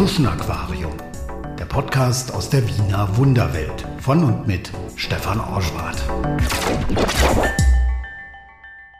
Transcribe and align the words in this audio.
Tschuschen 0.00 0.26
Aquarium, 0.26 0.94
der 1.58 1.66
Podcast 1.66 2.32
aus 2.32 2.48
der 2.48 2.66
Wiener 2.66 3.18
Wunderwelt 3.18 3.86
von 3.98 4.24
und 4.24 4.46
mit 4.46 4.72
Stefan 4.96 5.38
Orschwart. 5.38 6.02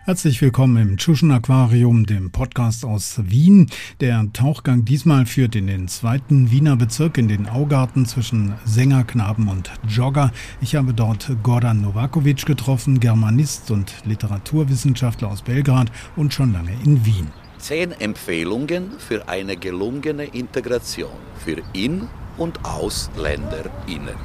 Herzlich 0.04 0.42
willkommen 0.42 0.76
im 0.76 0.96
Tschuschen 0.98 1.30
Aquarium, 1.30 2.04
dem 2.04 2.30
Podcast 2.32 2.84
aus 2.84 3.18
Wien. 3.24 3.71
Der 4.00 4.31
Tauchgang 4.35 4.85
diesmal 4.85 5.24
führt 5.24 5.56
in 5.56 5.68
den 5.68 5.88
zweiten 5.88 6.50
Wiener 6.50 6.76
Bezirk 6.76 7.17
in 7.17 7.28
den 7.28 7.48
Augarten 7.48 8.04
zwischen 8.04 8.53
Sängerknaben 8.67 9.48
und 9.48 9.71
Jogger. 9.88 10.32
Ich 10.60 10.74
habe 10.74 10.92
dort 10.92 11.35
Goran 11.42 11.80
Novakovic 11.80 12.44
getroffen, 12.44 13.01
Germanist 13.01 13.71
und 13.71 13.90
Literaturwissenschaftler 14.04 15.28
aus 15.28 15.40
Belgrad 15.40 15.90
und 16.16 16.34
schon 16.34 16.52
lange 16.52 16.73
in 16.84 17.06
Wien. 17.06 17.28
Zehn 17.61 17.92
Empfehlungen 17.92 18.98
für 18.98 19.29
eine 19.29 19.56
gelungene 19.56 20.24
Integration 20.24 21.18
für 21.45 21.62
In- 21.74 22.09
und 22.38 22.64
AusländerInnen. 22.64 24.16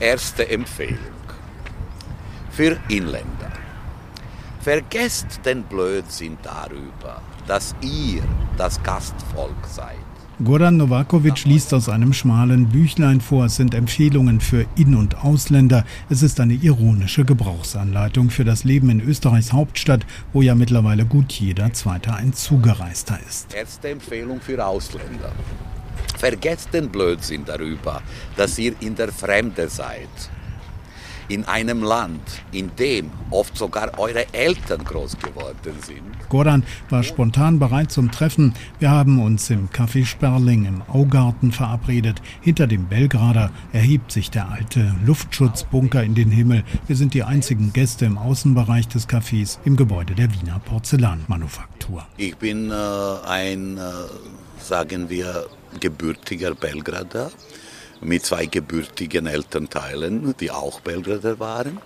Erste 0.00 0.48
Empfehlung 0.48 0.98
für 2.50 2.76
Inländer. 2.88 3.52
Vergesst 4.60 5.40
den 5.44 5.62
Blödsinn 5.62 6.36
darüber, 6.42 7.22
dass 7.46 7.74
ihr 7.80 8.24
das 8.56 8.82
Gastvolk 8.82 9.64
seid. 9.68 10.05
Goran 10.44 10.76
Novakovic 10.76 11.46
liest 11.46 11.72
aus 11.72 11.88
einem 11.88 12.12
schmalen 12.12 12.68
Büchlein 12.68 13.22
vor. 13.22 13.46
Es 13.46 13.56
sind 13.56 13.74
Empfehlungen 13.74 14.40
für 14.40 14.66
In- 14.76 14.94
und 14.94 15.24
Ausländer. 15.24 15.86
Es 16.10 16.22
ist 16.22 16.40
eine 16.40 16.52
ironische 16.52 17.24
Gebrauchsanleitung 17.24 18.28
für 18.28 18.44
das 18.44 18.62
Leben 18.62 18.90
in 18.90 19.00
Österreichs 19.00 19.54
Hauptstadt, 19.54 20.04
wo 20.34 20.42
ja 20.42 20.54
mittlerweile 20.54 21.06
gut 21.06 21.32
jeder 21.32 21.72
Zweite 21.72 22.12
ein 22.12 22.34
Zugereister 22.34 23.18
ist. 23.26 23.54
Erste 23.54 23.88
Empfehlung 23.88 24.38
für 24.42 24.62
Ausländer. 24.62 25.32
Vergesst 26.18 26.74
den 26.74 26.90
Blödsinn 26.90 27.46
darüber, 27.46 28.02
dass 28.36 28.58
ihr 28.58 28.74
in 28.80 28.94
der 28.94 29.12
Fremde 29.12 29.70
seid 29.70 30.10
in 31.28 31.44
einem 31.44 31.82
Land, 31.82 32.20
in 32.52 32.70
dem 32.76 33.10
oft 33.30 33.56
sogar 33.56 33.98
eure 33.98 34.32
Eltern 34.32 34.84
groß 34.84 35.18
geworden 35.18 35.74
sind. 35.82 36.02
Goran 36.28 36.64
war 36.90 37.02
spontan 37.02 37.58
bereit 37.58 37.90
zum 37.90 38.10
Treffen. 38.10 38.54
Wir 38.78 38.90
haben 38.90 39.22
uns 39.22 39.50
im 39.50 39.68
Café 39.70 40.04
Sperling 40.04 40.64
im 40.64 40.82
Augarten 40.82 41.52
verabredet. 41.52 42.20
Hinter 42.40 42.66
dem 42.66 42.86
Belgrader 42.86 43.50
erhebt 43.72 44.12
sich 44.12 44.30
der 44.30 44.50
alte 44.50 44.94
Luftschutzbunker 45.04 46.02
in 46.02 46.14
den 46.14 46.30
Himmel. 46.30 46.64
Wir 46.86 46.96
sind 46.96 47.14
die 47.14 47.22
einzigen 47.22 47.72
Gäste 47.72 48.04
im 48.04 48.18
Außenbereich 48.18 48.88
des 48.88 49.08
Cafés 49.08 49.58
im 49.64 49.76
Gebäude 49.76 50.14
der 50.14 50.32
Wiener 50.32 50.60
Porzellanmanufaktur. 50.60 52.06
Ich 52.16 52.36
bin 52.36 52.70
äh, 52.70 52.74
ein, 53.26 53.78
äh, 53.78 53.80
sagen 54.60 55.10
wir, 55.10 55.46
gebürtiger 55.80 56.54
Belgrader 56.54 57.30
mit 58.00 58.24
zwei 58.24 58.46
gebürtigen 58.46 59.26
Elternteilen, 59.26 60.34
die 60.38 60.50
auch 60.50 60.80
Belgrader 60.80 61.38
waren. 61.38 61.80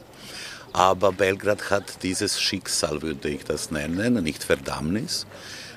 Aber 0.72 1.12
Belgrad 1.12 1.70
hat 1.70 2.02
dieses 2.02 2.40
Schicksal, 2.40 3.02
würde 3.02 3.28
ich 3.28 3.44
das 3.44 3.70
nennen, 3.70 4.22
nicht 4.22 4.44
Verdammnis, 4.44 5.26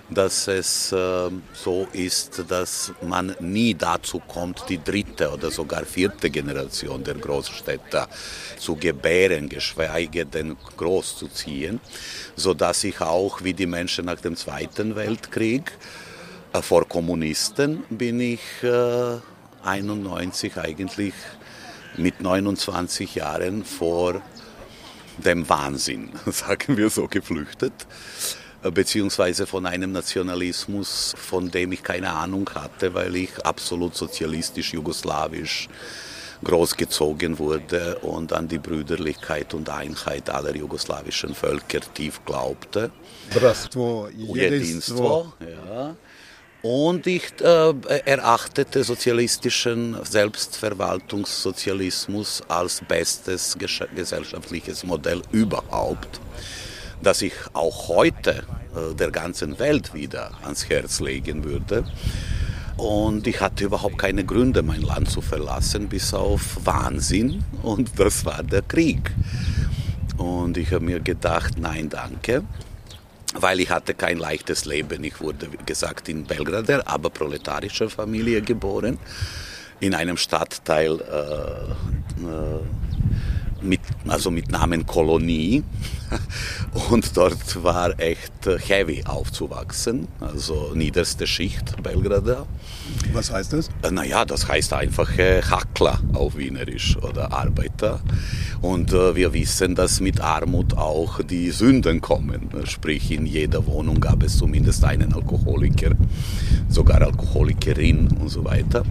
dass 0.09 0.47
es 0.47 0.91
äh, 0.91 1.29
so 1.53 1.87
ist, 1.93 2.43
dass 2.47 2.91
man 3.01 3.35
nie 3.39 3.73
dazu 3.73 4.19
kommt, 4.19 4.65
die 4.69 4.83
dritte 4.83 5.31
oder 5.31 5.49
sogar 5.49 5.85
vierte 5.85 6.29
Generation 6.29 7.03
der 7.03 7.15
Großstädter 7.15 8.07
zu 8.57 8.75
gebären, 8.75 9.49
geschweige 9.49 10.25
denn 10.25 10.55
groß 10.77 11.17
zu 11.17 11.27
ziehen, 11.29 11.79
sodass 12.35 12.83
ich 12.83 13.01
auch 13.01 13.43
wie 13.43 13.53
die 13.53 13.65
Menschen 13.65 14.05
nach 14.05 14.21
dem 14.21 14.35
Zweiten 14.35 14.95
Weltkrieg 14.95 15.71
äh, 16.53 16.61
vor 16.61 16.87
Kommunisten 16.87 17.83
bin 17.89 18.19
ich 18.19 18.41
äh, 18.61 19.17
91 19.63 20.57
eigentlich 20.57 21.13
mit 21.97 22.21
29 22.21 23.15
Jahren 23.15 23.63
vor 23.63 24.21
dem 25.17 25.47
Wahnsinn, 25.47 26.11
sagen 26.25 26.77
wir 26.77 26.89
so, 26.89 27.07
geflüchtet, 27.07 27.73
beziehungsweise 28.61 29.45
von 29.45 29.65
einem 29.65 29.91
Nationalismus, 29.91 31.13
von 31.17 31.51
dem 31.51 31.71
ich 31.71 31.83
keine 31.83 32.11
Ahnung 32.11 32.49
hatte, 32.53 32.93
weil 32.93 33.15
ich 33.15 33.45
absolut 33.45 33.95
sozialistisch, 33.95 34.73
jugoslawisch 34.73 35.67
großgezogen 36.43 37.39
wurde 37.39 37.99
und 37.99 38.33
an 38.33 38.47
die 38.47 38.57
Brüderlichkeit 38.57 39.53
und 39.53 39.69
Einheit 39.69 40.29
aller 40.29 40.55
jugoslawischen 40.55 41.33
Völker 41.33 41.79
tief 41.93 42.19
glaubte. 42.25 42.91
Bratstvo, 43.33 44.09
Jedinstvo, 44.09 45.33
ja. 45.39 45.95
Und 46.63 47.05
ich 47.07 47.23
äh, 47.41 47.73
erachtete 48.05 48.85
sozialistischen 48.85 49.97
Selbstverwaltungssozialismus 50.01 52.41
als 52.47 52.81
bestes 52.87 53.57
gesellschaftliches 53.93 54.85
Modell 54.85 55.21
überhaupt, 55.33 56.21
das 57.01 57.21
ich 57.21 57.33
auch 57.51 57.89
heute 57.89 58.45
äh, 58.77 58.95
der 58.95 59.11
ganzen 59.11 59.59
Welt 59.59 59.93
wieder 59.93 60.31
ans 60.43 60.69
Herz 60.69 61.01
legen 61.01 61.43
würde. 61.43 61.83
Und 62.77 63.27
ich 63.27 63.41
hatte 63.41 63.65
überhaupt 63.65 63.97
keine 63.97 64.23
Gründe, 64.23 64.63
mein 64.63 64.83
Land 64.83 65.11
zu 65.11 65.19
verlassen, 65.19 65.89
bis 65.89 66.13
auf 66.13 66.59
Wahnsinn. 66.63 67.43
Und 67.61 67.99
das 67.99 68.23
war 68.23 68.41
der 68.41 68.61
Krieg. 68.61 69.11
Und 70.15 70.55
ich 70.55 70.71
habe 70.71 70.85
mir 70.85 71.01
gedacht, 71.01 71.57
nein, 71.57 71.89
danke 71.89 72.45
weil 73.33 73.59
ich 73.59 73.69
hatte 73.69 73.93
kein 73.93 74.17
leichtes 74.17 74.65
Leben. 74.65 75.03
Ich 75.03 75.19
wurde, 75.21 75.51
wie 75.51 75.65
gesagt, 75.65 76.09
in 76.09 76.25
Belgrad, 76.25 76.87
aber 76.87 77.09
proletarischer 77.09 77.89
Familie 77.89 78.41
geboren, 78.41 78.97
in 79.79 79.93
einem 79.95 80.17
Stadtteil 80.17 80.99
äh, 80.99 82.25
äh, 82.25 83.63
mit, 83.63 83.81
also 84.07 84.31
mit 84.31 84.51
Namen 84.51 84.85
Kolonie. 84.85 85.63
Und 86.89 87.15
dort 87.17 87.63
war 87.63 87.99
echt 87.99 88.33
heavy 88.45 89.03
aufzuwachsen, 89.05 90.07
also 90.19 90.71
niederste 90.73 91.27
Schicht 91.27 91.81
Belgrader. 91.81 92.45
Was 93.13 93.31
heißt 93.31 93.53
das? 93.53 93.69
Äh, 93.81 93.91
naja, 93.91 94.25
das 94.25 94.47
heißt 94.47 94.73
einfach 94.73 95.17
äh, 95.17 95.41
Hackler 95.41 95.99
auf 96.13 96.37
Wienerisch 96.37 96.97
oder 96.97 97.31
Arbeiter. 97.31 98.01
Und 98.61 98.93
äh, 98.93 99.15
wir 99.15 99.33
wissen, 99.33 99.75
dass 99.75 99.99
mit 99.99 100.21
Armut 100.21 100.75
auch 100.77 101.21
die 101.21 101.51
Sünden 101.51 102.01
kommen. 102.01 102.49
Sprich, 102.65 103.11
in 103.11 103.25
jeder 103.25 103.65
Wohnung 103.65 103.99
gab 103.99 104.23
es 104.23 104.37
zumindest 104.37 104.83
einen 104.83 105.13
Alkoholiker, 105.13 105.91
sogar 106.69 107.01
Alkoholikerin 107.01 108.07
und 108.19 108.29
so 108.29 108.43
weiter. 108.45 108.83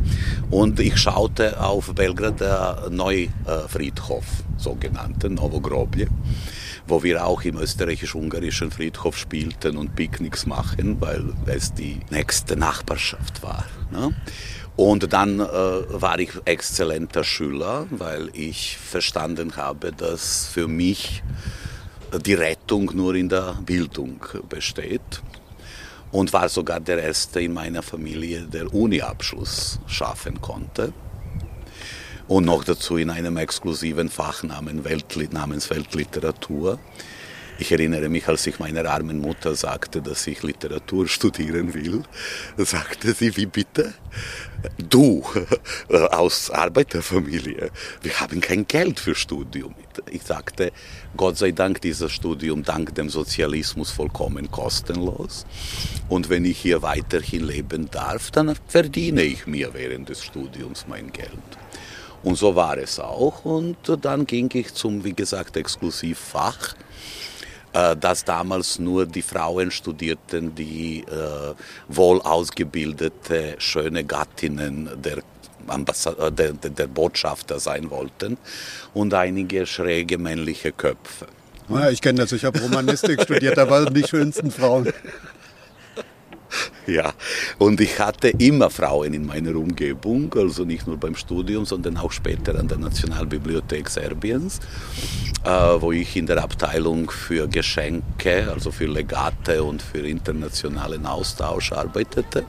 Und 0.51 0.79
ich 0.81 0.97
schaute 0.97 1.61
auf 1.61 1.95
Belgrader 1.95 2.89
Neufriedhof, 2.91 4.25
sogenannten 4.57 5.35
Novogrobje 5.35 6.09
wo 6.87 7.03
wir 7.03 7.25
auch 7.25 7.43
im 7.43 7.59
österreichisch-ungarischen 7.59 8.71
Friedhof 8.71 9.17
spielten 9.17 9.77
und 9.77 9.95
Picknicks 9.95 10.47
machen, 10.47 11.01
weil 11.01 11.33
es 11.47 11.73
die 11.75 12.01
nächste 12.11 12.57
Nachbarschaft 12.57 13.43
war. 13.43 13.65
Ne? 13.91 14.15
Und 14.77 15.13
dann 15.13 15.41
äh, 15.41 15.45
war 15.45 16.19
ich 16.19 16.31
exzellenter 16.45 17.25
Schüler, 17.25 17.87
weil 17.91 18.31
ich 18.33 18.79
verstanden 18.79 19.57
habe, 19.57 19.93
dass 19.93 20.47
für 20.47 20.67
mich 20.67 21.23
die 22.27 22.35
Rettung 22.35 22.91
nur 22.95 23.15
in 23.15 23.29
der 23.29 23.59
Bildung 23.65 24.21
besteht. 24.49 25.23
Und 26.11 26.33
war 26.35 26.51
sogar 26.51 26.79
der 26.79 27.03
Erste 27.03 27.41
in 27.41 27.55
meiner 27.55 27.83
Familie, 27.83 28.43
der 28.43 28.75
Uni-Abschluss 28.75 29.81
schaffen 29.87 30.43
konnte 30.43 30.93
und 32.29 32.45
noch 32.45 32.65
dazu 32.65 32.97
in 32.97 33.11
einem 33.11 33.37
exklusiven 33.37 34.09
Fach 34.09 34.43
namens, 34.43 34.85
Weltlit 34.85 35.33
namens 35.33 35.71
Weltliteratur. 35.71 36.79
Ich 37.59 37.71
erinnere 37.71 38.09
mich, 38.09 38.27
als 38.27 38.47
ich 38.47 38.59
meiner 38.59 38.87
armen 38.91 39.21
Mutter 39.21 39.55
sagte, 39.55 40.03
dass 40.03 40.27
ich 40.27 40.43
Literatur 40.43 41.07
studieren 41.07 41.75
will, 41.75 42.03
sagte 42.57 43.13
sie, 43.13 43.37
wie 43.37 43.47
bitte? 43.47 43.95
Du 44.79 45.23
aus 46.11 46.51
Arbeiterfamilie, 46.51 47.71
wir 48.01 48.21
haben 48.21 48.41
kein 48.41 48.67
Geld 48.67 48.99
für 48.99 49.15
Studium. 49.15 49.75
Ich 50.11 50.23
sagte, 50.23 50.73
Gott 51.17 51.37
sei 51.39 51.53
Dank, 51.53 51.81
dieses 51.83 52.11
Studium 52.11 52.65
dank 52.65 52.95
dem 52.95 53.09
Sozialismus 53.09 53.91
vollkommen 53.91 54.51
kostenlos. 54.51 55.47
Und 56.09 56.31
wenn 56.31 56.45
ich 56.45 56.59
hier 56.59 56.83
weiterhin 56.83 57.45
leben 57.47 57.91
darf, 57.91 58.31
dann 58.31 58.57
verdiene 58.67 59.23
ich 59.23 59.47
mir 59.47 59.75
während 59.75 60.09
des 60.09 60.25
Studiums 60.25 60.87
mein 60.89 61.13
Geld. 61.13 61.62
Und 62.23 62.37
so 62.37 62.55
war 62.55 62.79
es 62.79 63.01
auch. 63.01 63.45
Und 63.45 63.77
dann 64.01 64.27
ging 64.27 64.49
ich 64.53 64.75
zum, 64.75 65.05
wie 65.05 65.13
gesagt, 65.13 65.57
Exklusivfach, 65.57 66.75
äh, 67.73 67.97
das 67.97 68.25
damals 68.25 68.79
nur 68.79 69.07
die 69.07 69.23
Frauen 69.23 69.71
studierten, 69.71 70.55
die 70.55 71.01
äh, 71.01 71.55
wohl 71.89 72.21
ausgebildete, 72.21 73.57
schöne 73.59 74.05
Gattinnen 74.05 74.91
der 75.03 75.19
äh, 75.69 76.33
der, 76.33 76.53
der, 76.53 76.87
Botschafter 76.89 77.61
sein 77.61 77.91
wollten 77.91 78.37
und 78.95 79.15
einige 79.15 79.65
schräge 79.67 80.19
männliche 80.19 80.73
Köpfe. 80.73 81.27
Ja, 81.69 81.89
ich 81.91 82.03
kenne 82.03 82.23
das, 82.23 82.33
ich 82.33 82.45
habe 82.45 82.61
Romanistik 82.61 83.23
studiert, 83.23 83.57
da 83.57 83.71
waren 83.71 83.95
die 83.95 84.05
schönsten 84.05 84.51
Frauen. 84.51 84.93
Ja, 86.87 87.13
und 87.59 87.81
ich 87.81 87.99
hatte 88.01 88.29
immer 88.29 88.69
Frauen 88.71 89.15
in 89.15 89.27
meiner 89.27 89.55
Umgebung, 89.55 90.35
also 90.37 90.65
nicht 90.65 90.87
nur 90.87 90.97
beim 90.97 91.15
Studium, 91.15 91.65
sondern 91.65 91.97
auch 91.97 92.11
später 92.11 92.59
an 92.59 92.69
der 92.69 92.79
Nationalbibliothek 92.79 93.89
Serbiens, 93.89 94.61
äh, 95.45 95.49
wo 95.49 95.93
ich 95.93 96.17
in 96.17 96.27
der 96.27 96.43
Abteilung 96.43 97.11
für 97.11 97.47
Geschenke, 97.49 98.51
also 98.53 98.73
für 98.73 98.87
Legate 98.87 99.63
und 99.63 99.81
für 99.81 100.07
internationalen 100.07 101.07
Austausch 101.07 101.73
arbeitete. 101.73 102.45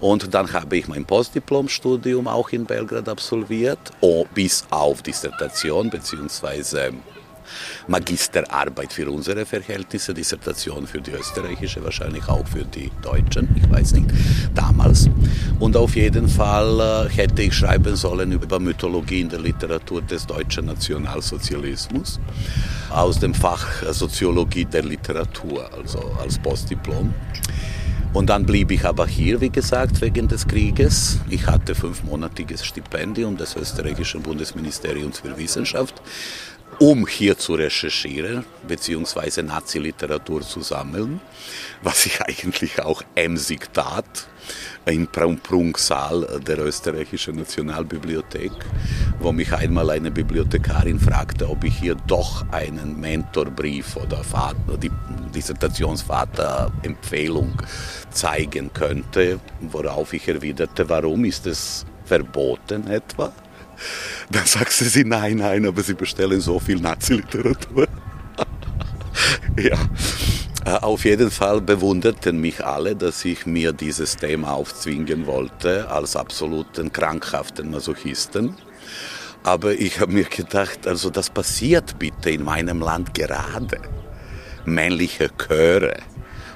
Und 0.00 0.34
dann 0.34 0.52
habe 0.52 0.76
ich 0.76 0.88
mein 0.88 1.04
Postdiplomstudium 1.04 2.26
auch 2.26 2.50
in 2.50 2.66
Belgrad 2.66 3.08
absolviert, 3.08 3.78
oh, 4.00 4.26
bis 4.34 4.64
auf 4.70 5.02
Dissertation 5.02 5.88
bzw. 5.88 6.92
Magisterarbeit 7.88 8.92
für 8.92 9.10
unsere 9.10 9.46
Verhältnisse, 9.46 10.14
Dissertation 10.14 10.86
für 10.86 11.00
die 11.00 11.12
österreichische, 11.12 11.82
wahrscheinlich 11.82 12.28
auch 12.28 12.46
für 12.46 12.64
die 12.64 12.90
deutschen, 13.02 13.48
ich 13.56 13.70
weiß 13.70 13.92
nicht, 13.94 14.10
damals. 14.54 15.08
Und 15.58 15.76
auf 15.76 15.96
jeden 15.96 16.28
Fall 16.28 17.08
äh, 17.08 17.10
hätte 17.10 17.42
ich 17.42 17.54
schreiben 17.54 17.96
sollen 17.96 18.32
über 18.32 18.58
Mythologie 18.58 19.20
in 19.20 19.28
der 19.28 19.40
Literatur 19.40 20.02
des 20.02 20.26
deutschen 20.26 20.66
Nationalsozialismus 20.66 22.20
aus 22.90 23.18
dem 23.18 23.34
Fach 23.34 23.82
Soziologie 23.90 24.64
der 24.64 24.82
Literatur, 24.82 25.70
also 25.72 26.00
als 26.20 26.38
Postdiplom. 26.38 27.12
Und 28.14 28.30
dann 28.30 28.46
blieb 28.46 28.70
ich 28.70 28.84
aber 28.84 29.08
hier, 29.08 29.40
wie 29.40 29.50
gesagt, 29.50 30.00
wegen 30.00 30.28
des 30.28 30.46
Krieges. 30.46 31.18
Ich 31.28 31.48
hatte 31.48 31.74
fünfmonatiges 31.74 32.64
Stipendium 32.64 33.36
des 33.36 33.56
österreichischen 33.56 34.22
Bundesministeriums 34.22 35.18
für 35.18 35.36
Wissenschaft 35.36 36.00
um 36.78 37.06
hier 37.06 37.38
zu 37.38 37.54
recherchieren 37.54 38.44
bzw. 38.66 39.42
Nazi-Literatur 39.42 40.42
zu 40.42 40.60
sammeln, 40.60 41.20
was 41.82 42.04
ich 42.06 42.20
eigentlich 42.20 42.82
auch 42.82 43.02
emsig 43.14 43.72
tat 43.72 44.28
im 44.86 45.06
Prunksaal 45.06 46.40
der 46.46 46.58
österreichischen 46.58 47.36
Nationalbibliothek, 47.36 48.52
wo 49.18 49.32
mich 49.32 49.50
einmal 49.52 49.88
eine 49.90 50.10
Bibliothekarin 50.10 51.00
fragte, 51.00 51.48
ob 51.48 51.64
ich 51.64 51.78
hier 51.78 51.94
doch 52.06 52.44
einen 52.50 53.00
Mentorbrief 53.00 53.96
oder 53.96 54.22
Dissertationsvaterempfehlung 55.34 57.62
zeigen 58.10 58.70
könnte, 58.74 59.40
worauf 59.60 60.12
ich 60.12 60.28
erwiderte, 60.28 60.86
warum 60.88 61.24
ist 61.24 61.46
es 61.46 61.86
verboten 62.04 62.86
etwa? 62.88 63.32
Dann 64.30 64.46
sagst 64.46 64.80
du 64.80 64.84
sie, 64.84 65.04
nein, 65.04 65.36
nein, 65.38 65.66
aber 65.66 65.82
sie 65.82 65.94
bestellen 65.94 66.40
so 66.40 66.58
viel 66.58 66.80
Nazi-Literatur. 66.80 67.86
ja. 69.58 69.78
Äh, 70.64 70.78
auf 70.80 71.04
jeden 71.04 71.30
Fall 71.30 71.60
bewunderten 71.60 72.40
mich 72.40 72.64
alle, 72.64 72.96
dass 72.96 73.24
ich 73.24 73.44
mir 73.44 73.72
dieses 73.72 74.16
Thema 74.16 74.54
aufzwingen 74.54 75.26
wollte 75.26 75.90
als 75.90 76.16
absoluten 76.16 76.92
krankhaften 76.92 77.70
Masochisten. 77.70 78.56
Aber 79.42 79.72
ich 79.72 80.00
habe 80.00 80.12
mir 80.12 80.24
gedacht, 80.24 80.86
also 80.86 81.10
das 81.10 81.28
passiert 81.28 81.98
bitte 81.98 82.30
in 82.30 82.44
meinem 82.44 82.80
Land 82.80 83.12
gerade. 83.12 83.78
Männliche 84.64 85.30
Chöre, 85.36 85.98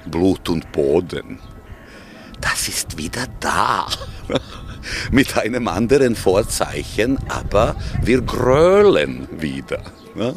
Blut 0.07 0.49
und 0.49 0.71
Boden. 0.71 1.39
Das 2.41 2.67
ist 2.67 2.97
wieder 2.97 3.27
da. 3.39 3.85
mit 5.11 5.37
einem 5.37 5.67
anderen 5.67 6.15
Vorzeichen, 6.15 7.17
aber 7.27 7.75
wir 8.03 8.21
grölen 8.21 9.27
wieder. 9.39 9.81
Ne? 10.15 10.35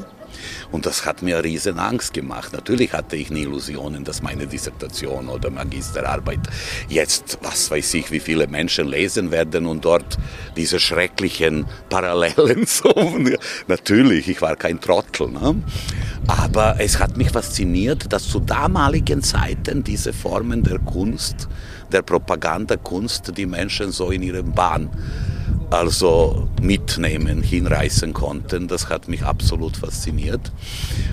Und 0.70 0.86
das 0.86 1.04
hat 1.04 1.22
mir 1.22 1.44
riesen 1.44 1.78
Angst 1.78 2.14
gemacht. 2.14 2.52
Natürlich 2.52 2.92
hatte 2.92 3.16
ich 3.16 3.30
nie 3.30 3.42
Illusionen, 3.42 4.04
dass 4.04 4.22
meine 4.22 4.46
Dissertation 4.46 5.28
oder 5.28 5.50
Magisterarbeit 5.50 6.40
jetzt, 6.88 7.38
was 7.42 7.70
weiß 7.70 7.94
ich, 7.94 8.10
wie 8.10 8.20
viele 8.20 8.46
Menschen 8.46 8.88
lesen 8.88 9.30
werden 9.30 9.66
und 9.66 9.84
dort 9.84 10.18
diese 10.56 10.80
schrecklichen 10.80 11.66
Parallelen. 11.88 12.66
So. 12.72 12.94
Natürlich, 13.66 14.28
ich 14.28 14.40
war 14.40 14.56
kein 14.56 14.80
Trottel. 14.80 15.28
Ne? 15.28 15.62
Aber 16.26 16.76
es 16.78 16.98
hat 16.98 17.18
mich 17.18 17.30
fasziniert, 17.30 18.10
dass 18.12 18.28
zu 18.28 18.40
damaligen 18.40 19.22
Zeiten 19.22 19.84
diese 19.84 20.12
Formen 20.14 20.62
der 20.62 20.78
Kunst 20.78 21.48
der 21.92 22.02
Propagandakunst 22.02 23.36
die 23.36 23.46
Menschen 23.46 23.92
so 23.92 24.10
in 24.10 24.22
ihrem 24.22 24.52
Bahn 24.52 24.90
also 25.72 26.48
mitnehmen, 26.60 27.42
hinreißen 27.42 28.12
konnten. 28.12 28.68
Das 28.68 28.88
hat 28.88 29.08
mich 29.08 29.22
absolut 29.22 29.76
fasziniert. 29.76 30.52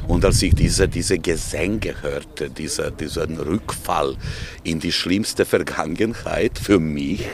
Und 0.07 0.25
als 0.25 0.41
ich 0.41 0.53
diese, 0.53 0.87
diese 0.87 1.17
Gesänge 1.17 2.01
hörte, 2.01 2.49
dieser, 2.49 2.91
diesen 2.91 3.37
Rückfall 3.37 4.17
in 4.63 4.79
die 4.79 4.91
schlimmste 4.91 5.45
Vergangenheit 5.45 6.59
für 6.59 6.79
mich, 6.79 7.25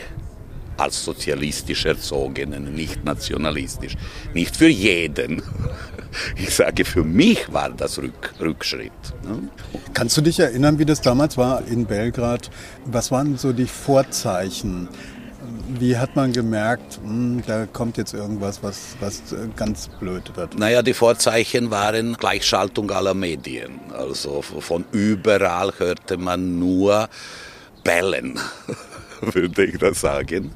als 0.77 1.03
sozialistisch 1.03 1.85
erzogenen, 1.85 2.75
nicht 2.75 3.03
nationalistisch, 3.05 3.95
nicht 4.33 4.55
für 4.55 4.67
jeden. 4.67 5.41
Ich 6.35 6.55
sage, 6.55 6.85
für 6.85 7.03
mich 7.03 7.51
war 7.51 7.69
das 7.69 7.97
Rück, 7.97 8.33
Rückschritt. 8.39 8.91
Ne? 9.23 9.49
Kannst 9.93 10.17
du 10.17 10.21
dich 10.21 10.39
erinnern, 10.39 10.79
wie 10.79 10.85
das 10.85 11.01
damals 11.01 11.37
war 11.37 11.65
in 11.67 11.85
Belgrad? 11.85 12.49
Was 12.85 13.11
waren 13.11 13.37
so 13.37 13.53
die 13.53 13.67
Vorzeichen? 13.67 14.87
Wie 15.79 15.97
hat 15.97 16.15
man 16.15 16.31
gemerkt, 16.31 16.99
mh, 17.03 17.09
hm, 17.09 17.43
da 17.45 17.65
kommt 17.65 17.97
jetzt 17.97 18.13
irgendwas, 18.13 18.63
was, 18.63 18.95
was 18.99 19.21
ganz 19.55 19.89
blöd 19.99 20.35
wird? 20.35 20.57
Naja, 20.57 20.81
die 20.81 20.93
Vorzeichen 20.93 21.71
waren 21.71 22.15
Gleichschaltung 22.15 22.91
aller 22.91 23.13
Medien. 23.13 23.79
Also 23.93 24.41
von 24.41 24.85
überall 24.91 25.73
hörte 25.77 26.17
man 26.17 26.59
nur 26.59 27.09
Bellen. 27.83 28.39
würde 29.33 29.65
ich 29.65 29.77
das 29.77 30.01
sagen. 30.01 30.51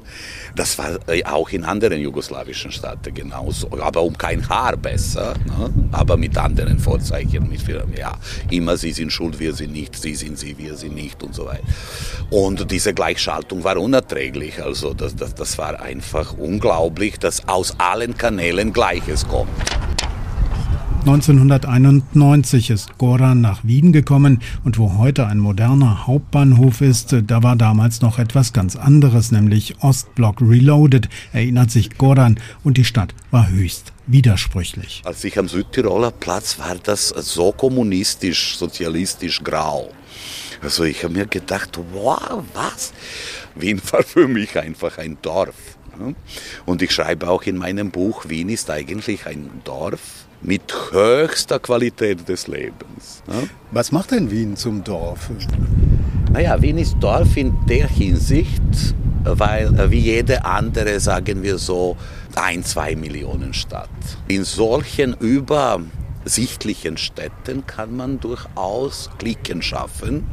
Das 0.54 0.78
war 0.78 0.98
äh, 1.08 1.24
auch 1.24 1.50
in 1.50 1.64
anderen 1.64 2.00
jugoslawischen 2.00 2.72
Staaten 2.72 3.14
genauso, 3.14 3.70
aber 3.80 4.02
um 4.02 4.16
kein 4.16 4.48
Haar 4.48 4.76
besser, 4.76 5.34
ne? 5.46 5.72
aber 5.92 6.16
mit 6.16 6.36
anderen 6.36 6.78
Vorzeichen. 6.78 7.48
Mit, 7.48 7.62
ja, 7.96 8.12
immer 8.50 8.76
sie 8.76 8.92
sind 8.92 9.12
schuld, 9.12 9.38
wir 9.38 9.54
sind 9.54 9.72
nicht, 9.72 9.96
sie 9.96 10.14
sind 10.14 10.38
sie, 10.38 10.56
wir 10.58 10.76
sind 10.76 10.94
nicht 10.94 11.22
und 11.22 11.34
so 11.34 11.46
weiter. 11.46 11.62
Und 12.30 12.70
diese 12.70 12.94
Gleichschaltung 12.94 13.64
war 13.64 13.76
unerträglich. 13.76 14.62
Also 14.62 14.94
das, 14.94 15.14
das, 15.16 15.34
das 15.34 15.58
war 15.58 15.80
einfach 15.80 16.34
unglaublich, 16.36 17.18
dass 17.18 17.46
aus 17.48 17.74
allen 17.78 18.16
Kanälen 18.16 18.72
Gleiches 18.72 19.26
kommt. 19.26 19.50
1991 21.00 22.68
ist 22.68 22.98
Goran 22.98 23.40
nach 23.40 23.64
Wien 23.64 23.90
gekommen 23.90 24.42
und 24.64 24.78
wo 24.78 24.98
heute 24.98 25.26
ein 25.26 25.38
moderner 25.38 26.06
Hauptbahnhof 26.06 26.82
ist, 26.82 27.16
da 27.26 27.42
war 27.42 27.56
damals 27.56 28.02
noch 28.02 28.18
etwas 28.18 28.52
ganz 28.52 28.76
anderes, 28.76 29.32
nämlich 29.32 29.76
Ostblock 29.80 30.42
Reloaded, 30.42 31.08
erinnert 31.32 31.70
sich 31.70 31.96
Goran 31.96 32.38
und 32.64 32.76
die 32.76 32.84
Stadt 32.84 33.14
war 33.30 33.48
höchst 33.48 33.94
widersprüchlich. 34.08 35.00
Als 35.06 35.24
ich 35.24 35.38
am 35.38 35.48
Südtiroler 35.48 36.10
Platz 36.10 36.58
war, 36.58 36.76
das 36.76 37.08
so 37.08 37.52
kommunistisch, 37.52 38.58
sozialistisch 38.58 39.42
grau. 39.42 39.90
Also 40.60 40.84
ich 40.84 41.02
habe 41.02 41.14
mir 41.14 41.26
gedacht, 41.26 41.80
wow, 41.94 42.44
was? 42.52 42.92
Wien 43.54 43.80
war 43.90 44.02
für 44.02 44.28
mich 44.28 44.58
einfach 44.58 44.98
ein 44.98 45.16
Dorf. 45.22 45.54
Und 46.66 46.82
ich 46.82 46.92
schreibe 46.92 47.28
auch 47.28 47.42
in 47.44 47.56
meinem 47.56 47.90
Buch, 47.90 48.28
Wien 48.28 48.50
ist 48.50 48.70
eigentlich 48.70 49.26
ein 49.26 49.50
Dorf, 49.64 50.26
mit 50.42 50.72
höchster 50.90 51.58
Qualität 51.58 52.28
des 52.28 52.46
Lebens. 52.46 53.22
Ja? 53.28 53.42
Was 53.70 53.92
macht 53.92 54.12
denn 54.12 54.30
Wien 54.30 54.56
zum 54.56 54.82
Dorf? 54.82 55.30
Naja, 56.32 56.60
Wien 56.62 56.78
ist 56.78 56.96
Dorf 57.00 57.36
in 57.36 57.54
der 57.66 57.88
Hinsicht, 57.88 58.62
weil 59.24 59.78
äh, 59.78 59.90
wie 59.90 59.98
jede 59.98 60.44
andere, 60.44 61.00
sagen 61.00 61.42
wir 61.42 61.58
so, 61.58 61.96
ein, 62.36 62.64
zwei 62.64 62.94
Millionen 62.94 63.52
Stadt. 63.52 63.90
In 64.28 64.44
solchen 64.44 65.14
übersichtlichen 65.14 66.96
Städten 66.96 67.66
kann 67.66 67.96
man 67.96 68.20
durchaus 68.20 69.10
Klicken 69.18 69.62
schaffen, 69.62 70.24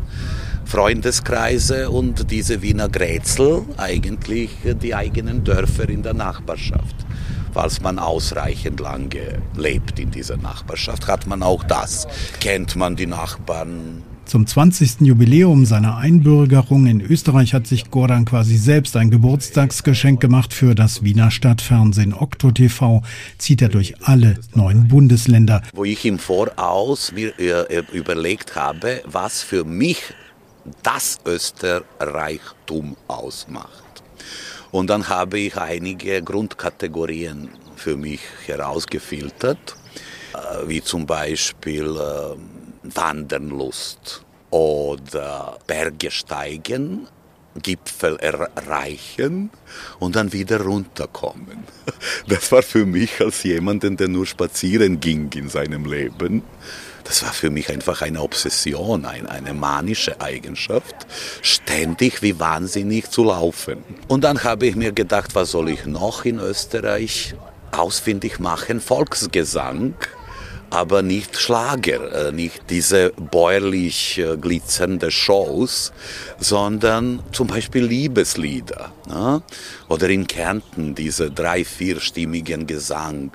Freundeskreise 0.66 1.90
und 1.90 2.30
diese 2.30 2.62
Wiener 2.62 2.90
Grätzl 2.90 3.64
eigentlich 3.78 4.52
die 4.64 4.94
eigenen 4.94 5.44
Dörfer 5.44 5.90
in 5.90 6.04
der 6.04 6.14
Nachbarschaft 6.14 7.07
falls 7.54 7.82
man 7.82 8.00
ausreichend 8.00 8.80
lange 8.80 9.42
lebt 9.56 10.00
in 10.00 10.12
dieser 10.12 10.38
Nachbarschaft, 10.38 11.08
hat 11.08 11.28
man 11.28 11.44
auch 11.44 11.64
das. 11.64 12.08
Kennt 12.40 12.76
man 12.76 12.96
die 12.96 13.08
Nachbarn, 13.08 14.04
zum 14.28 14.46
20. 14.46 15.08
Jubiläum 15.08 15.66
seiner 15.66 15.96
Einbürgerung 15.96 16.86
in 16.86 17.00
Österreich 17.00 17.54
hat 17.54 17.66
sich 17.66 17.90
Goran 17.90 18.26
quasi 18.26 18.58
selbst 18.58 18.98
ein 18.98 19.10
Geburtstagsgeschenk 19.10 20.20
gemacht 20.20 20.54
für 20.54 20.76
das 20.76 21.02
Wiener 21.02 21.32
Stadtfernsehen 21.32 22.14
Okto 22.14 22.52
TV, 22.52 23.04
zieht 23.38 23.62
er 23.62 23.70
durch 23.70 24.06
alle 24.06 24.38
neun 24.54 24.90
Bundesländer. 24.90 25.62
Wo 25.74 25.86
ich 25.86 26.04
im 26.04 26.20
Voraus 26.20 27.14
mir 27.14 27.40
äh, 27.40 27.84
überlegt 27.94 28.58
habe, 28.58 29.02
was 29.06 29.42
für 29.42 29.64
mich 29.64 30.02
das 30.84 31.20
Österreichtum 31.26 32.98
ausmacht. 33.08 34.04
Und 34.72 34.90
dann 34.90 35.08
habe 35.08 35.40
ich 35.40 35.58
einige 35.58 36.22
Grundkategorien 36.22 37.50
für 37.76 37.98
mich 37.98 38.22
herausgefiltert, 38.46 39.76
äh, 40.34 40.68
wie 40.68 40.82
zum 40.82 41.06
Beispiel 41.06 41.86
äh, 41.86 42.96
Wandernlust 42.96 44.24
oder 44.50 45.58
Berge 45.68 46.12
steigen 46.12 47.08
Gipfel 47.62 48.18
erreichen 48.18 49.50
und 50.00 50.16
dann 50.16 50.34
wieder 50.34 50.62
runterkommen. 50.62 51.64
Das 52.28 52.52
war 52.52 52.62
für 52.62 52.86
mich 52.86 53.22
als 53.22 53.44
jemanden, 53.44 53.98
der 53.98 54.08
nur 54.08 54.26
spazieren 54.26 55.00
ging 55.00 55.32
in 55.34 55.50
seinem 55.50 55.86
Leben, 55.86 56.44
das 57.08 57.24
war 57.24 57.32
für 57.32 57.50
mich 57.50 57.70
einfach 57.70 58.02
eine 58.02 58.22
Obsession, 58.22 59.06
eine 59.06 59.54
manische 59.54 60.20
Eigenschaft, 60.20 61.08
ständig 61.42 62.22
wie 62.22 62.38
wahnsinnig 62.40 63.10
zu 63.10 63.24
laufen. 63.24 63.84
Und 64.08 64.26
dann 64.26 64.44
habe 64.44 64.68
ich 64.68 64.76
mir 64.76 64.92
gedacht, 64.92 65.34
was 65.34 65.52
soll 65.52 65.70
ich 65.70 65.86
noch 65.86 66.26
in 66.26 66.40
Österreich 66.40 67.34
ausfindig 67.72 68.40
machen? 68.40 68.82
Volksgesang 68.82 69.94
aber 70.70 71.02
nicht 71.02 71.38
Schlager, 71.38 72.28
äh, 72.28 72.32
nicht 72.32 72.70
diese 72.70 73.12
bäuerlich 73.12 74.18
äh, 74.18 74.38
glitzernde 74.38 75.12
Shows, 75.12 75.94
sondern 76.40 77.24
zum 77.32 77.48
Beispiel 77.48 77.86
Liebeslieder. 77.86 78.92
Ne? 79.08 79.42
Oder 79.88 80.10
in 80.10 80.28
Kärnten 80.28 80.96
diese 80.96 81.32
drei-, 81.32 81.64
vierstimmigen 81.64 82.68
Gesang 82.68 83.32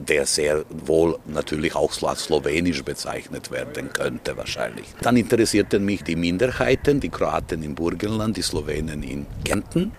der 0.00 0.24
sehr 0.24 0.64
wohl 0.68 1.18
natürlich 1.26 1.74
auch 1.74 1.90
als 2.02 2.24
slowenisch 2.24 2.84
bezeichnet 2.84 3.50
werden 3.50 3.92
könnte 3.92 4.36
wahrscheinlich. 4.36 4.86
Dann 5.00 5.16
interessierten 5.16 5.84
mich 5.84 6.04
die 6.04 6.14
Minderheiten, 6.14 7.00
die 7.00 7.08
Kroaten 7.08 7.62
im 7.64 7.74
Burgenland, 7.74 8.36
die 8.36 8.42
Slowenen 8.42 9.02
in 9.02 9.26
Kärnten 9.44 9.92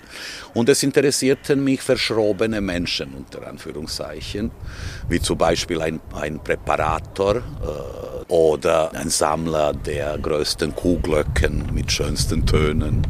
und 0.54 0.70
es 0.70 0.82
interessierten 0.82 1.64
mich 1.64 1.82
verschrobene 1.82 2.62
Menschen 2.62 3.14
unter 3.14 3.46
Anführungszeichen, 3.48 4.52
wie 5.10 5.20
zum 5.20 5.38
Beispiel 5.38 5.82
ein, 5.82 6.00
ein 6.14 6.40
Präparator 6.40 7.36
äh, 7.38 8.32
oder 8.32 8.94
ein 8.96 9.10
Sammler 9.10 9.74
der 9.74 10.18
größten 10.18 10.74
Kuhglöcken 10.76 11.74
mit 11.74 11.92
schönsten 11.92 12.46
Tönen. 12.46 13.06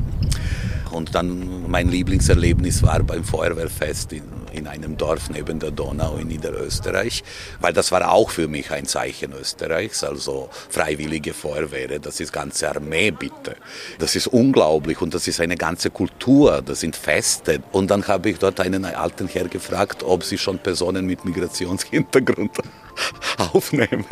Und 0.92 1.14
dann 1.14 1.70
mein 1.70 1.90
Lieblingserlebnis 1.90 2.82
war 2.82 3.04
beim 3.04 3.24
Feuerwehrfest 3.24 4.14
in 4.14 4.39
in 4.52 4.68
einem 4.68 4.98
Dorf 4.98 5.30
neben 5.30 5.60
der 5.60 5.72
Donau 5.72 6.18
in 6.18 6.28
Niederösterreich, 6.28 7.24
weil 7.60 7.74
das 7.74 7.92
war 7.92 8.12
auch 8.12 8.30
für 8.30 8.48
mich 8.48 8.72
ein 8.72 8.86
Zeichen 8.86 9.34
Österreichs, 9.34 10.04
also 10.04 10.50
freiwillige 10.70 11.34
Feuerwehr, 11.34 12.00
das 12.00 12.20
ist 12.20 12.34
ganze 12.34 12.70
Armee 12.70 13.12
bitte. 13.12 13.56
Das 14.00 14.16
ist 14.16 14.28
unglaublich 14.28 15.02
und 15.02 15.14
das 15.14 15.28
ist 15.28 15.40
eine 15.40 15.56
ganze 15.56 15.90
Kultur, 15.90 16.62
das 16.62 16.80
sind 16.80 16.96
Feste. 16.96 17.62
Und 17.72 17.92
dann 17.92 18.08
habe 18.08 18.30
ich 18.30 18.40
dort 18.40 18.60
einen 18.60 18.86
alten 18.86 19.28
Herr 19.28 19.48
gefragt, 19.48 20.04
ob 20.04 20.24
sie 20.24 20.38
schon 20.38 20.60
Personen 20.60 21.06
mit 21.06 21.26
Migrationshintergrund 21.26 22.58
aufnehmen, 23.54 24.06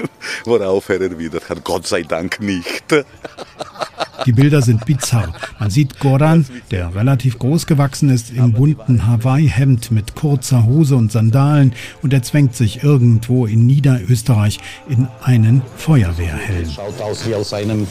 worauf 0.45 0.89
er 0.89 1.01
erwidert 1.01 1.49
hat, 1.49 1.63
Gott 1.63 1.87
sei 1.87 2.03
Dank 2.03 2.39
nicht. 2.39 2.83
Die 4.27 4.33
Bilder 4.33 4.61
sind 4.61 4.85
bizarr. 4.85 5.33
Man 5.57 5.69
sieht 5.69 6.01
Goran, 6.01 6.45
der 6.69 6.93
relativ 6.93 7.39
groß 7.39 7.65
gewachsen 7.65 8.09
ist, 8.09 8.29
im 8.29 8.51
bunten 8.51 9.07
Hawaii-Hemd 9.07 9.91
mit 9.91 10.15
kurzer 10.15 10.65
Hose 10.65 10.97
und 10.97 11.13
Sandalen 11.13 11.71
und 12.01 12.11
er 12.11 12.23
zwängt 12.23 12.53
sich 12.53 12.83
irgendwo 12.83 13.45
in 13.45 13.65
Niederösterreich 13.65 14.59
in 14.89 15.07
einen 15.21 15.61
Feuerwehrhelm. 15.77 16.69
Schaut 16.69 16.99
aus 16.99 17.25
wie 17.25 17.35
aus 17.35 17.53
einem 17.53 17.87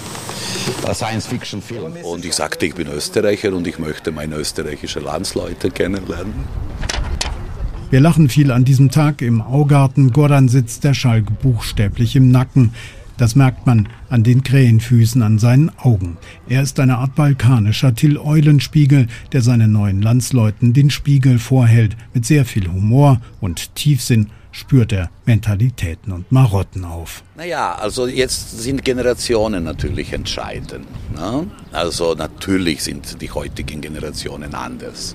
äh, 0.87 0.93
Science-Fiction-Film. 0.95 1.95
Und 2.03 2.27
ich 2.27 2.35
sagte, 2.35 2.67
ich 2.67 2.75
bin 2.75 2.89
Österreicher 2.89 3.55
und 3.55 3.67
ich 3.67 3.79
möchte 3.79 4.13
meine 4.13 4.35
österreichische 4.35 5.01
Landsleute 5.01 5.71
kennenlernen. 5.71 6.35
Wir 7.89 8.01
lachen 8.01 8.29
viel 8.29 8.51
an 8.51 8.65
diesem 8.65 8.91
Tag 8.91 9.23
im 9.23 9.41
Augarten. 9.41 10.13
Goran 10.13 10.49
sitzt 10.49 10.85
der 10.85 10.93
Schalk 10.93 11.41
buchstäblich 11.41 12.15
im 12.15 12.31
Nacken. 12.31 12.75
Das 13.17 13.35
merkt 13.35 13.67
man 13.67 13.89
an 14.11 14.23
den 14.23 14.43
Krähenfüßen 14.43 15.23
an 15.23 15.39
seinen 15.39 15.71
Augen. 15.79 16.19
Er 16.49 16.63
ist 16.63 16.79
eine 16.81 16.99
Art 16.99 17.15
balkanischer 17.15 17.95
Till-Eulenspiegel, 17.95 19.07
der 19.33 19.43
seinen 19.43 19.73
neuen 19.73 20.03
Landsleuten 20.03 20.73
den 20.73 20.91
Spiegel 20.91 21.39
vorhält. 21.39 21.97
Mit 22.13 22.27
sehr 22.27 22.45
viel 22.45 22.69
Humor 22.69 23.21
und 23.41 23.75
Tiefsinn 23.75 24.29
spürt 24.53 24.93
er 24.93 25.11
Mentalitäten 25.25 26.13
und 26.13 26.31
Marotten 26.31 26.85
auf. 26.85 27.23
Naja, 27.37 27.75
also 27.75 28.07
jetzt 28.07 28.63
sind 28.63 28.83
Generationen 28.83 29.63
natürlich 29.65 30.15
entscheidend. 30.15 30.87
Ne? 31.15 31.47
Also 31.71 32.15
natürlich 32.15 32.83
sind 32.83 33.21
die 33.21 33.31
heutigen 33.31 33.83
Generationen 33.83 34.55
anders. 34.55 35.15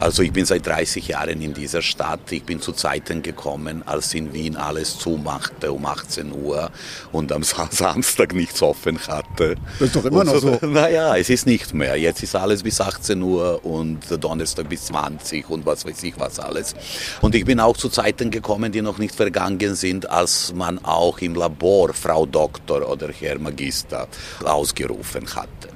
Also 0.00 0.22
ich 0.22 0.32
bin 0.32 0.44
seit 0.44 0.64
30 0.64 1.08
Jahren 1.08 1.42
in 1.42 1.54
dieser 1.54 1.82
Stadt. 1.82 2.30
Ich 2.30 2.44
bin 2.44 2.60
zu 2.60 2.72
Zeiten 2.72 3.22
gekommen, 3.22 3.82
als 3.84 4.14
in 4.14 4.32
Wien 4.32 4.56
alles 4.56 4.96
zumachte 4.96 5.72
um 5.72 5.84
18 5.86 6.32
Uhr 6.32 6.70
und 7.10 7.32
am 7.32 7.42
Samstag 7.70 8.32
nichts 8.32 8.62
offen 8.62 8.98
hatte. 9.08 9.56
Das 9.80 9.88
ist 9.88 9.96
doch 9.96 10.04
immer 10.04 10.22
noch 10.22 10.38
so. 10.38 10.58
Naja, 10.68 11.16
es 11.16 11.30
ist 11.30 11.46
nicht 11.46 11.74
mehr. 11.74 11.96
Jetzt 11.96 12.22
ist 12.22 12.36
alles 12.36 12.62
bis 12.62 12.80
18 12.80 13.20
Uhr 13.22 13.64
und 13.64 14.00
Donnerstag 14.22 14.68
bis 14.68 14.84
20 14.86 15.50
und 15.50 15.66
was 15.66 15.84
weiß 15.84 16.02
ich 16.04 16.14
was 16.18 16.38
alles. 16.38 16.74
Und 17.20 17.34
ich 17.34 17.44
bin 17.44 17.58
auch 17.58 17.76
zu 17.76 17.88
Zeiten 17.88 18.30
gekommen, 18.30 18.70
die 18.70 18.82
noch 18.82 18.98
nicht 18.98 19.14
vergangen 19.14 19.74
sind, 19.74 20.08
als 20.08 20.52
man 20.54 20.84
auch 20.84 21.18
im 21.18 21.34
Labor 21.34 21.47
Frau 21.92 22.26
Doktor 22.26 22.88
oder 22.88 23.08
Herr 23.08 23.38
Magister 23.38 24.08
ausgerufen 24.44 25.34
hatte. 25.34 25.68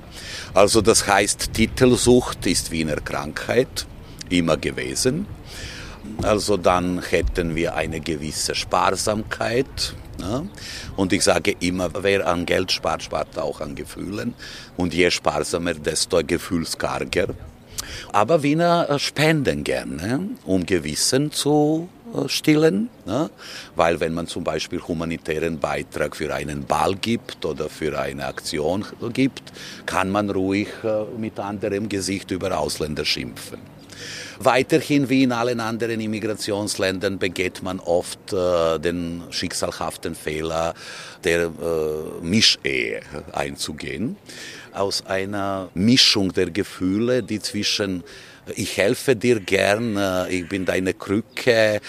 Also 0.55 0.81
das 0.81 1.07
heißt, 1.07 1.53
Titelsucht 1.55 2.47
ist 2.47 2.71
Wiener 2.71 2.97
Krankheit 2.97 3.87
immer 4.29 4.57
gewesen. 4.57 5.27
Also 6.23 6.57
dann 6.57 7.03
hätten 7.03 7.55
wir 7.55 7.75
eine 7.75 8.01
gewisse 8.01 8.55
Sparsamkeit. 8.55 9.95
Ja? 10.21 10.45
Und 10.97 11.13
ich 11.13 11.23
sage 11.23 11.55
immer, 11.61 11.91
wer 12.03 12.27
an 12.27 12.45
Geld 12.45 12.73
spart, 12.73 13.03
spart 13.03 13.39
auch 13.39 13.61
an 13.61 13.75
Gefühlen. 13.75 14.35
Und 14.77 14.95
je 14.95 15.11
sparsamer, 15.11 15.75
desto 15.75 16.23
gefühlskarger. 16.25 17.29
Aber 18.13 18.43
Wiener 18.43 18.99
spenden 18.99 19.65
gerne, 19.65 20.29
um 20.45 20.67
Gewissen 20.67 21.33
zu 21.33 21.89
äh, 22.02 22.02
stillen, 22.27 22.89
ne? 23.07 23.31
weil 23.77 24.01
wenn 24.01 24.15
man 24.15 24.27
zum 24.27 24.45
Beispiel 24.45 24.81
humanitären 24.81 25.59
Beitrag 25.59 26.17
für 26.17 26.35
einen 26.35 26.65
Ball 26.65 26.95
gibt 26.95 27.45
oder 27.45 27.69
für 27.69 27.99
eine 27.99 28.27
Aktion 28.27 28.85
gibt, 29.13 29.53
kann 29.87 30.11
man 30.11 30.31
ruhig 30.31 30.69
äh, 30.85 31.05
mit 31.19 31.39
anderem 31.39 31.89
Gesicht 31.89 32.31
über 32.31 32.59
Ausländer 32.59 33.05
schimpfen. 33.05 33.59
Weiterhin 34.39 35.09
wie 35.09 35.23
in 35.23 35.33
allen 35.33 35.61
anderen 35.61 36.01
Immigrationsländern 36.01 37.19
begeht 37.19 37.63
man 37.63 37.79
oft 37.81 38.33
äh, 38.33 38.79
den 38.79 39.23
schicksalhaften 39.31 40.15
Fehler 40.15 40.75
der 41.25 41.45
äh, 41.45 41.51
Mischehe 42.25 43.03
einzugehen. 43.33 44.17
Aus 44.73 45.07
einer 45.07 45.69
Mischung 45.75 46.33
der 46.33 46.51
Gefühle, 46.51 47.23
die 47.23 47.41
zwischen 47.41 48.03
ich 48.55 48.77
helfe 48.77 49.17
dir 49.17 49.41
gern, 49.41 49.97
äh, 49.97 50.29
ich 50.29 50.49
bin 50.49 50.65
deine 50.65 50.95
Krücke 50.95 51.81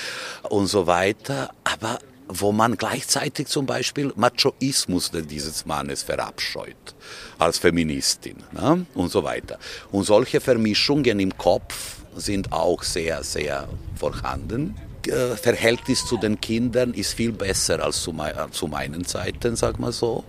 und 0.50 0.68
so 0.68 0.88
weiter, 0.88 1.52
aber 1.64 2.00
wo 2.28 2.52
man 2.52 2.78
gleichzeitig 2.78 3.48
zum 3.48 3.66
Beispiel 3.66 4.12
Machoismus 4.16 5.12
dieses 5.14 5.66
Mannes 5.66 6.04
verabscheut 6.04 6.96
als 7.38 7.58
Feministin 7.60 8.38
ne? 8.52 8.86
und 8.94 9.12
so 9.12 9.24
weiter. 9.24 9.60
Und 9.92 10.06
solche 10.06 10.40
Vermischungen 10.40 11.20
im 11.20 11.38
Kopf 11.38 11.98
sind 12.16 12.52
auch 12.52 12.84
sehr, 12.84 13.24
sehr 13.24 13.68
vorhanden. 13.96 14.76
Äh, 15.08 15.36
Verhältnis 15.36 16.06
zu 16.06 16.18
den 16.18 16.40
Kindern 16.40 16.94
ist 16.94 17.14
viel 17.14 17.34
besser 17.34 17.84
als 17.84 18.02
zu, 18.02 18.16
zu 18.52 18.68
meinen 18.68 19.06
Zeiten, 19.06 19.56
sag 19.56 19.80
mal 19.80 19.92
so. 19.92 20.24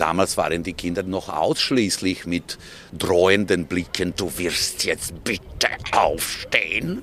Damals 0.00 0.38
waren 0.38 0.62
die 0.62 0.72
Kinder 0.72 1.02
noch 1.02 1.28
ausschließlich 1.28 2.24
mit 2.24 2.56
drohenden 2.96 3.66
Blicken, 3.66 4.14
du 4.16 4.38
wirst 4.38 4.84
jetzt 4.84 5.22
bitte 5.24 5.68
aufstehen 5.92 7.02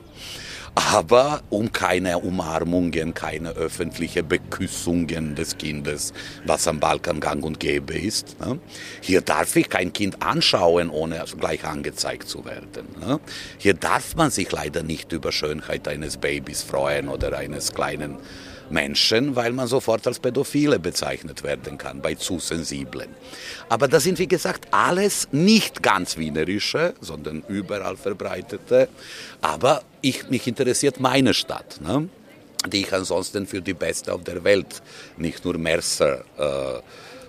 aber 0.77 1.41
um 1.49 1.71
keine 1.71 2.19
Umarmungen, 2.19 3.15
keine 3.15 3.49
öffentliche 3.49 4.21
Beküssungen 4.21 5.33
des 5.33 5.57
Kindes, 5.57 6.13
was 6.45 6.67
am 6.67 6.79
Balkan 6.79 7.19
gang 7.19 7.43
und 7.43 7.59
gäbe 7.59 7.97
ist. 7.97 8.39
Ne? 8.39 8.59
Hier 9.01 9.21
darf 9.21 9.55
ich 9.55 9.69
kein 9.69 9.91
Kind 9.91 10.21
anschauen, 10.21 10.91
ohne 10.91 11.23
gleich 11.39 11.65
angezeigt 11.65 12.29
zu 12.29 12.45
werden. 12.45 12.87
Ne? 12.99 13.19
Hier 13.57 13.73
darf 13.73 14.15
man 14.15 14.29
sich 14.29 14.51
leider 14.51 14.83
nicht 14.83 15.11
über 15.11 15.31
Schönheit 15.31 15.87
eines 15.87 16.17
Babys 16.17 16.61
freuen 16.61 17.09
oder 17.09 17.35
eines 17.35 17.73
kleinen 17.73 18.17
Menschen, 18.69 19.35
weil 19.35 19.53
man 19.53 19.67
sofort 19.67 20.05
als 20.07 20.19
Pädophile 20.19 20.79
bezeichnet 20.79 21.43
werden 21.43 21.77
kann, 21.77 22.01
bei 22.01 22.15
zu 22.15 22.39
sensiblen. 22.39 23.09
Aber 23.69 23.87
das 23.87 24.03
sind, 24.03 24.19
wie 24.19 24.27
gesagt, 24.27 24.67
alles 24.71 25.27
nicht 25.31 25.83
ganz 25.83 26.17
wienerische, 26.17 26.93
sondern 27.01 27.43
überall 27.47 27.97
verbreitete. 27.97 28.89
Aber 29.41 29.83
ich, 30.01 30.29
mich 30.29 30.47
interessiert 30.47 30.99
meine 30.99 31.33
Stadt, 31.33 31.79
ne? 31.81 32.09
die 32.67 32.81
ich 32.81 32.93
ansonsten 32.93 33.47
für 33.47 33.61
die 33.61 33.73
beste 33.73 34.13
auf 34.13 34.23
der 34.23 34.43
Welt, 34.43 34.81
nicht 35.17 35.45
nur 35.45 35.57
Mercer, 35.57 36.23
äh, 36.37 36.81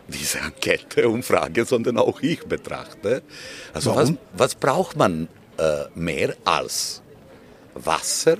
diese 0.08 0.38
Enquete-Umfrage, 0.38 1.64
sondern 1.64 1.98
auch 1.98 2.20
ich 2.22 2.44
betrachte. 2.44 3.22
Also 3.72 3.94
was, 3.94 4.12
was, 4.32 4.54
braucht 4.54 4.96
man 4.96 5.28
äh, 5.58 5.84
mehr 5.94 6.34
als 6.44 7.02
Wasser, 7.74 8.38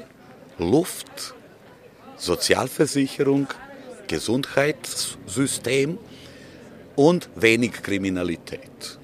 Luft, 0.58 1.34
Sozialversicherung, 2.18 3.46
Gesundheitssystem 4.06 5.98
und 6.96 7.28
wenig 7.36 7.82
Kriminalität. 7.82 8.98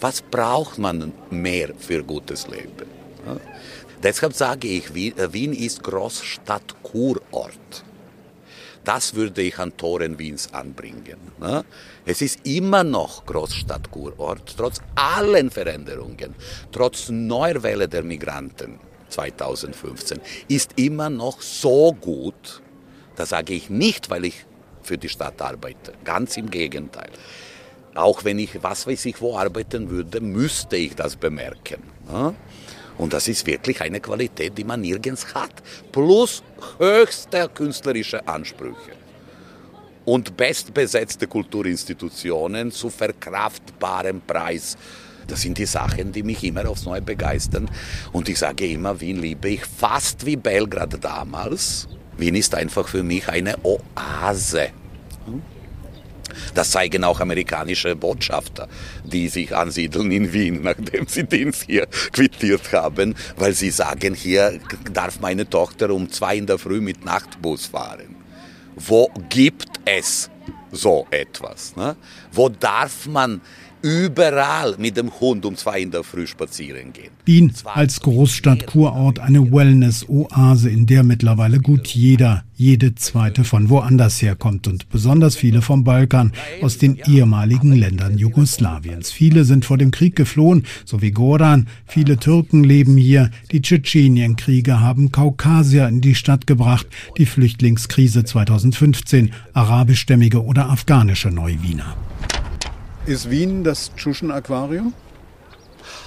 Was 0.00 0.22
braucht 0.22 0.78
man 0.78 1.12
mehr 1.30 1.70
für 1.78 2.02
gutes 2.02 2.48
Leben? 2.48 2.88
Ja? 3.26 3.36
Deshalb 4.02 4.34
sage 4.34 4.68
ich, 4.68 4.94
Wien 4.94 5.52
ist 5.52 5.82
Großstadt-Kurort. 5.82 7.84
Das 8.84 9.14
würde 9.14 9.42
ich 9.42 9.58
an 9.58 9.76
Toren 9.76 10.16
Wiens 10.16 10.54
anbringen. 10.54 11.16
Ne? 11.40 11.64
Es 12.04 12.22
ist 12.22 12.46
immer 12.46 12.84
noch 12.84 13.26
Großstadtkurort, 13.26 14.54
trotz 14.56 14.80
allen 14.94 15.50
Veränderungen, 15.50 16.36
trotz 16.70 17.08
neuer 17.08 17.64
Welle 17.64 17.88
der 17.88 18.04
Migranten 18.04 18.78
2015, 19.08 20.20
ist 20.48 20.72
immer 20.76 21.10
noch 21.10 21.40
so 21.40 21.92
gut. 21.92 22.62
Das 23.16 23.30
sage 23.30 23.54
ich 23.54 23.70
nicht, 23.70 24.10
weil 24.10 24.24
ich 24.26 24.44
für 24.82 24.98
die 24.98 25.08
Stadt 25.08 25.40
arbeite. 25.42 25.92
Ganz 26.04 26.36
im 26.36 26.50
Gegenteil. 26.50 27.10
Auch 27.94 28.24
wenn 28.24 28.38
ich, 28.38 28.62
was 28.62 28.86
weiß 28.86 29.06
ich, 29.06 29.20
wo 29.20 29.36
arbeiten 29.36 29.90
würde, 29.90 30.20
müsste 30.20 30.76
ich 30.76 30.94
das 30.94 31.16
bemerken. 31.16 31.82
Ne? 32.10 32.34
Und 32.98 33.12
das 33.12 33.28
ist 33.28 33.46
wirklich 33.46 33.80
eine 33.80 34.00
Qualität, 34.00 34.56
die 34.56 34.64
man 34.64 34.80
nirgends 34.80 35.34
hat. 35.34 35.52
Plus 35.92 36.42
höchste 36.78 37.48
künstlerische 37.48 38.26
Ansprüche. 38.26 38.92
Und 40.04 40.36
bestbesetzte 40.36 41.26
Kulturinstitutionen 41.26 42.70
zu 42.70 42.90
verkraftbarem 42.90 44.20
Preis. 44.20 44.76
Das 45.26 45.42
sind 45.42 45.58
die 45.58 45.66
Sachen, 45.66 46.12
die 46.12 46.22
mich 46.22 46.44
immer 46.44 46.68
aufs 46.68 46.84
Neue 46.84 47.02
begeistern. 47.02 47.68
Und 48.12 48.28
ich 48.28 48.38
sage 48.38 48.66
immer, 48.66 49.00
Wien 49.00 49.20
liebe 49.20 49.48
ich 49.48 49.64
fast 49.64 50.24
wie 50.26 50.36
Belgrad 50.36 51.02
damals. 51.02 51.88
Wien 52.16 52.34
ist 52.34 52.54
einfach 52.54 52.88
für 52.88 53.02
mich 53.02 53.28
eine 53.28 53.56
Oase. 53.64 54.70
Das 56.54 56.70
zeigen 56.70 57.04
auch 57.04 57.20
amerikanische 57.20 57.96
Botschafter, 57.96 58.68
die 59.04 59.28
sich 59.28 59.54
ansiedeln 59.54 60.10
in 60.10 60.32
Wien, 60.32 60.60
nachdem 60.62 61.06
sie 61.06 61.24
Dienst 61.24 61.64
hier 61.64 61.86
quittiert 62.12 62.72
haben, 62.72 63.14
weil 63.36 63.52
sie 63.52 63.70
sagen, 63.70 64.14
hier 64.14 64.58
darf 64.92 65.20
meine 65.20 65.48
Tochter 65.48 65.90
um 65.90 66.10
zwei 66.10 66.36
in 66.36 66.46
der 66.46 66.58
Früh 66.58 66.80
mit 66.80 67.04
Nachtbus 67.04 67.66
fahren. 67.66 68.16
Wo 68.74 69.10
gibt 69.30 69.80
es 69.84 70.30
so 70.70 71.06
etwas? 71.10 71.74
Ne? 71.76 71.96
Wo 72.32 72.48
darf 72.48 73.06
man 73.06 73.40
überall 73.82 74.76
mit 74.78 74.96
dem 74.96 75.10
Hund 75.20 75.44
um 75.44 75.56
zwei 75.56 75.80
in 75.80 75.90
der 75.90 76.02
Früh 76.02 76.26
spazieren 76.26 76.92
gehen. 76.92 77.10
Wien 77.24 77.52
als 77.64 78.00
Großstadt-Kurort 78.00 79.18
eine 79.18 79.52
Wellness-Oase, 79.52 80.70
in 80.70 80.86
der 80.86 81.02
mittlerweile 81.02 81.60
gut 81.60 81.88
jeder, 81.88 82.44
jede 82.56 82.94
zweite 82.94 83.44
von 83.44 83.68
woanders 83.68 84.20
herkommt 84.22 84.66
und 84.66 84.88
besonders 84.88 85.36
viele 85.36 85.62
vom 85.62 85.84
Balkan, 85.84 86.32
aus 86.62 86.78
den 86.78 86.96
ehemaligen 87.06 87.72
Ländern 87.72 88.16
Jugoslawiens. 88.18 89.10
Viele 89.10 89.44
sind 89.44 89.64
vor 89.64 89.78
dem 89.78 89.90
Krieg 89.90 90.16
geflohen, 90.16 90.64
so 90.84 91.02
wie 91.02 91.10
Goran. 91.10 91.68
Viele 91.86 92.16
Türken 92.16 92.64
leben 92.64 92.96
hier. 92.96 93.30
Die 93.52 93.60
Tschetschenienkriege 93.62 94.80
haben 94.80 95.12
Kaukasier 95.12 95.86
in 95.88 96.00
die 96.00 96.14
Stadt 96.14 96.46
gebracht. 96.46 96.86
Die 97.18 97.26
Flüchtlingskrise 97.26 98.24
2015, 98.24 99.32
arabischstämmige 99.52 100.42
oder 100.42 100.70
afghanische 100.70 101.30
Neuwiener. 101.30 101.96
Ist 103.06 103.30
Wien 103.30 103.62
das 103.62 103.94
Tschuschen-Aquarium? 103.94 104.92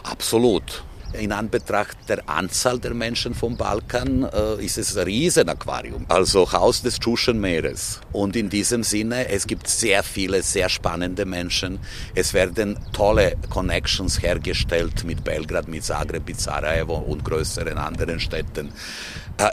Absolut. 0.04 0.84
In 1.14 1.32
Anbetracht 1.32 1.98
der 2.10 2.30
Anzahl 2.30 2.78
der 2.78 2.94
Menschen 2.94 3.34
vom 3.34 3.56
Balkan 3.56 4.24
äh, 4.24 4.64
ist 4.64 4.78
es 4.78 4.98
ein 4.98 5.06
Riesenaquarium, 5.06 6.06
also 6.10 6.52
Haus 6.52 6.82
des 6.82 7.00
Tschuschenmeeres. 7.00 8.02
Und 8.12 8.36
in 8.36 8.50
diesem 8.50 8.84
Sinne, 8.84 9.30
es 9.30 9.48
gibt 9.48 9.70
sehr 9.70 10.04
viele, 10.04 10.44
sehr 10.44 10.68
spannende 10.68 11.26
Menschen. 11.26 11.80
Es 12.16 12.34
werden 12.34 12.78
tolle 12.92 13.38
Connections 13.50 14.22
hergestellt 14.22 15.06
mit 15.06 15.24
Belgrad, 15.24 15.70
mit 15.70 15.86
Zagreb, 15.86 16.28
mit 16.28 16.42
Sarajevo 16.42 16.96
und 16.96 17.24
größeren 17.24 17.78
anderen 17.78 18.20
Städten. 18.20 18.74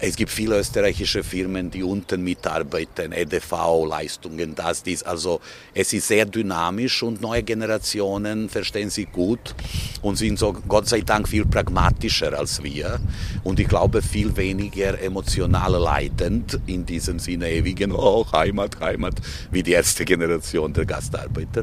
Es 0.00 0.16
gibt 0.16 0.32
viele 0.32 0.58
österreichische 0.58 1.22
Firmen, 1.22 1.70
die 1.70 1.84
unten 1.84 2.24
mitarbeiten, 2.24 3.12
EDV-Leistungen, 3.12 4.56
das, 4.56 4.82
dies. 4.82 5.04
Also 5.04 5.40
es 5.74 5.92
ist 5.92 6.08
sehr 6.08 6.26
dynamisch 6.26 7.04
und 7.04 7.20
neue 7.20 7.44
Generationen 7.44 8.48
verstehen 8.48 8.90
sie 8.90 9.04
gut 9.04 9.54
und 10.02 10.16
sind 10.16 10.40
so 10.40 10.54
Gott 10.66 10.88
sei 10.88 11.02
Dank 11.02 11.28
viel 11.28 11.46
pragmatischer 11.46 12.36
als 12.36 12.64
wir 12.64 12.98
und 13.44 13.60
ich 13.60 13.68
glaube 13.68 14.02
viel 14.02 14.36
weniger 14.36 15.00
emotional 15.00 15.80
leidend 15.80 16.58
in 16.66 16.84
diesem 16.84 17.20
Sinne 17.20 17.48
ewigen 17.52 17.92
oh, 17.92 18.26
Heimat, 18.32 18.80
Heimat, 18.80 19.14
wie 19.52 19.62
die 19.62 19.72
erste 19.72 20.04
Generation 20.04 20.72
der 20.72 20.84
Gastarbeiter. 20.84 21.62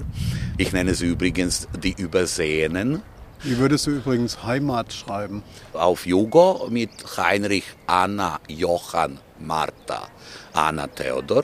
Ich 0.57 0.71
nenne 0.71 0.93
sie 0.93 1.07
übrigens 1.07 1.67
die 1.83 1.95
Übersehenen 1.97 3.01
wie 3.43 3.57
würdest 3.57 3.87
du 3.87 3.91
übrigens 3.91 4.43
Heimat 4.43 4.93
schreiben? 4.93 5.43
Auf 5.73 6.05
Jugo 6.05 6.67
mit 6.69 6.91
Heinrich, 7.17 7.65
Anna, 7.87 8.39
Johann, 8.47 9.19
Martha, 9.39 10.07
Anna, 10.53 10.87
Theodor. 10.87 11.43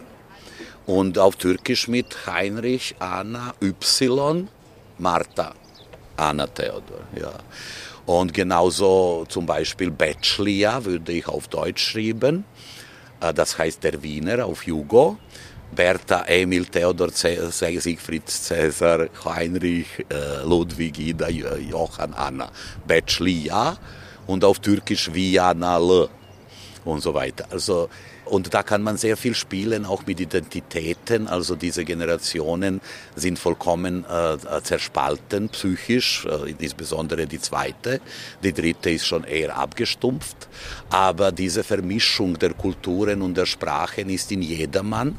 Und 0.86 1.20
auf 1.20 1.36
Türkisch 1.36 1.88
mit 1.88 2.26
Heinrich, 2.26 2.96
Anna, 3.00 3.54
Y, 3.62 4.48
Martha, 4.98 5.54
Anna, 6.16 6.48
Theodor. 6.48 7.02
Ja. 7.20 7.34
Und 8.06 8.34
genauso 8.34 9.26
zum 9.28 9.46
Beispiel 9.46 9.92
Bachelor 9.92 10.86
würde 10.86 11.12
ich 11.12 11.28
auf 11.28 11.48
Deutsch 11.48 11.92
schreiben. 11.92 12.46
Äh, 13.20 13.34
das 13.34 13.58
heißt 13.58 13.84
der 13.84 14.02
Wiener 14.02 14.46
auf 14.46 14.66
Jugo. 14.66 15.18
Bertha, 15.76 16.26
Emil, 16.28 16.66
Theodor, 16.66 17.10
Siegfried, 17.12 18.28
Cäsar, 18.28 19.08
Heinrich, 19.26 19.88
äh, 20.10 20.44
Ludwig, 20.44 21.00
Ida, 21.00 21.30
Johann, 21.30 22.14
Anna, 22.14 22.52
Betschlia 22.88 23.78
und 24.28 24.44
auf 24.44 24.60
Türkisch 24.60 25.14
Vianal 25.14 26.10
und 26.86 27.02
so 27.02 27.14
weiter. 27.14 27.46
Also 27.52 27.90
und 28.30 28.54
da 28.54 28.62
kann 28.62 28.84
man 28.84 28.96
sehr 28.98 29.18
viel 29.18 29.34
spielen, 29.34 29.86
auch 29.86 30.06
mit 30.06 30.20
Identitäten. 30.20 31.28
Also 31.28 31.56
diese 31.56 31.84
Generationen 31.84 32.80
sind 33.16 33.40
vollkommen 33.40 34.06
äh, 34.06 34.62
zerspalten, 34.62 35.50
psychisch, 35.50 36.26
äh, 36.26 36.52
insbesondere 36.60 37.26
die 37.26 37.42
zweite. 37.42 38.00
Die 38.44 38.54
dritte 38.54 38.92
ist 38.92 39.08
schon 39.08 39.24
eher 39.24 39.58
abgestumpft. 39.58 40.48
Aber 40.92 41.32
diese 41.32 41.64
Vermischung 41.64 42.38
der 42.38 42.54
Kulturen 42.54 43.24
und 43.24 43.36
der 43.36 43.48
Sprachen 43.48 44.10
ist 44.10 44.32
in 44.32 44.44
jedermann 44.44 45.18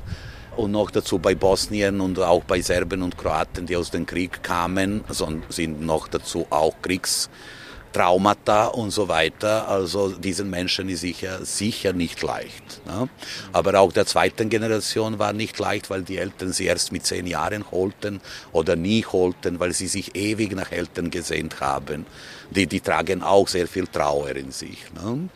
und 0.56 0.72
noch 0.72 0.90
dazu 0.90 1.18
bei 1.18 1.34
Bosnien 1.34 2.00
und 2.00 2.18
auch 2.18 2.44
bei 2.44 2.60
Serben 2.60 3.02
und 3.02 3.16
Kroaten, 3.16 3.66
die 3.66 3.76
aus 3.76 3.90
dem 3.90 4.06
Krieg 4.06 4.42
kamen, 4.42 5.04
sind 5.48 5.80
noch 5.80 6.08
dazu 6.08 6.46
auch 6.50 6.74
Kriegstraumata 6.82 8.66
und 8.66 8.90
so 8.90 9.08
weiter. 9.08 9.68
Also 9.68 10.10
diesen 10.10 10.50
Menschen 10.50 10.88
ist 10.88 11.00
sicher, 11.00 11.44
sicher 11.44 11.92
nicht 11.92 12.22
leicht. 12.22 12.84
Ne? 12.86 13.08
Aber 13.52 13.78
auch 13.80 13.92
der 13.92 14.06
zweiten 14.06 14.48
Generation 14.48 15.18
war 15.18 15.32
nicht 15.32 15.58
leicht, 15.58 15.90
weil 15.90 16.02
die 16.02 16.18
Eltern 16.18 16.52
sie 16.52 16.66
erst 16.66 16.92
mit 16.92 17.06
zehn 17.06 17.26
Jahren 17.26 17.70
holten 17.70 18.20
oder 18.52 18.76
nie 18.76 19.04
holten, 19.04 19.60
weil 19.60 19.72
sie 19.72 19.86
sich 19.86 20.14
ewig 20.16 20.54
nach 20.54 20.72
Eltern 20.72 21.10
gesehnt 21.10 21.60
haben. 21.60 22.06
Die, 22.50 22.66
die 22.66 22.80
tragen 22.80 23.22
auch 23.22 23.46
sehr 23.46 23.68
viel 23.68 23.86
Trauer 23.86 24.30
in 24.30 24.50
sich. 24.50 24.78
Ne? 24.94 25.28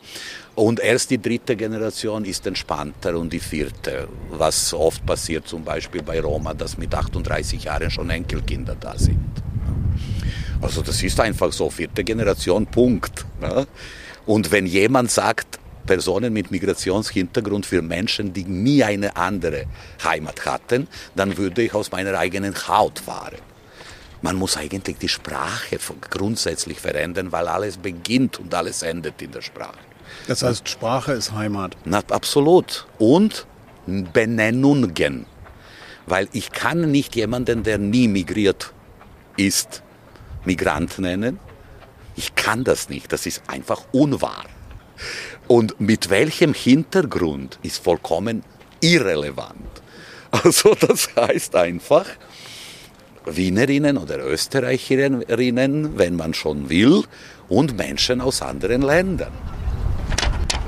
Und 0.55 0.79
erst 0.79 1.11
die 1.11 1.21
dritte 1.21 1.57
Generation 1.57 2.25
ist 2.25 2.47
entspannter 2.47 3.19
und 3.19 3.33
die 3.33 3.41
vierte, 3.41 4.07
was 4.31 4.73
oft 4.73 5.05
passiert 5.05 5.49
zum 5.49 5.65
Beispiel 5.65 6.03
bei 6.03 6.21
Roma, 6.21 6.55
dass 6.55 6.79
mit 6.79 6.95
38 6.95 7.65
Jahren 7.65 7.91
schon 7.91 8.09
Enkelkinder 8.11 8.77
da 8.79 8.97
sind. 8.97 9.19
Also 10.63 10.81
das 10.83 11.03
ist 11.03 11.19
einfach 11.21 11.53
so, 11.53 11.71
vierte 11.71 12.05
Generation, 12.05 12.67
Punkt. 12.67 13.27
Und 14.27 14.53
wenn 14.53 14.67
jemand 14.67 15.11
sagt, 15.11 15.59
Personen 15.87 16.33
mit 16.33 16.51
Migrationshintergrund 16.51 17.67
für 17.67 17.83
Menschen, 17.83 18.33
die 18.33 18.45
nie 18.45 18.83
eine 18.83 19.17
andere 19.17 19.65
Heimat 20.03 20.47
hatten, 20.47 20.89
dann 21.15 21.37
würde 21.37 21.63
ich 21.63 21.75
aus 21.75 21.91
meiner 21.91 22.17
eigenen 22.17 22.55
Haut 22.69 23.01
fahren. 23.01 23.39
Man 24.23 24.37
muss 24.37 24.57
eigentlich 24.57 24.97
die 24.97 25.09
Sprache 25.09 25.79
grundsätzlich 26.09 26.81
verändern, 26.81 27.33
weil 27.33 27.49
alles 27.49 27.77
beginnt 27.77 28.39
und 28.39 28.55
alles 28.55 28.83
endet 28.83 29.21
in 29.21 29.33
der 29.33 29.43
Sprache. 29.43 29.77
Das 30.27 30.43
heißt, 30.43 30.69
Sprache 30.69 31.13
ist 31.13 31.33
Heimat. 31.33 31.77
Na, 31.85 32.03
absolut. 32.11 32.87
Und 32.99 33.47
Benennungen. 33.87 35.27
Weil 36.07 36.29
ich 36.33 36.51
kann 36.51 36.91
nicht 36.91 37.17
jemanden, 37.17 37.63
der 37.63 37.79
nie 37.79 38.09
migriert 38.09 38.73
ist, 39.37 39.83
Migrant 40.45 40.99
nennen. 40.99 41.39
Ich 42.17 42.35
kann 42.35 42.65
das 42.65 42.89
nicht. 42.89 43.13
Das 43.13 43.27
ist 43.27 43.43
einfach 43.47 43.83
unwahr. 43.93 44.45
Und 45.49 45.81
mit 45.81 46.11
welchem 46.11 46.55
Hintergrund 46.55 47.59
ist 47.63 47.83
vollkommen 47.83 48.43
irrelevant. 48.81 49.59
Also 50.43 50.75
das 50.75 51.15
heißt 51.15 51.55
einfach, 51.55 52.07
Wienerinnen 53.25 53.97
oder 53.97 54.19
Österreicherinnen, 54.19 55.97
wenn 55.97 56.17
man 56.17 56.35
schon 56.35 56.69
will, 56.69 57.05
und 57.49 57.77
Menschen 57.77 58.21
aus 58.21 58.43
anderen 58.43 58.83
Ländern. 58.83 59.33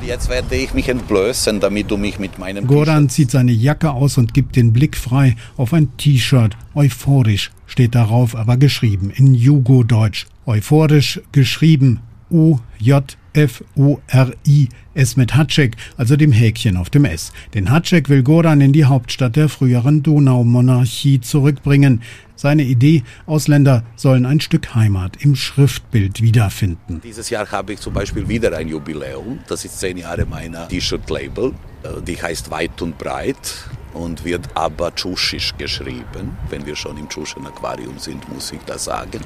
Jetzt 0.02 0.28
werde 0.28 0.54
ich 0.54 0.72
mich 0.74 0.88
entblößen, 0.88 1.58
damit 1.58 1.90
du 1.90 1.96
mich 1.96 2.18
mit 2.18 2.38
meinem 2.38 2.66
Goran 2.66 3.08
zieht 3.08 3.30
seine 3.30 3.52
Jacke 3.52 3.90
aus 3.90 4.18
und 4.18 4.34
gibt 4.34 4.56
den 4.56 4.72
Blick 4.72 4.96
frei 4.96 5.36
auf 5.56 5.72
ein 5.72 5.96
T-Shirt. 5.96 6.56
Euphorisch 6.74 7.50
steht 7.66 7.94
darauf, 7.94 8.36
aber 8.36 8.56
geschrieben 8.56 9.10
in 9.10 9.34
Jugo-Deutsch. 9.34 10.26
Euphorisch 10.46 11.20
geschrieben 11.32 12.00
U-J 12.30 13.16
F-O-R-I, 13.36 14.68
S 14.94 15.16
mit 15.16 15.34
Hatschek, 15.34 15.76
also 15.98 16.16
dem 16.16 16.32
Häkchen 16.32 16.76
auf 16.78 16.88
dem 16.88 17.04
S. 17.04 17.32
Den 17.52 17.70
Hatschek 17.70 18.08
will 18.08 18.22
Goran 18.22 18.62
in 18.62 18.72
die 18.72 18.86
Hauptstadt 18.86 19.36
der 19.36 19.50
früheren 19.50 20.02
Donaumonarchie 20.02 21.20
zurückbringen. 21.20 22.00
Seine 22.34 22.64
Idee, 22.64 23.02
Ausländer 23.26 23.84
sollen 23.94 24.24
ein 24.26 24.40
Stück 24.40 24.74
Heimat 24.74 25.22
im 25.22 25.36
Schriftbild 25.36 26.22
wiederfinden. 26.22 27.00
Dieses 27.04 27.30
Jahr 27.30 27.50
habe 27.50 27.74
ich 27.74 27.80
zum 27.80 27.92
Beispiel 27.92 28.26
wieder 28.28 28.56
ein 28.56 28.68
Jubiläum. 28.68 29.38
Das 29.48 29.64
ist 29.64 29.78
zehn 29.78 29.98
Jahre 29.98 30.24
meiner 30.24 30.68
T-Shirt-Label. 30.68 31.52
Äh, 31.82 32.02
die 32.06 32.20
heißt 32.20 32.50
Weit 32.50 32.80
und 32.80 32.96
Breit 32.96 33.68
und 33.92 34.24
wird 34.24 34.48
aber 34.54 34.94
Tschusisch 34.94 35.54
geschrieben. 35.56 36.36
Wenn 36.48 36.64
wir 36.66 36.76
schon 36.76 36.96
im 36.98 37.08
Tschuschen 37.08 37.46
Aquarium 37.46 37.98
sind, 37.98 38.26
muss 38.32 38.52
ich 38.52 38.60
das 38.66 38.84
sagen 38.84 39.20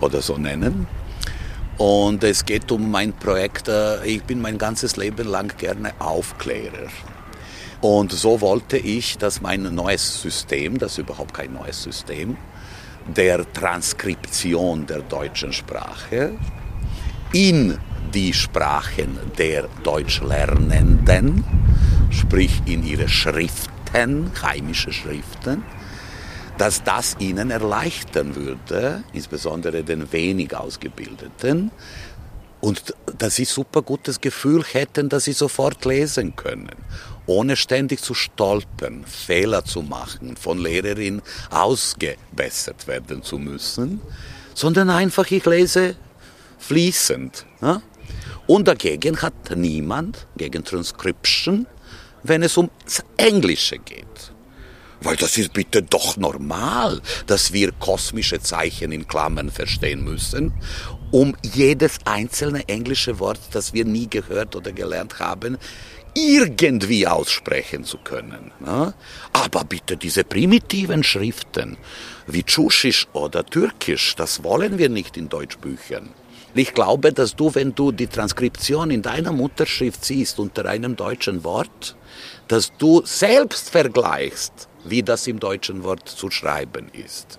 oder 0.00 0.20
so 0.20 0.36
nennen. 0.36 0.86
Und 1.80 2.22
es 2.24 2.44
geht 2.44 2.70
um 2.72 2.90
mein 2.90 3.14
Projekt. 3.14 3.68
Äh, 3.68 4.04
ich 4.04 4.22
bin 4.24 4.42
mein 4.42 4.58
ganzes 4.58 4.98
Leben 4.98 5.26
lang 5.26 5.56
gerne 5.56 5.94
Aufklärer. 5.98 6.88
Und 7.80 8.12
so 8.12 8.42
wollte 8.42 8.76
ich, 8.76 9.16
dass 9.16 9.40
mein 9.40 9.62
neues 9.74 10.20
System, 10.20 10.76
das 10.76 10.92
ist 10.92 10.98
überhaupt 10.98 11.32
kein 11.32 11.54
neues 11.54 11.82
System, 11.82 12.36
der 13.06 13.50
Transkription 13.50 14.84
der 14.84 14.98
deutschen 14.98 15.54
Sprache 15.54 16.32
in 17.32 17.78
die 18.12 18.34
Sprachen 18.34 19.18
der 19.38 19.66
Deutschlernenden, 19.82 21.44
sprich 22.10 22.60
in 22.66 22.84
ihre 22.84 23.08
Schriften, 23.08 24.30
heimische 24.42 24.92
Schriften, 24.92 25.64
dass 26.60 26.84
das 26.84 27.16
ihnen 27.20 27.50
erleichtern 27.50 28.36
würde, 28.36 29.02
insbesondere 29.14 29.82
den 29.82 30.12
wenig 30.12 30.54
Ausgebildeten, 30.54 31.70
und 32.60 32.94
dass 33.16 33.36
sie 33.36 33.46
super 33.46 33.80
gutes 33.80 34.20
Gefühl 34.20 34.62
hätten, 34.62 35.08
dass 35.08 35.24
sie 35.24 35.32
sofort 35.32 35.82
lesen 35.86 36.36
können, 36.36 36.76
ohne 37.24 37.56
ständig 37.56 38.02
zu 38.02 38.12
stolpern, 38.12 39.06
Fehler 39.06 39.64
zu 39.64 39.80
machen, 39.80 40.36
von 40.36 40.58
Lehrerin 40.58 41.22
ausgebessert 41.48 42.86
werden 42.86 43.22
zu 43.22 43.38
müssen, 43.38 44.02
sondern 44.52 44.90
einfach, 44.90 45.30
ich 45.30 45.46
lese 45.46 45.96
fließend. 46.58 47.46
Ne? 47.62 47.80
Und 48.46 48.68
dagegen 48.68 49.22
hat 49.22 49.56
niemand 49.56 50.26
gegen 50.36 50.62
Transcription, 50.62 51.66
wenn 52.22 52.42
es 52.42 52.58
ums 52.58 53.02
Englische 53.16 53.78
geht. 53.78 54.29
Weil 55.02 55.16
das 55.16 55.38
ist 55.38 55.52
bitte 55.52 55.82
doch 55.82 56.16
normal, 56.16 57.00
dass 57.26 57.52
wir 57.52 57.72
kosmische 57.72 58.40
Zeichen 58.40 58.92
in 58.92 59.08
Klammern 59.08 59.50
verstehen 59.50 60.04
müssen, 60.04 60.52
um 61.10 61.34
jedes 61.42 61.98
einzelne 62.04 62.68
englische 62.68 63.18
Wort, 63.18 63.40
das 63.52 63.72
wir 63.72 63.84
nie 63.84 64.08
gehört 64.08 64.54
oder 64.56 64.72
gelernt 64.72 65.18
haben, 65.18 65.58
irgendwie 66.14 67.06
aussprechen 67.06 67.84
zu 67.84 67.98
können. 67.98 68.52
Ne? 68.60 68.94
Aber 69.32 69.64
bitte 69.64 69.96
diese 69.96 70.24
primitiven 70.24 71.02
Schriften 71.02 71.76
wie 72.26 72.42
Tschusisch 72.42 73.06
oder 73.12 73.44
Türkisch, 73.44 74.16
das 74.16 74.42
wollen 74.42 74.78
wir 74.78 74.88
nicht 74.88 75.16
in 75.16 75.28
Deutschbüchern. 75.28 76.10
Ich 76.54 76.74
glaube, 76.74 77.12
dass 77.12 77.36
du, 77.36 77.54
wenn 77.54 77.76
du 77.76 77.92
die 77.92 78.08
Transkription 78.08 78.90
in 78.90 79.02
deiner 79.02 79.32
Mutterschrift 79.32 80.04
siehst 80.04 80.40
unter 80.40 80.66
einem 80.66 80.96
deutschen 80.96 81.44
Wort, 81.44 81.96
dass 82.48 82.72
du 82.76 83.02
selbst 83.04 83.70
vergleichst, 83.70 84.68
wie 84.84 85.02
das 85.02 85.26
im 85.26 85.40
deutschen 85.40 85.84
Wort 85.84 86.08
zu 86.08 86.30
schreiben 86.30 86.88
ist. 86.92 87.38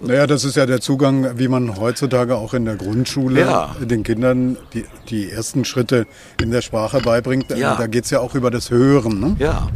Naja, 0.00 0.28
das 0.28 0.44
ist 0.44 0.56
ja 0.56 0.64
der 0.64 0.80
Zugang, 0.80 1.38
wie 1.38 1.48
man 1.48 1.76
heutzutage 1.76 2.36
auch 2.36 2.54
in 2.54 2.64
der 2.64 2.76
Grundschule 2.76 3.40
ja. 3.40 3.74
den 3.80 4.04
Kindern 4.04 4.56
die, 4.72 4.84
die 5.08 5.30
ersten 5.30 5.64
Schritte 5.64 6.06
in 6.40 6.52
der 6.52 6.62
Sprache 6.62 7.00
beibringt. 7.00 7.50
Ja. 7.50 7.74
Da 7.74 7.88
geht 7.88 8.04
es 8.04 8.10
ja 8.10 8.20
auch 8.20 8.34
über 8.36 8.50
das 8.50 8.70
Hören. 8.70 9.18
Ne? 9.18 9.36
Ja, 9.40 9.68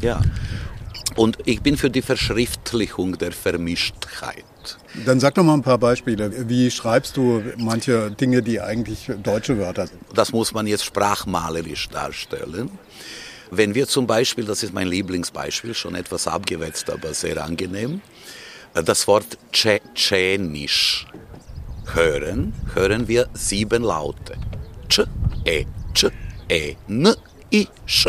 ja. 0.00 0.20
Und 1.16 1.38
ich 1.44 1.60
bin 1.62 1.76
für 1.76 1.90
die 1.90 2.00
Verschriftlichung 2.00 3.18
der 3.18 3.32
Vermischtheit. 3.32 4.44
Dann 5.04 5.20
sag 5.20 5.34
doch 5.34 5.42
mal 5.42 5.54
ein 5.54 5.62
paar 5.62 5.78
Beispiele. 5.78 6.48
Wie 6.48 6.70
schreibst 6.70 7.16
du 7.16 7.42
manche 7.56 8.10
Dinge, 8.10 8.42
die 8.42 8.60
eigentlich 8.60 9.10
deutsche 9.22 9.58
Wörter 9.58 9.86
sind? 9.86 10.00
Das 10.14 10.32
muss 10.32 10.54
man 10.54 10.66
jetzt 10.66 10.84
sprachmalerisch 10.84 11.88
darstellen. 11.88 12.70
Wenn 13.50 13.74
wir 13.74 13.88
zum 13.88 14.06
Beispiel, 14.06 14.44
das 14.44 14.62
ist 14.62 14.74
mein 14.74 14.88
Lieblingsbeispiel, 14.88 15.74
schon 15.74 15.94
etwas 15.94 16.26
abgewetzt, 16.26 16.90
aber 16.90 17.14
sehr 17.14 17.42
angenehm, 17.42 18.02
äh, 18.74 18.82
das 18.82 19.06
Wort 19.06 19.38
Tschetschenisch 19.52 21.06
hören, 21.94 22.52
hören 22.74 23.08
wir 23.08 23.28
sieben 23.32 23.82
Laute. 23.82 24.36
Tsch, 24.88 25.04
E, 25.44 25.64
Tsch, 25.94 26.10
E, 26.48 26.76
N, 26.88 27.14
I, 27.52 27.68
Sch. 27.86 28.08